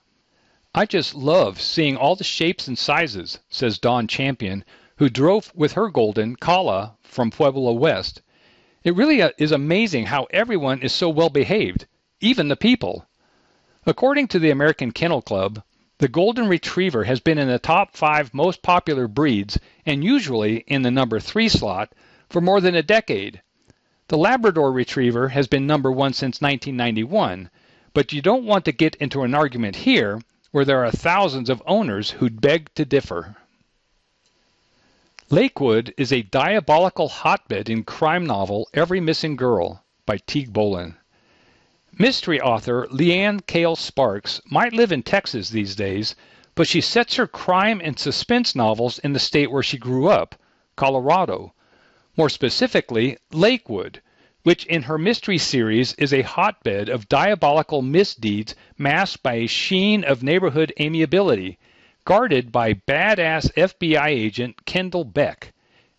I 0.74 0.86
just 0.86 1.14
love 1.14 1.60
seeing 1.60 1.96
all 1.96 2.16
the 2.16 2.24
shapes 2.24 2.66
and 2.66 2.76
sizes, 2.76 3.38
says 3.48 3.78
Dawn 3.78 4.08
Champion, 4.08 4.64
who 4.96 5.08
drove 5.08 5.52
with 5.54 5.72
her 5.72 5.88
golden, 5.88 6.36
Kala, 6.36 6.96
from 7.02 7.30
Pueblo 7.30 7.72
West. 7.72 8.22
It 8.82 8.94
really 8.94 9.22
uh, 9.22 9.30
is 9.38 9.52
amazing 9.52 10.06
how 10.06 10.26
everyone 10.30 10.82
is 10.82 10.92
so 10.92 11.08
well 11.08 11.30
behaved, 11.30 11.86
even 12.20 12.48
the 12.48 12.56
people. 12.56 13.06
According 13.86 14.28
to 14.28 14.38
the 14.38 14.50
American 14.50 14.90
Kennel 14.90 15.22
Club, 15.22 15.62
the 15.98 16.08
Golden 16.08 16.48
Retriever 16.48 17.04
has 17.04 17.20
been 17.20 17.38
in 17.38 17.46
the 17.46 17.58
top 17.58 17.96
five 17.96 18.34
most 18.34 18.62
popular 18.62 19.06
breeds 19.06 19.58
and 19.86 20.02
usually 20.02 20.64
in 20.66 20.82
the 20.82 20.90
number 20.90 21.20
three 21.20 21.48
slot 21.48 21.92
for 22.28 22.40
more 22.40 22.60
than 22.60 22.74
a 22.74 22.82
decade. 22.82 23.40
The 24.08 24.18
Labrador 24.18 24.72
Retriever 24.72 25.28
has 25.28 25.46
been 25.46 25.66
number 25.66 25.92
one 25.92 26.12
since 26.12 26.40
1991, 26.40 27.48
but 27.92 28.12
you 28.12 28.20
don't 28.20 28.44
want 28.44 28.64
to 28.64 28.72
get 28.72 28.96
into 28.96 29.22
an 29.22 29.34
argument 29.34 29.76
here 29.76 30.20
where 30.50 30.64
there 30.64 30.84
are 30.84 30.90
thousands 30.90 31.48
of 31.48 31.62
owners 31.64 32.10
who'd 32.10 32.40
beg 32.40 32.74
to 32.74 32.84
differ. 32.84 33.36
Lakewood 35.30 35.94
is 35.96 36.12
a 36.12 36.22
diabolical 36.22 37.08
hotbed 37.08 37.70
in 37.70 37.84
crime 37.84 38.26
novel 38.26 38.68
Every 38.74 39.00
Missing 39.00 39.36
Girl 39.36 39.84
by 40.06 40.18
Teague 40.18 40.52
Bohlen. 40.52 40.96
Mystery 41.96 42.40
author 42.40 42.88
Leanne 42.90 43.46
Cale 43.46 43.76
Sparks 43.76 44.40
might 44.46 44.72
live 44.72 44.90
in 44.90 45.04
Texas 45.04 45.50
these 45.50 45.76
days, 45.76 46.16
but 46.56 46.66
she 46.66 46.80
sets 46.80 47.14
her 47.14 47.28
crime 47.28 47.80
and 47.84 47.96
suspense 47.96 48.56
novels 48.56 48.98
in 48.98 49.12
the 49.12 49.20
state 49.20 49.48
where 49.48 49.62
she 49.62 49.78
grew 49.78 50.08
up, 50.08 50.34
Colorado. 50.74 51.54
More 52.16 52.28
specifically, 52.28 53.16
Lakewood, 53.30 54.02
which 54.42 54.66
in 54.66 54.82
her 54.82 54.98
mystery 54.98 55.38
series 55.38 55.94
is 55.94 56.12
a 56.12 56.22
hotbed 56.22 56.88
of 56.88 57.08
diabolical 57.08 57.80
misdeeds 57.80 58.56
masked 58.76 59.22
by 59.22 59.34
a 59.34 59.46
sheen 59.46 60.02
of 60.02 60.20
neighborhood 60.20 60.72
amiability, 60.80 61.58
guarded 62.04 62.50
by 62.50 62.74
badass 62.74 63.52
FBI 63.56 64.08
agent 64.08 64.64
Kendall 64.64 65.04
Beck, 65.04 65.52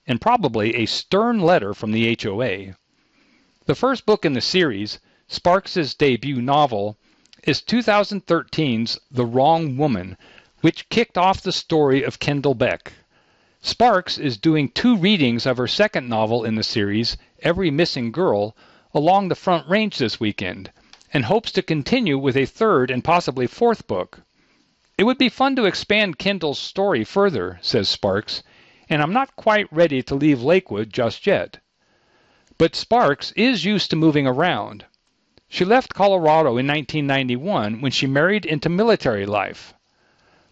and 0.05 0.19
probably 0.19 0.75
a 0.75 0.87
stern 0.87 1.39
letter 1.39 1.73
from 1.73 1.93
the 1.93 2.17
HOA. 2.21 2.75
The 3.65 3.75
first 3.75 4.05
book 4.05 4.25
in 4.25 4.33
the 4.33 4.41
series, 4.41 4.99
Sparks's 5.27 5.95
debut 5.95 6.39
novel, 6.39 6.97
is 7.45 7.59
2013's 7.59 8.99
The 9.09 9.25
Wrong 9.25 9.75
Woman, 9.75 10.17
which 10.61 10.87
kicked 10.89 11.17
off 11.17 11.41
the 11.41 11.51
story 11.51 12.03
of 12.03 12.19
Kendall 12.19 12.53
Beck. 12.53 12.93
Sparks 13.59 14.19
is 14.19 14.37
doing 14.37 14.69
two 14.69 14.95
readings 14.95 15.47
of 15.47 15.57
her 15.57 15.67
second 15.67 16.07
novel 16.07 16.43
in 16.43 16.53
the 16.53 16.63
series, 16.63 17.17
Every 17.41 17.71
Missing 17.71 18.11
Girl, 18.11 18.55
along 18.93 19.29
the 19.29 19.35
Front 19.35 19.67
Range 19.67 19.97
this 19.97 20.19
weekend, 20.19 20.71
and 21.11 21.25
hopes 21.25 21.51
to 21.53 21.63
continue 21.63 22.19
with 22.19 22.37
a 22.37 22.45
third 22.45 22.91
and 22.91 23.03
possibly 23.03 23.47
fourth 23.47 23.87
book. 23.87 24.21
It 24.95 25.05
would 25.05 25.17
be 25.17 25.29
fun 25.29 25.55
to 25.55 25.65
expand 25.65 26.19
Kendall's 26.19 26.59
story 26.59 27.03
further, 27.03 27.57
says 27.63 27.89
Sparks, 27.89 28.43
and 28.87 29.01
I'm 29.01 29.13
not 29.13 29.35
quite 29.35 29.73
ready 29.73 30.03
to 30.03 30.13
leave 30.13 30.43
Lakewood 30.43 30.93
just 30.93 31.25
yet. 31.25 31.57
But 32.59 32.75
Sparks 32.75 33.31
is 33.31 33.65
used 33.65 33.89
to 33.89 33.95
moving 33.95 34.27
around. 34.27 34.85
She 35.47 35.63
left 35.63 35.93
Colorado 35.93 36.57
in 36.57 36.65
1991 36.65 37.79
when 37.79 37.91
she 37.91 38.07
married 38.07 38.47
into 38.47 38.67
military 38.67 39.27
life. 39.27 39.75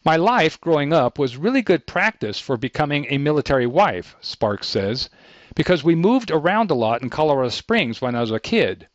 My 0.05 0.17
life 0.17 0.61
growing 0.61 0.93
up 0.93 1.17
was 1.17 1.35
really 1.35 1.63
good 1.63 1.87
practice 1.87 2.39
for 2.39 2.57
becoming 2.57 3.07
a 3.09 3.17
military 3.17 3.65
wife, 3.65 4.15
Sparks 4.21 4.67
says, 4.67 5.09
because 5.55 5.83
we 5.83 5.95
moved 5.95 6.29
around 6.29 6.69
a 6.69 6.75
lot 6.75 7.01
in 7.01 7.09
Colorado 7.09 7.49
Springs 7.49 8.01
when 8.01 8.13
I 8.13 8.21
was 8.21 8.29
a 8.29 8.39
kid. 8.39 8.87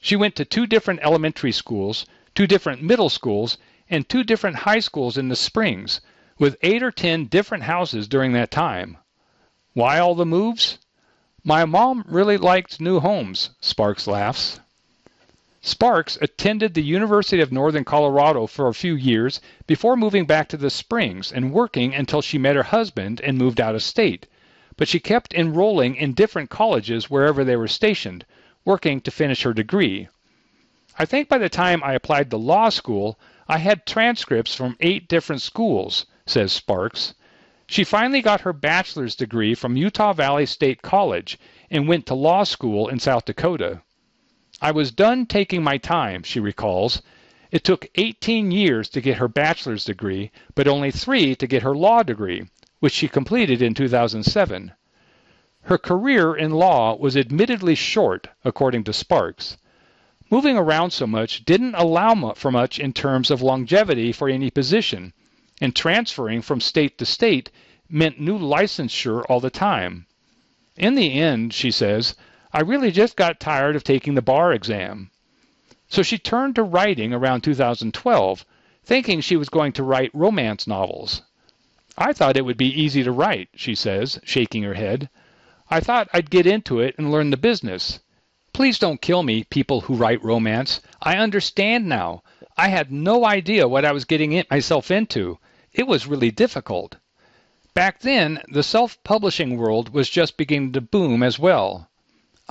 She 0.00 0.16
went 0.16 0.34
to 0.34 0.44
two 0.44 0.66
different 0.66 0.98
elementary 1.00 1.52
schools, 1.52 2.06
two 2.34 2.48
different 2.48 2.82
middle 2.82 3.08
schools, 3.08 3.56
and 3.88 4.08
two 4.08 4.24
different 4.24 4.56
high 4.56 4.80
schools 4.80 5.16
in 5.16 5.28
the 5.28 5.36
Springs, 5.36 6.00
with 6.40 6.56
eight 6.62 6.82
or 6.82 6.90
ten 6.90 7.26
different 7.26 7.62
houses 7.62 8.08
during 8.08 8.32
that 8.32 8.50
time. 8.50 8.96
Why 9.74 10.00
all 10.00 10.16
the 10.16 10.26
moves? 10.26 10.78
My 11.44 11.64
mom 11.64 12.04
really 12.08 12.36
liked 12.36 12.80
new 12.80 12.98
homes, 12.98 13.50
Sparks 13.60 14.08
laughs. 14.08 14.58
Sparks 15.62 16.16
attended 16.22 16.72
the 16.72 16.82
University 16.82 17.42
of 17.42 17.52
Northern 17.52 17.84
Colorado 17.84 18.46
for 18.46 18.66
a 18.66 18.72
few 18.72 18.94
years 18.94 19.42
before 19.66 19.94
moving 19.94 20.24
back 20.24 20.48
to 20.48 20.56
the 20.56 20.70
Springs 20.70 21.30
and 21.30 21.52
working 21.52 21.94
until 21.94 22.22
she 22.22 22.38
met 22.38 22.56
her 22.56 22.62
husband 22.62 23.20
and 23.20 23.36
moved 23.36 23.60
out 23.60 23.74
of 23.74 23.82
state. 23.82 24.26
But 24.78 24.88
she 24.88 24.98
kept 24.98 25.34
enrolling 25.34 25.96
in 25.96 26.14
different 26.14 26.48
colleges 26.48 27.10
wherever 27.10 27.44
they 27.44 27.56
were 27.56 27.68
stationed, 27.68 28.24
working 28.64 29.02
to 29.02 29.10
finish 29.10 29.42
her 29.42 29.52
degree. 29.52 30.08
I 30.98 31.04
think 31.04 31.28
by 31.28 31.36
the 31.36 31.50
time 31.50 31.82
I 31.84 31.92
applied 31.92 32.30
to 32.30 32.38
law 32.38 32.70
school, 32.70 33.20
I 33.46 33.58
had 33.58 33.84
transcripts 33.84 34.54
from 34.54 34.78
eight 34.80 35.08
different 35.08 35.42
schools, 35.42 36.06
says 36.24 36.54
Sparks. 36.54 37.12
She 37.66 37.84
finally 37.84 38.22
got 38.22 38.40
her 38.40 38.54
bachelor's 38.54 39.14
degree 39.14 39.54
from 39.54 39.76
Utah 39.76 40.14
Valley 40.14 40.46
State 40.46 40.80
College 40.80 41.38
and 41.70 41.86
went 41.86 42.06
to 42.06 42.14
law 42.14 42.44
school 42.44 42.88
in 42.88 42.98
South 42.98 43.26
Dakota. 43.26 43.82
I 44.62 44.72
was 44.72 44.92
done 44.92 45.24
taking 45.24 45.62
my 45.62 45.78
time, 45.78 46.22
she 46.22 46.38
recalls. 46.38 47.00
It 47.50 47.64
took 47.64 47.88
18 47.94 48.50
years 48.50 48.88
to 48.90 49.00
get 49.00 49.16
her 49.16 49.26
bachelor's 49.26 49.86
degree, 49.86 50.30
but 50.54 50.68
only 50.68 50.90
three 50.90 51.34
to 51.36 51.46
get 51.46 51.62
her 51.62 51.74
law 51.74 52.02
degree, 52.02 52.46
which 52.78 52.92
she 52.92 53.08
completed 53.08 53.62
in 53.62 53.72
2007. 53.72 54.72
Her 55.62 55.78
career 55.78 56.34
in 56.34 56.52
law 56.52 56.94
was 56.94 57.16
admittedly 57.16 57.74
short, 57.74 58.28
according 58.44 58.84
to 58.84 58.92
Sparks. 58.92 59.56
Moving 60.30 60.56
around 60.56 60.90
so 60.90 61.06
much 61.06 61.44
didn't 61.44 61.74
allow 61.74 62.34
for 62.34 62.50
much 62.50 62.78
in 62.78 62.92
terms 62.92 63.30
of 63.30 63.42
longevity 63.42 64.12
for 64.12 64.28
any 64.28 64.50
position, 64.50 65.12
and 65.60 65.74
transferring 65.74 66.42
from 66.42 66.60
state 66.60 66.98
to 66.98 67.06
state 67.06 67.50
meant 67.88 68.20
new 68.20 68.38
licensure 68.38 69.24
all 69.28 69.40
the 69.40 69.50
time. 69.50 70.06
In 70.76 70.94
the 70.94 71.14
end, 71.14 71.52
she 71.52 71.70
says, 71.70 72.14
I 72.52 72.62
really 72.62 72.90
just 72.90 73.16
got 73.16 73.38
tired 73.38 73.76
of 73.76 73.84
taking 73.84 74.14
the 74.14 74.22
bar 74.22 74.52
exam. 74.52 75.12
So 75.88 76.02
she 76.02 76.18
turned 76.18 76.56
to 76.56 76.64
writing 76.64 77.12
around 77.12 77.42
2012, 77.42 78.44
thinking 78.82 79.20
she 79.20 79.36
was 79.36 79.48
going 79.48 79.72
to 79.74 79.84
write 79.84 80.10
romance 80.12 80.66
novels. 80.66 81.22
I 81.96 82.12
thought 82.12 82.36
it 82.36 82.44
would 82.44 82.56
be 82.56 82.82
easy 82.82 83.04
to 83.04 83.12
write, 83.12 83.50
she 83.54 83.74
says, 83.74 84.18
shaking 84.24 84.62
her 84.64 84.74
head. 84.74 85.08
I 85.68 85.78
thought 85.78 86.08
I'd 86.12 86.30
get 86.30 86.46
into 86.46 86.80
it 86.80 86.96
and 86.98 87.12
learn 87.12 87.30
the 87.30 87.36
business. 87.36 88.00
Please 88.52 88.80
don't 88.80 89.00
kill 89.00 89.22
me, 89.22 89.44
people 89.44 89.82
who 89.82 89.94
write 89.94 90.24
romance. 90.24 90.80
I 91.00 91.18
understand 91.18 91.88
now. 91.88 92.24
I 92.56 92.68
had 92.68 92.90
no 92.90 93.24
idea 93.24 93.68
what 93.68 93.84
I 93.84 93.92
was 93.92 94.04
getting 94.04 94.32
in 94.32 94.44
myself 94.50 94.90
into. 94.90 95.38
It 95.72 95.86
was 95.86 96.08
really 96.08 96.32
difficult. 96.32 96.96
Back 97.74 98.00
then, 98.00 98.42
the 98.48 98.64
self 98.64 99.00
publishing 99.04 99.56
world 99.56 99.90
was 99.94 100.10
just 100.10 100.36
beginning 100.36 100.72
to 100.72 100.80
boom 100.80 101.22
as 101.22 101.38
well. 101.38 101.89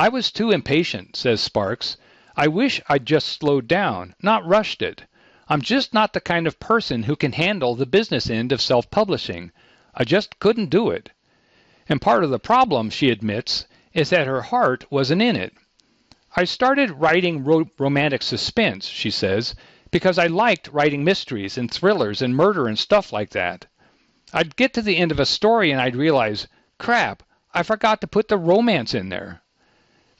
I 0.01 0.07
was 0.07 0.31
too 0.31 0.49
impatient, 0.49 1.17
says 1.17 1.41
Sparks. 1.41 1.97
I 2.33 2.47
wish 2.47 2.79
I'd 2.87 3.05
just 3.05 3.27
slowed 3.27 3.67
down, 3.67 4.15
not 4.23 4.47
rushed 4.47 4.81
it. 4.81 5.03
I'm 5.49 5.61
just 5.61 5.93
not 5.93 6.13
the 6.13 6.21
kind 6.21 6.47
of 6.47 6.57
person 6.57 7.03
who 7.03 7.17
can 7.17 7.33
handle 7.33 7.75
the 7.75 7.85
business 7.85 8.29
end 8.29 8.53
of 8.53 8.61
self 8.61 8.89
publishing. 8.89 9.51
I 9.93 10.05
just 10.05 10.39
couldn't 10.39 10.69
do 10.69 10.89
it. 10.89 11.09
And 11.89 12.01
part 12.01 12.23
of 12.23 12.29
the 12.29 12.39
problem, 12.39 12.89
she 12.89 13.09
admits, 13.09 13.65
is 13.91 14.09
that 14.11 14.25
her 14.25 14.41
heart 14.41 14.89
wasn't 14.89 15.21
in 15.21 15.35
it. 15.35 15.53
I 16.33 16.45
started 16.45 16.91
writing 16.91 17.43
ro- 17.43 17.69
romantic 17.77 18.21
suspense, 18.21 18.87
she 18.87 19.11
says, 19.11 19.53
because 19.91 20.17
I 20.17 20.27
liked 20.27 20.69
writing 20.69 21.03
mysteries 21.03 21.57
and 21.57 21.69
thrillers 21.69 22.21
and 22.21 22.37
murder 22.37 22.69
and 22.69 22.79
stuff 22.79 23.11
like 23.11 23.31
that. 23.31 23.65
I'd 24.31 24.55
get 24.55 24.73
to 24.75 24.81
the 24.81 24.95
end 24.95 25.11
of 25.11 25.19
a 25.19 25.25
story 25.25 25.71
and 25.71 25.81
I'd 25.81 25.97
realize, 25.97 26.47
crap, 26.77 27.21
I 27.53 27.63
forgot 27.63 27.99
to 27.99 28.07
put 28.07 28.29
the 28.29 28.37
romance 28.37 28.93
in 28.93 29.09
there. 29.09 29.41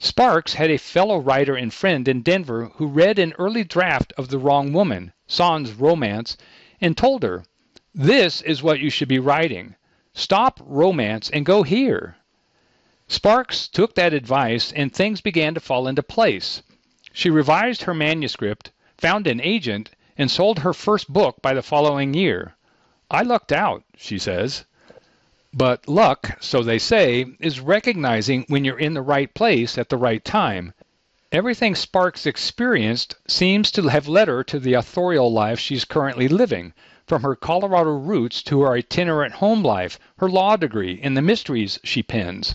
Sparks 0.02 0.54
had 0.54 0.70
a 0.70 0.78
fellow 0.78 1.18
writer 1.18 1.54
and 1.54 1.74
friend 1.74 2.08
in 2.08 2.22
Denver 2.22 2.70
who 2.76 2.86
read 2.86 3.18
an 3.18 3.34
early 3.38 3.64
draft 3.64 4.14
of 4.16 4.28
The 4.28 4.38
Wrong 4.38 4.72
Woman, 4.72 5.12
Sond's 5.26 5.72
romance, 5.72 6.38
and 6.80 6.96
told 6.96 7.22
her, 7.22 7.44
This 7.94 8.40
is 8.40 8.62
what 8.62 8.80
you 8.80 8.88
should 8.88 9.08
be 9.08 9.18
writing. 9.18 9.74
Stop 10.14 10.58
romance 10.64 11.28
and 11.28 11.44
go 11.44 11.64
here. 11.64 12.16
Sparks 13.08 13.68
took 13.68 13.94
that 13.94 14.14
advice 14.14 14.72
and 14.72 14.90
things 14.90 15.20
began 15.20 15.52
to 15.52 15.60
fall 15.60 15.86
into 15.86 16.02
place. 16.02 16.62
She 17.12 17.28
revised 17.28 17.82
her 17.82 17.92
manuscript, 17.92 18.70
found 18.96 19.26
an 19.26 19.42
agent, 19.42 19.90
and 20.16 20.30
sold 20.30 20.60
her 20.60 20.72
first 20.72 21.12
book 21.12 21.42
by 21.42 21.52
the 21.52 21.60
following 21.60 22.14
year. 22.14 22.56
I 23.10 23.20
lucked 23.20 23.52
out, 23.52 23.84
she 23.98 24.18
says. 24.18 24.64
But 25.52 25.88
luck, 25.88 26.38
so 26.40 26.62
they 26.62 26.78
say, 26.78 27.26
is 27.40 27.58
recognizing 27.58 28.44
when 28.46 28.64
you're 28.64 28.78
in 28.78 28.94
the 28.94 29.02
right 29.02 29.34
place 29.34 29.76
at 29.78 29.88
the 29.88 29.96
right 29.96 30.24
time. 30.24 30.72
Everything 31.32 31.74
Sparks 31.74 32.24
experienced 32.24 33.16
seems 33.26 33.72
to 33.72 33.88
have 33.88 34.06
led 34.06 34.28
her 34.28 34.44
to 34.44 34.60
the 34.60 34.74
authorial 34.74 35.32
life 35.32 35.58
she's 35.58 35.84
currently 35.84 36.28
living, 36.28 36.72
from 37.04 37.24
her 37.24 37.34
Colorado 37.34 37.90
roots 37.90 38.44
to 38.44 38.60
her 38.62 38.74
itinerant 38.74 39.34
home 39.34 39.64
life, 39.64 39.98
her 40.18 40.28
law 40.28 40.54
degree, 40.54 41.00
and 41.02 41.16
the 41.16 41.20
mysteries 41.20 41.80
she 41.82 42.00
pens. 42.00 42.54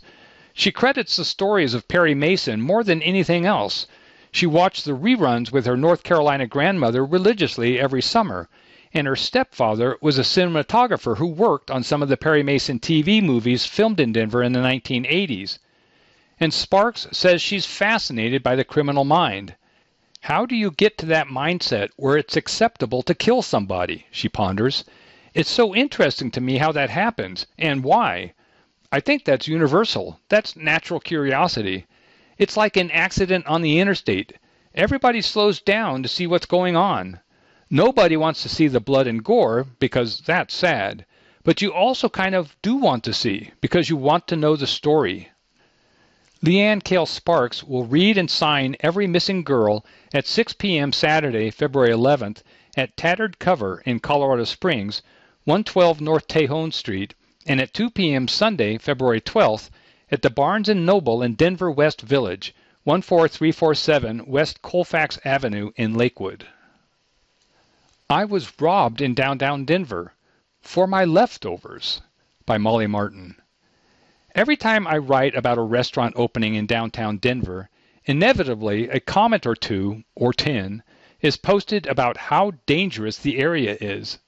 She 0.54 0.72
credits 0.72 1.18
the 1.18 1.26
stories 1.26 1.74
of 1.74 1.90
Perry 1.90 2.16
Mason 2.16 2.62
more 2.62 2.82
than 2.82 3.02
anything 3.02 3.46
else. 3.46 3.88
She 4.32 4.46
watched 4.46 4.86
the 4.86 4.96
reruns 4.96 5.52
with 5.52 5.66
her 5.66 5.76
North 5.76 6.04
Carolina 6.04 6.48
grandmother 6.48 7.04
religiously 7.04 7.78
every 7.78 8.02
summer, 8.02 8.48
and 8.96 9.08
her 9.08 9.16
stepfather 9.18 9.98
was 10.00 10.18
a 10.18 10.22
cinematographer 10.22 11.18
who 11.18 11.28
worked 11.28 11.70
on 11.70 11.84
some 11.84 12.02
of 12.02 12.08
the 12.08 12.16
Perry 12.16 12.42
Mason 12.44 12.80
TV 12.80 13.22
movies 13.22 13.66
filmed 13.66 14.00
in 14.00 14.14
Denver 14.14 14.42
in 14.42 14.54
the 14.54 14.62
1980s. 14.62 15.60
And 16.40 16.54
Sparks 16.54 17.06
says 17.12 17.42
she's 17.42 17.66
fascinated 17.66 18.42
by 18.42 18.56
the 18.56 18.64
criminal 18.64 19.04
mind. 19.04 19.56
How 20.22 20.46
do 20.46 20.56
you 20.56 20.72
get 20.72 20.98
to 21.00 21.06
that 21.08 21.28
mindset 21.28 21.90
where 21.98 22.16
it's 22.16 22.38
acceptable 22.38 23.04
to 23.04 23.14
kill 23.14 23.42
somebody? 23.42 24.06
She 24.12 24.30
ponders. 24.30 24.86
It's 25.34 25.52
so 25.52 25.76
interesting 25.76 26.32
to 26.32 26.40
me 26.40 26.58
how 26.58 26.72
that 26.72 26.90
happens 26.90 27.48
and 27.58 27.84
why. 27.84 28.34
I 28.94 29.02
think 29.02 29.26
that's 29.26 29.46
universal. 29.46 30.22
That's 30.30 30.56
natural 30.56 31.02
curiosity. 31.02 31.86
It's 32.38 32.56
like 32.56 32.78
an 32.78 32.92
accident 32.92 33.46
on 33.46 33.62
the 33.62 33.78
interstate. 33.80 34.38
Everybody 34.74 35.22
slows 35.22 35.60
down 35.60 36.02
to 36.02 36.08
see 36.08 36.28
what's 36.28 36.46
going 36.46 36.78
on. 36.78 37.20
Nobody 37.76 38.16
wants 38.16 38.42
to 38.44 38.48
see 38.48 38.70
the 38.70 38.80
blood 38.80 39.06
and 39.06 39.22
gore 39.22 39.68
because 39.80 40.22
that's 40.22 40.56
sad. 40.56 41.06
But 41.44 41.62
you 41.62 41.74
also 41.74 42.08
kind 42.08 42.34
of 42.34 42.56
do 42.62 42.78
want 42.78 43.04
to 43.04 43.12
see 43.12 43.52
because 43.60 43.90
you 43.90 43.98
want 43.98 44.30
to 44.30 44.38
know 44.38 44.56
the 44.56 44.66
story. 44.66 45.32
Leanne 46.42 46.82
Cale 46.82 47.06
Sparks 47.06 47.66
will 47.66 47.84
read 47.84 48.18
and 48.18 48.32
sign 48.32 48.78
every 48.80 49.08
missing 49.08 49.44
girl 49.44 49.86
at 50.14 50.26
6 50.26 50.54
p.m. 50.54 50.94
Saturday, 50.94 51.52
February 51.52 51.92
11th 51.92 52.44
at 52.78 52.96
Tattered 52.96 53.40
Cover 53.40 53.82
in 53.86 54.00
Colorado 54.00 54.46
Springs, 54.46 55.02
112 55.44 56.00
North 56.00 56.30
Tejon 56.30 56.72
Street, 56.72 57.14
and 57.46 57.60
at 57.60 57.74
2 57.74 57.90
p.m. 57.90 58.30
Sunday, 58.30 58.78
February 58.78 59.20
12th 59.20 59.70
at 60.10 60.22
the 60.22 60.30
Barnes 60.30 60.70
& 60.70 60.74
Noble 60.74 61.22
in 61.22 61.34
Denver 61.34 61.70
West 61.70 62.00
Village, 62.00 62.56
14347 62.86 64.26
West 64.26 64.62
Colfax 64.62 65.20
Avenue 65.26 65.72
in 65.76 65.94
Lakewood. 65.94 66.48
I 68.08 68.24
was 68.26 68.62
robbed 68.62 69.02
in 69.02 69.16
downtown 69.16 69.66
Denver 69.66 70.14
for 70.62 70.86
my 70.86 71.06
leftovers 71.06 72.04
by 72.46 72.60
Molly 72.60 72.86
Martin. 72.86 73.36
Every 74.36 74.56
time 74.56 74.86
I 74.86 75.00
write 75.00 75.34
about 75.34 75.58
a 75.58 75.64
restaurant 75.64 76.14
opening 76.16 76.54
in 76.54 76.68
downtown 76.68 77.18
Denver, 77.18 77.68
inevitably 78.04 78.90
a 78.90 79.00
comment 79.00 79.48
or 79.48 79.56
two, 79.56 80.04
or 80.14 80.34
ten, 80.34 80.84
is 81.20 81.36
posted 81.36 81.88
about 81.88 82.18
how 82.30 82.52
dangerous 82.68 83.18
the 83.18 83.40
area 83.40 83.76
is. 83.82 84.20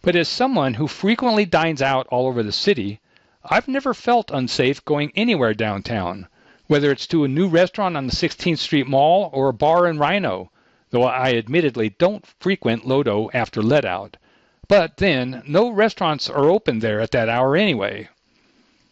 But 0.00 0.16
as 0.16 0.28
someone 0.28 0.74
who 0.74 0.88
frequently 0.88 1.44
dines 1.44 1.80
out 1.80 2.08
all 2.08 2.26
over 2.26 2.42
the 2.42 2.50
city, 2.50 2.98
I've 3.44 3.68
never 3.68 3.94
felt 3.94 4.32
unsafe 4.32 4.84
going 4.84 5.12
anywhere 5.14 5.54
downtown, 5.54 6.26
whether 6.66 6.90
it's 6.90 7.06
to 7.06 7.22
a 7.22 7.28
new 7.28 7.46
restaurant 7.46 7.96
on 7.96 8.08
the 8.08 8.16
16th 8.16 8.58
Street 8.58 8.88
Mall 8.88 9.30
or 9.32 9.48
a 9.48 9.54
bar 9.54 9.86
in 9.86 9.98
RiNo, 9.98 10.48
though 10.92 11.04
I 11.04 11.32
admittedly 11.32 11.88
don't 11.88 12.26
frequent 12.38 12.84
Lodo 12.86 13.30
after 13.34 13.62
let 13.62 13.84
out. 13.84 14.18
But 14.68 14.98
then, 14.98 15.42
no 15.46 15.70
restaurants 15.70 16.30
are 16.30 16.48
open 16.48 16.78
there 16.78 17.00
at 17.00 17.10
that 17.10 17.28
hour 17.28 17.56
anyway. 17.56 18.08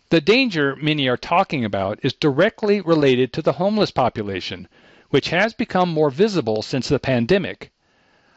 The 0.09 0.21
danger 0.21 0.75
many 0.77 1.09
are 1.09 1.17
talking 1.17 1.65
about 1.65 2.01
is 2.03 2.13
directly 2.13 2.81
related 2.81 3.33
to 3.35 3.43
the 3.43 3.53
homeless 3.53 3.93
population, 3.93 4.67
which 5.11 5.29
has 5.29 5.55
become 5.55 5.89
more 5.89 6.11
visible 6.11 6.63
since 6.63 6.89
the 6.89 6.99
pandemic. 6.99 7.71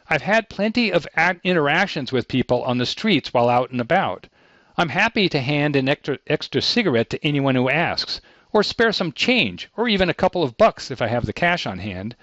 I've 0.09 0.21
had 0.21 0.49
plenty 0.49 0.91
of 0.91 1.07
interactions 1.43 2.11
with 2.11 2.27
people 2.27 2.61
on 2.63 2.77
the 2.77 2.85
streets 2.85 3.33
while 3.33 3.49
out 3.49 3.71
and 3.71 3.81
about. 3.81 4.27
I'm 4.77 4.89
happy 4.89 5.29
to 5.29 5.39
hand 5.39 5.75
an 5.75 5.87
extra, 5.87 6.19
extra 6.27 6.61
cigarette 6.61 7.09
to 7.11 7.25
anyone 7.25 7.55
who 7.55 7.69
asks, 7.69 8.19
or 8.51 8.61
spare 8.61 8.91
some 8.91 9.13
change, 9.13 9.69
or 9.77 9.87
even 9.87 10.09
a 10.09 10.13
couple 10.13 10.43
of 10.43 10.57
bucks 10.57 10.91
if 10.91 11.01
I 11.01 11.07
have 11.07 11.25
the 11.25 11.33
cash 11.33 11.65
on 11.65 11.79
hand. 11.79 12.15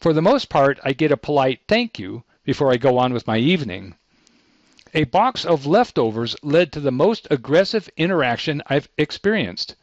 For 0.00 0.12
the 0.12 0.22
most 0.22 0.48
part, 0.48 0.78
I 0.84 0.92
get 0.92 1.10
a 1.10 1.16
polite 1.16 1.62
thank 1.66 1.98
you 1.98 2.22
before 2.44 2.72
I 2.72 2.76
go 2.76 2.98
on 2.98 3.12
with 3.12 3.26
my 3.26 3.38
evening. 3.38 3.96
A 4.94 5.04
box 5.04 5.44
of 5.44 5.66
leftovers 5.66 6.36
led 6.40 6.72
to 6.72 6.80
the 6.80 6.92
most 6.92 7.26
aggressive 7.32 7.90
interaction 7.96 8.62
I've 8.68 8.88
experienced. 8.96 9.74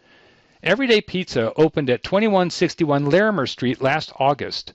Everyday 0.63 1.01
Pizza 1.01 1.51
opened 1.57 1.89
at 1.89 2.01
2161 2.01 3.09
Larimer 3.09 3.45
Street 3.45 3.81
last 3.81 4.13
August. 4.17 4.71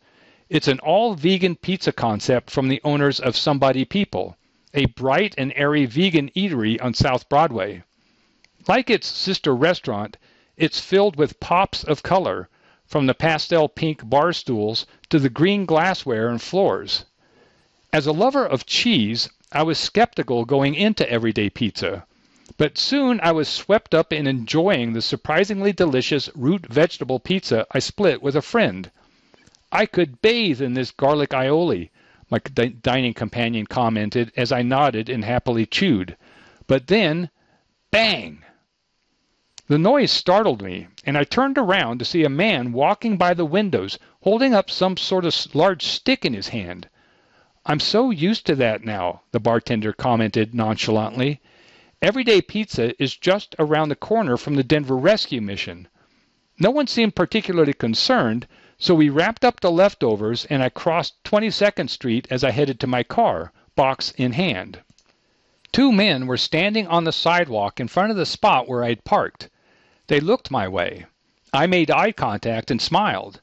It's 0.50 0.68
an 0.68 0.78
all 0.80 1.14
vegan 1.14 1.56
pizza 1.56 1.90
concept 1.90 2.50
from 2.50 2.68
the 2.68 2.82
owners 2.84 3.18
of 3.18 3.34
Somebody 3.34 3.86
People, 3.86 4.36
a 4.74 4.84
bright 4.84 5.34
and 5.38 5.54
airy 5.56 5.86
vegan 5.86 6.30
eatery 6.36 6.80
on 6.84 6.92
South 6.92 7.30
Broadway. 7.30 7.82
Like 8.68 8.90
its 8.90 9.06
sister 9.06 9.56
restaurant, 9.56 10.18
it's 10.58 10.80
filled 10.80 11.16
with 11.16 11.40
pops 11.40 11.82
of 11.82 12.02
color, 12.02 12.50
from 12.90 13.06
the 13.06 13.14
pastel 13.14 13.68
pink 13.68 14.10
bar 14.10 14.32
stools 14.32 14.84
to 15.08 15.20
the 15.20 15.30
green 15.30 15.64
glassware 15.64 16.28
and 16.28 16.42
floors. 16.42 17.04
As 17.92 18.04
a 18.04 18.12
lover 18.12 18.44
of 18.44 18.66
cheese, 18.66 19.28
I 19.52 19.62
was 19.62 19.78
skeptical 19.78 20.44
going 20.44 20.74
into 20.74 21.08
everyday 21.08 21.50
pizza, 21.50 22.04
but 22.56 22.76
soon 22.76 23.20
I 23.22 23.30
was 23.30 23.46
swept 23.48 23.94
up 23.94 24.12
in 24.12 24.26
enjoying 24.26 24.92
the 24.92 25.02
surprisingly 25.02 25.72
delicious 25.72 26.28
root 26.34 26.66
vegetable 26.66 27.20
pizza 27.20 27.64
I 27.70 27.78
split 27.78 28.20
with 28.22 28.34
a 28.34 28.42
friend. 28.42 28.90
I 29.70 29.86
could 29.86 30.20
bathe 30.20 30.60
in 30.60 30.74
this 30.74 30.90
garlic 30.90 31.30
aioli, 31.30 31.90
my 32.28 32.40
dining 32.40 33.14
companion 33.14 33.66
commented 33.66 34.32
as 34.36 34.50
I 34.50 34.62
nodded 34.62 35.08
and 35.08 35.24
happily 35.24 35.64
chewed. 35.64 36.16
But 36.66 36.88
then, 36.88 37.30
bang! 37.92 38.42
The 39.70 39.78
noise 39.78 40.10
startled 40.10 40.62
me, 40.62 40.88
and 41.06 41.16
I 41.16 41.22
turned 41.22 41.56
around 41.56 41.98
to 41.98 42.04
see 42.04 42.24
a 42.24 42.28
man 42.28 42.72
walking 42.72 43.16
by 43.16 43.34
the 43.34 43.44
windows 43.44 44.00
holding 44.22 44.52
up 44.52 44.68
some 44.68 44.96
sort 44.96 45.24
of 45.24 45.54
large 45.54 45.84
stick 45.84 46.24
in 46.24 46.34
his 46.34 46.48
hand. 46.48 46.88
I'm 47.64 47.78
so 47.78 48.10
used 48.10 48.46
to 48.46 48.56
that 48.56 48.82
now, 48.82 49.20
the 49.30 49.38
bartender 49.38 49.92
commented 49.92 50.56
nonchalantly. 50.56 51.40
Everyday 52.02 52.42
pizza 52.42 53.00
is 53.00 53.16
just 53.16 53.54
around 53.60 53.90
the 53.90 53.94
corner 53.94 54.36
from 54.36 54.56
the 54.56 54.64
Denver 54.64 54.96
Rescue 54.96 55.40
Mission. 55.40 55.86
No 56.58 56.72
one 56.72 56.88
seemed 56.88 57.14
particularly 57.14 57.72
concerned, 57.72 58.48
so 58.76 58.96
we 58.96 59.08
wrapped 59.08 59.44
up 59.44 59.60
the 59.60 59.70
leftovers 59.70 60.46
and 60.46 60.64
I 60.64 60.70
crossed 60.70 61.22
22nd 61.22 61.88
Street 61.90 62.26
as 62.28 62.42
I 62.42 62.50
headed 62.50 62.80
to 62.80 62.88
my 62.88 63.04
car, 63.04 63.52
box 63.76 64.10
in 64.16 64.32
hand. 64.32 64.80
Two 65.70 65.92
men 65.92 66.26
were 66.26 66.36
standing 66.36 66.88
on 66.88 67.04
the 67.04 67.12
sidewalk 67.12 67.78
in 67.78 67.86
front 67.86 68.10
of 68.10 68.16
the 68.16 68.26
spot 68.26 68.66
where 68.66 68.82
I'd 68.82 69.04
parked. 69.04 69.48
They 70.10 70.18
looked 70.18 70.50
my 70.50 70.66
way. 70.66 71.06
I 71.52 71.68
made 71.68 71.88
eye 71.88 72.10
contact 72.10 72.72
and 72.72 72.82
smiled. 72.82 73.40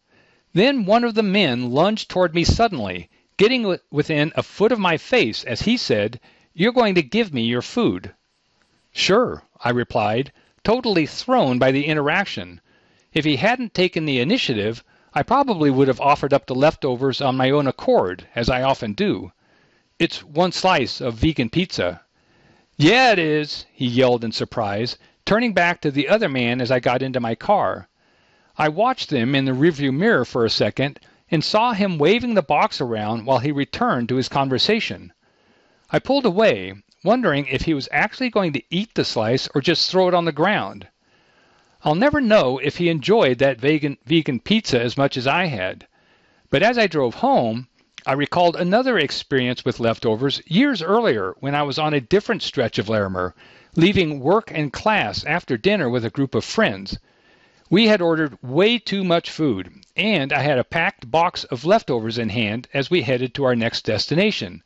Then 0.52 0.84
one 0.84 1.06
of 1.06 1.14
the 1.14 1.24
men 1.24 1.72
lunged 1.72 2.10
toward 2.10 2.36
me 2.36 2.44
suddenly, 2.44 3.10
getting 3.38 3.78
within 3.90 4.34
a 4.36 4.44
foot 4.44 4.74
of 4.74 4.78
my 4.78 4.98
face 4.98 5.46
as 5.46 5.62
he 5.62 5.78
said, 5.78 6.20
You're 6.54 6.74
going 6.74 6.96
to 6.96 7.02
give 7.02 7.34
me 7.34 7.44
your 7.44 7.62
food. 7.62 8.14
Sure, 8.92 9.44
I 9.62 9.70
replied, 9.70 10.34
totally 10.66 11.06
thrown 11.06 11.58
by 11.58 11.72
the 11.72 11.86
interaction. 11.86 12.60
If 13.14 13.24
he 13.24 13.38
hadn't 13.38 13.74
taken 13.74 14.04
the 14.04 14.20
initiative, 14.20 14.84
I 15.14 15.24
probably 15.24 15.72
would 15.72 15.88
have 15.88 16.02
offered 16.02 16.34
up 16.34 16.48
the 16.48 16.54
leftovers 16.54 17.22
on 17.22 17.38
my 17.38 17.50
own 17.50 17.68
accord, 17.68 18.28
as 18.36 18.50
I 18.50 18.64
often 18.64 18.92
do. 18.92 19.32
It's 20.00 20.22
one 20.22 20.52
slice 20.52 21.00
of 21.00 21.14
vegan 21.14 21.50
pizza. 21.50 22.02
Yeah, 22.76 23.14
it 23.14 23.20
is, 23.20 23.66
he 23.72 23.88
yelled 23.88 24.26
in 24.26 24.34
surprise, 24.34 24.98
turning 25.28 25.52
back 25.52 25.82
to 25.82 25.92
the 25.92 26.08
other 26.08 26.30
man 26.30 26.62
as 26.62 26.72
I 26.72 26.80
got 26.80 27.02
into 27.02 27.20
my 27.20 27.36
car. 27.36 27.90
I 28.58 28.70
watched 28.70 29.12
him 29.12 29.36
in 29.36 29.44
the 29.44 29.52
rearview 29.52 29.94
mirror 29.94 30.24
for 30.24 30.46
a 30.46 30.50
second 30.50 31.02
and 31.30 31.44
saw 31.44 31.74
him 31.74 31.98
waving 31.98 32.34
the 32.34 32.42
box 32.42 32.80
around 32.80 33.26
while 33.26 33.40
he 33.40 33.52
returned 33.52 34.08
to 34.08 34.16
his 34.16 34.30
conversation. 34.30 35.12
I 35.92 36.00
pulled 36.00 36.26
away, 36.26 36.76
wondering 37.04 37.46
if 37.48 37.64
he 37.64 37.74
was 37.74 37.90
actually 37.92 38.30
going 38.30 38.54
to 38.54 38.64
eat 38.70 38.96
the 38.96 39.04
slice 39.04 39.50
or 39.54 39.60
just 39.60 39.92
throw 39.92 40.08
it 40.08 40.14
on 40.14 40.24
the 40.24 40.32
ground. 40.32 40.88
I'll 41.84 41.94
never 41.94 42.22
know 42.22 42.58
if 42.60 42.78
he 42.78 42.88
enjoyed 42.88 43.40
that 43.40 43.60
vegan, 43.60 43.98
vegan 44.06 44.40
pizza 44.40 44.82
as 44.82 44.96
much 44.96 45.18
as 45.18 45.28
I 45.28 45.48
had. 45.48 45.88
But 46.50 46.64
as 46.64 46.78
I 46.78 46.88
drove 46.88 47.16
home, 47.16 47.68
I 48.06 48.14
recalled 48.14 48.56
another 48.56 48.98
experience 48.98 49.66
with 49.66 49.82
leftovers 49.82 50.42
years 50.46 50.82
earlier 50.82 51.36
when 51.42 51.54
I 51.54 51.64
was 51.64 51.78
on 51.78 51.94
a 51.94 52.00
different 52.00 52.44
stretch 52.44 52.80
of 52.80 52.88
Larimer, 52.88 53.36
leaving 53.76 54.20
work 54.20 54.52
and 54.54 54.72
class 54.72 55.24
after 55.26 55.58
dinner 55.58 55.90
with 55.90 56.06
a 56.06 56.10
group 56.10 56.34
of 56.34 56.46
friends. 56.46 56.98
We 57.70 57.88
had 57.88 58.02
ordered 58.02 58.42
way 58.42 58.80
too 58.80 59.04
much 59.04 59.30
food, 59.30 59.84
and 59.96 60.32
I 60.32 60.42
had 60.42 60.58
a 60.58 60.64
packed 60.64 61.12
box 61.12 61.44
of 61.46 61.66
leftovers 61.66 62.18
in 62.18 62.30
hand 62.30 62.68
as 62.74 62.90
we 62.90 63.02
headed 63.02 63.34
to 63.34 63.44
our 63.44 63.56
next 63.56 63.84
destination. 63.84 64.64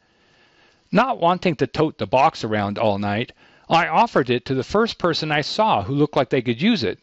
Not 0.91 1.19
wanting 1.19 1.55
to 1.55 1.67
tote 1.67 1.97
the 1.97 2.05
box 2.05 2.43
around 2.43 2.77
all 2.77 2.99
night, 2.99 3.31
I 3.69 3.87
offered 3.87 4.29
it 4.29 4.45
to 4.45 4.53
the 4.53 4.63
first 4.63 4.97
person 4.97 5.31
I 5.31 5.41
saw 5.41 5.83
who 5.83 5.95
looked 5.95 6.15
like 6.15 6.29
they 6.29 6.41
could 6.41 6.61
use 6.61 6.83
it. 6.83 6.99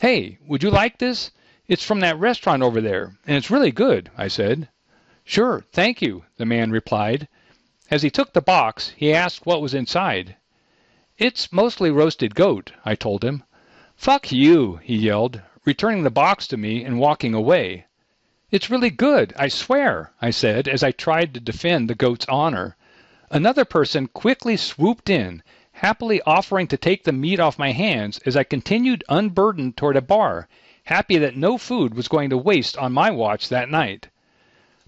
Hey, 0.00 0.38
would 0.46 0.62
you 0.62 0.70
like 0.70 0.98
this? 0.98 1.30
It's 1.66 1.84
from 1.84 2.00
that 2.00 2.18
restaurant 2.18 2.62
over 2.62 2.80
there, 2.80 3.16
and 3.26 3.36
it's 3.36 3.50
really 3.50 3.72
good, 3.72 4.10
I 4.16 4.28
said. 4.28 4.68
Sure, 5.24 5.64
thank 5.72 6.02
you, 6.02 6.24
the 6.36 6.44
man 6.44 6.70
replied. 6.70 7.26
As 7.90 8.02
he 8.02 8.10
took 8.10 8.34
the 8.34 8.42
box, 8.42 8.92
he 8.96 9.14
asked 9.14 9.46
what 9.46 9.62
was 9.62 9.72
inside. 9.72 10.36
It's 11.16 11.52
mostly 11.52 11.92
roasted 11.92 12.34
goat, 12.34 12.72
I 12.84 12.96
told 12.96 13.22
him. 13.22 13.44
Fuck 13.94 14.32
you, 14.32 14.80
he 14.82 14.96
yelled, 14.96 15.40
returning 15.64 16.02
the 16.02 16.10
box 16.10 16.48
to 16.48 16.56
me 16.56 16.82
and 16.82 16.98
walking 16.98 17.34
away. 17.34 17.86
It's 18.50 18.68
really 18.68 18.90
good, 18.90 19.32
I 19.36 19.46
swear, 19.46 20.10
I 20.20 20.30
said 20.30 20.66
as 20.66 20.82
I 20.82 20.90
tried 20.90 21.32
to 21.34 21.40
defend 21.40 21.88
the 21.88 21.94
goat's 21.94 22.26
honor. 22.28 22.76
Another 23.30 23.64
person 23.64 24.08
quickly 24.08 24.56
swooped 24.56 25.08
in 25.08 25.44
happily 25.74 26.20
offering 26.22 26.66
to 26.66 26.76
take 26.76 27.04
the 27.04 27.12
meat 27.12 27.38
off 27.38 27.60
my 27.60 27.70
hands 27.70 28.18
as 28.26 28.36
I 28.36 28.42
continued 28.42 29.04
unburdened 29.08 29.76
toward 29.76 29.96
a 29.96 30.02
bar, 30.02 30.48
happy 30.82 31.18
that 31.18 31.36
no 31.36 31.58
food 31.58 31.94
was 31.94 32.08
going 32.08 32.30
to 32.30 32.36
waste 32.36 32.76
on 32.76 32.92
my 32.92 33.12
watch 33.12 33.48
that 33.50 33.70
night. 33.70 34.08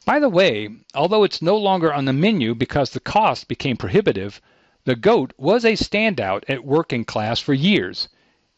By 0.05 0.19
the 0.19 0.29
way, 0.29 0.71
although 0.93 1.23
it's 1.23 1.41
no 1.41 1.57
longer 1.57 1.95
on 1.95 2.05
the 2.05 2.13
menu 2.13 2.57
because 2.57 2.91
the 2.91 2.99
cost 2.99 3.47
became 3.47 3.77
prohibitive, 3.77 4.41
the 4.87 4.95
goat 4.95 5.33
was 5.37 5.65
a 5.65 5.73
standout 5.73 6.45
at 6.49 6.65
Work 6.65 6.95
& 7.05 7.07
Class 7.09 7.41
for 7.41 7.53
years, 7.53 8.09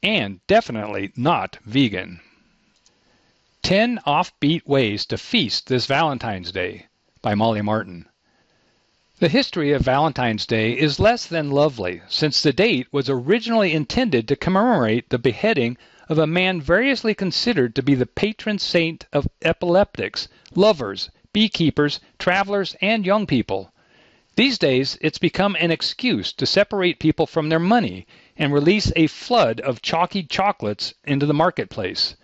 and 0.02 0.46
definitely 0.46 1.10
not 1.16 1.56
vegan. 1.64 2.20
10 3.62 3.98
Offbeat 4.06 4.66
Ways 4.66 5.06
to 5.06 5.16
Feast 5.16 5.68
This 5.68 5.86
Valentine's 5.86 6.52
Day 6.52 6.84
by 7.22 7.34
Molly 7.34 7.62
Martin. 7.62 8.06
The 9.20 9.30
history 9.30 9.72
of 9.72 9.80
Valentine's 9.80 10.44
Day 10.44 10.72
is 10.72 11.00
less 11.00 11.24
than 11.24 11.50
lovely, 11.50 12.02
since 12.08 12.42
the 12.42 12.52
date 12.52 12.88
was 12.92 13.08
originally 13.08 13.72
intended 13.72 14.28
to 14.28 14.36
commemorate 14.36 15.08
the 15.08 15.18
beheading 15.18 15.78
of 16.10 16.18
a 16.18 16.26
man 16.26 16.60
variously 16.60 17.14
considered 17.14 17.74
to 17.74 17.82
be 17.82 17.94
the 17.94 18.04
patron 18.04 18.58
saint 18.58 19.06
of 19.14 19.28
epileptics, 19.40 20.28
lovers, 20.54 21.08
beekeepers, 21.32 22.00
travelers, 22.18 22.76
and 22.82 23.06
young 23.06 23.26
people. 23.26 23.72
These 24.38 24.56
days, 24.56 24.96
it's 25.00 25.18
become 25.18 25.56
an 25.58 25.72
excuse 25.72 26.32
to 26.34 26.46
separate 26.46 27.00
people 27.00 27.26
from 27.26 27.48
their 27.48 27.58
money 27.58 28.06
and 28.36 28.52
release 28.52 28.92
a 28.94 29.08
flood 29.08 29.58
of 29.58 29.82
chalky 29.82 30.22
chocolates 30.22 30.94
into 31.04 31.26
the 31.26 31.34
marketplace. 31.34 32.14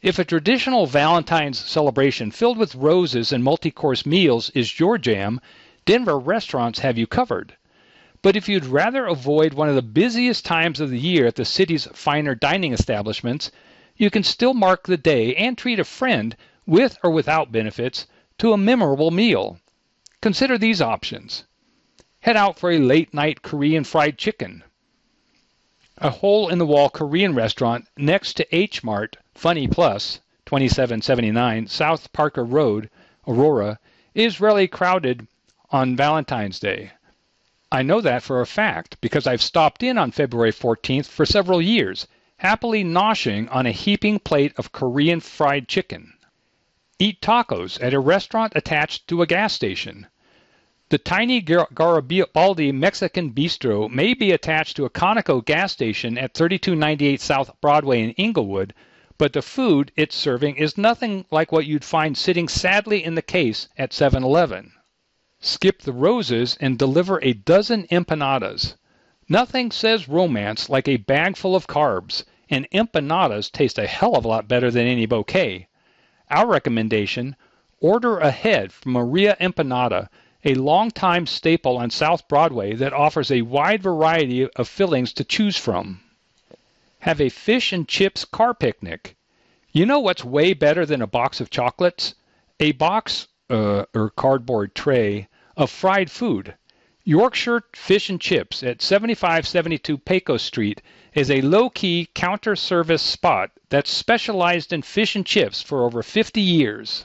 If 0.00 0.18
a 0.18 0.24
traditional 0.24 0.86
Valentine's 0.86 1.58
celebration 1.58 2.30
filled 2.30 2.56
with 2.56 2.74
roses 2.74 3.32
and 3.32 3.44
multi 3.44 3.70
course 3.70 4.06
meals 4.06 4.48
is 4.54 4.80
your 4.80 4.96
jam, 4.96 5.42
Denver 5.84 6.18
restaurants 6.18 6.78
have 6.78 6.96
you 6.96 7.06
covered. 7.06 7.54
But 8.22 8.34
if 8.34 8.48
you'd 8.48 8.64
rather 8.64 9.04
avoid 9.04 9.52
one 9.52 9.68
of 9.68 9.74
the 9.74 9.82
busiest 9.82 10.46
times 10.46 10.80
of 10.80 10.88
the 10.88 10.98
year 10.98 11.26
at 11.26 11.34
the 11.34 11.44
city's 11.44 11.86
finer 11.92 12.34
dining 12.34 12.72
establishments, 12.72 13.50
you 13.94 14.08
can 14.08 14.22
still 14.22 14.54
mark 14.54 14.86
the 14.86 14.96
day 14.96 15.34
and 15.36 15.58
treat 15.58 15.78
a 15.78 15.84
friend, 15.84 16.34
with 16.64 16.96
or 17.04 17.10
without 17.10 17.52
benefits, 17.52 18.06
to 18.38 18.54
a 18.54 18.56
memorable 18.56 19.10
meal. 19.10 19.58
Consider 20.22 20.56
these 20.56 20.80
options. 20.80 21.46
Head 22.20 22.36
out 22.36 22.56
for 22.56 22.70
a 22.70 22.78
late 22.78 23.12
night 23.12 23.42
Korean 23.42 23.82
fried 23.82 24.16
chicken. 24.16 24.62
A 25.98 26.10
hole 26.10 26.48
in 26.48 26.58
the 26.58 26.66
wall 26.66 26.90
Korean 26.90 27.34
restaurant 27.34 27.88
next 27.96 28.34
to 28.34 28.54
H 28.54 28.84
Mart 28.84 29.16
Funny 29.34 29.66
Plus, 29.66 30.20
2779 30.46 31.66
South 31.66 32.12
Parker 32.12 32.44
Road, 32.44 32.88
Aurora, 33.26 33.80
is 34.14 34.40
rarely 34.40 34.68
crowded 34.68 35.26
on 35.70 35.96
Valentine's 35.96 36.60
Day. 36.60 36.92
I 37.72 37.82
know 37.82 38.00
that 38.00 38.22
for 38.22 38.40
a 38.40 38.46
fact 38.46 39.00
because 39.00 39.26
I've 39.26 39.42
stopped 39.42 39.82
in 39.82 39.98
on 39.98 40.12
February 40.12 40.52
14th 40.52 41.06
for 41.06 41.26
several 41.26 41.60
years, 41.60 42.06
happily 42.36 42.84
noshing 42.84 43.48
on 43.50 43.66
a 43.66 43.72
heaping 43.72 44.20
plate 44.20 44.52
of 44.56 44.70
Korean 44.70 45.18
fried 45.18 45.66
chicken. 45.66 46.12
Eat 47.04 47.20
tacos 47.20 47.82
at 47.82 47.92
a 47.92 47.98
restaurant 47.98 48.52
attached 48.54 49.08
to 49.08 49.22
a 49.22 49.26
gas 49.26 49.52
station. 49.52 50.06
The 50.90 50.98
tiny 50.98 51.40
Garibaldi 51.40 52.70
Mexican 52.70 53.32
Bistro 53.32 53.90
may 53.90 54.14
be 54.14 54.30
attached 54.30 54.76
to 54.76 54.84
a 54.84 54.88
Conoco 54.88 55.44
gas 55.44 55.72
station 55.72 56.16
at 56.16 56.32
3298 56.34 57.20
South 57.20 57.60
Broadway 57.60 58.04
in 58.04 58.12
Englewood, 58.12 58.72
but 59.18 59.32
the 59.32 59.42
food 59.42 59.90
it's 59.96 60.14
serving 60.14 60.54
is 60.54 60.78
nothing 60.78 61.24
like 61.32 61.50
what 61.50 61.66
you'd 61.66 61.84
find 61.84 62.16
sitting 62.16 62.46
sadly 62.46 63.02
in 63.02 63.16
the 63.16 63.20
case 63.20 63.66
at 63.76 63.92
7 63.92 64.22
Eleven. 64.22 64.70
Skip 65.40 65.82
the 65.82 65.92
roses 65.92 66.56
and 66.60 66.78
deliver 66.78 67.18
a 67.20 67.32
dozen 67.32 67.84
empanadas. 67.90 68.76
Nothing 69.28 69.72
says 69.72 70.08
romance 70.08 70.70
like 70.70 70.86
a 70.86 70.98
bag 70.98 71.36
full 71.36 71.56
of 71.56 71.66
carbs, 71.66 72.22
and 72.48 72.70
empanadas 72.70 73.50
taste 73.50 73.76
a 73.76 73.88
hell 73.88 74.14
of 74.14 74.24
a 74.24 74.28
lot 74.28 74.46
better 74.46 74.70
than 74.70 74.86
any 74.86 75.06
bouquet. 75.06 75.66
Our 76.34 76.46
recommendation 76.46 77.36
order 77.78 78.16
ahead 78.18 78.72
from 78.72 78.92
Maria 78.92 79.36
Empanada, 79.38 80.08
a 80.42 80.54
long-time 80.54 81.26
staple 81.26 81.76
on 81.76 81.90
South 81.90 82.26
Broadway 82.26 82.72
that 82.76 82.94
offers 82.94 83.30
a 83.30 83.42
wide 83.42 83.82
variety 83.82 84.48
of 84.48 84.66
fillings 84.66 85.12
to 85.12 85.24
choose 85.24 85.58
from. 85.58 86.00
Have 87.00 87.20
a 87.20 87.28
fish 87.28 87.70
and 87.74 87.86
chips 87.86 88.24
car 88.24 88.54
picnic. 88.54 89.14
You 89.72 89.84
know 89.84 90.00
what's 90.00 90.24
way 90.24 90.54
better 90.54 90.86
than 90.86 91.02
a 91.02 91.06
box 91.06 91.38
of 91.38 91.50
chocolates? 91.50 92.14
A 92.60 92.72
box 92.72 93.28
uh, 93.50 93.84
or 93.94 94.08
cardboard 94.08 94.74
tray 94.74 95.28
of 95.54 95.68
fried 95.68 96.10
food. 96.10 96.54
Yorkshire 97.04 97.64
Fish 97.74 98.08
and 98.08 98.18
Chips 98.18 98.62
at 98.62 98.80
7572 98.80 99.98
Pecos 99.98 100.42
Street 100.42 100.80
is 101.14 101.30
a 101.30 101.42
low 101.42 101.68
key 101.68 102.08
counter 102.14 102.56
service 102.56 103.02
spot 103.02 103.50
that's 103.68 103.90
specialized 103.90 104.72
in 104.72 104.80
fish 104.80 105.14
and 105.14 105.26
chips 105.26 105.60
for 105.60 105.84
over 105.84 106.02
50 106.02 106.40
years. 106.40 107.04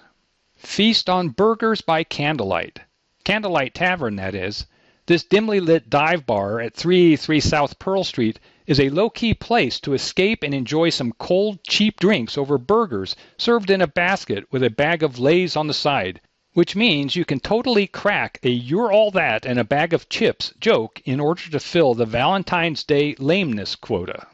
Feast 0.55 1.09
on 1.09 1.29
burgers 1.29 1.81
by 1.81 2.03
candlelight. 2.03 2.79
Candlelight 3.25 3.73
Tavern, 3.73 4.15
that 4.15 4.33
is. 4.33 4.65
This 5.07 5.23
dimly 5.23 5.59
lit 5.59 5.89
dive 5.89 6.25
bar 6.25 6.61
at 6.61 6.73
383 6.73 7.39
South 7.41 7.79
Pearl 7.79 8.03
Street 8.03 8.39
is 8.65 8.79
a 8.79 8.89
low 8.89 9.09
key 9.09 9.33
place 9.33 9.79
to 9.81 9.93
escape 9.93 10.43
and 10.43 10.53
enjoy 10.53 10.89
some 10.89 11.13
cold, 11.19 11.63
cheap 11.63 11.99
drinks 11.99 12.37
over 12.37 12.57
burgers 12.57 13.15
served 13.37 13.69
in 13.69 13.81
a 13.81 13.87
basket 13.87 14.45
with 14.51 14.63
a 14.63 14.69
bag 14.69 15.03
of 15.03 15.19
Lays 15.19 15.55
on 15.55 15.67
the 15.67 15.73
side, 15.73 16.21
which 16.57 16.75
means 16.75 17.15
you 17.15 17.23
can 17.23 17.39
totally 17.39 17.85
crack 17.85 18.39
a 18.41 18.49
you're 18.49 18.91
all 18.91 19.11
that 19.11 19.45
and 19.45 19.59
a 19.59 19.63
bag 19.63 19.93
of 19.93 20.09
chips 20.09 20.51
joke 20.59 20.99
in 21.05 21.19
order 21.19 21.43
to 21.51 21.59
fill 21.59 21.93
the 21.93 22.03
Valentine's 22.03 22.83
Day 22.83 23.15
lameness 23.19 23.75
quota. 23.75 24.25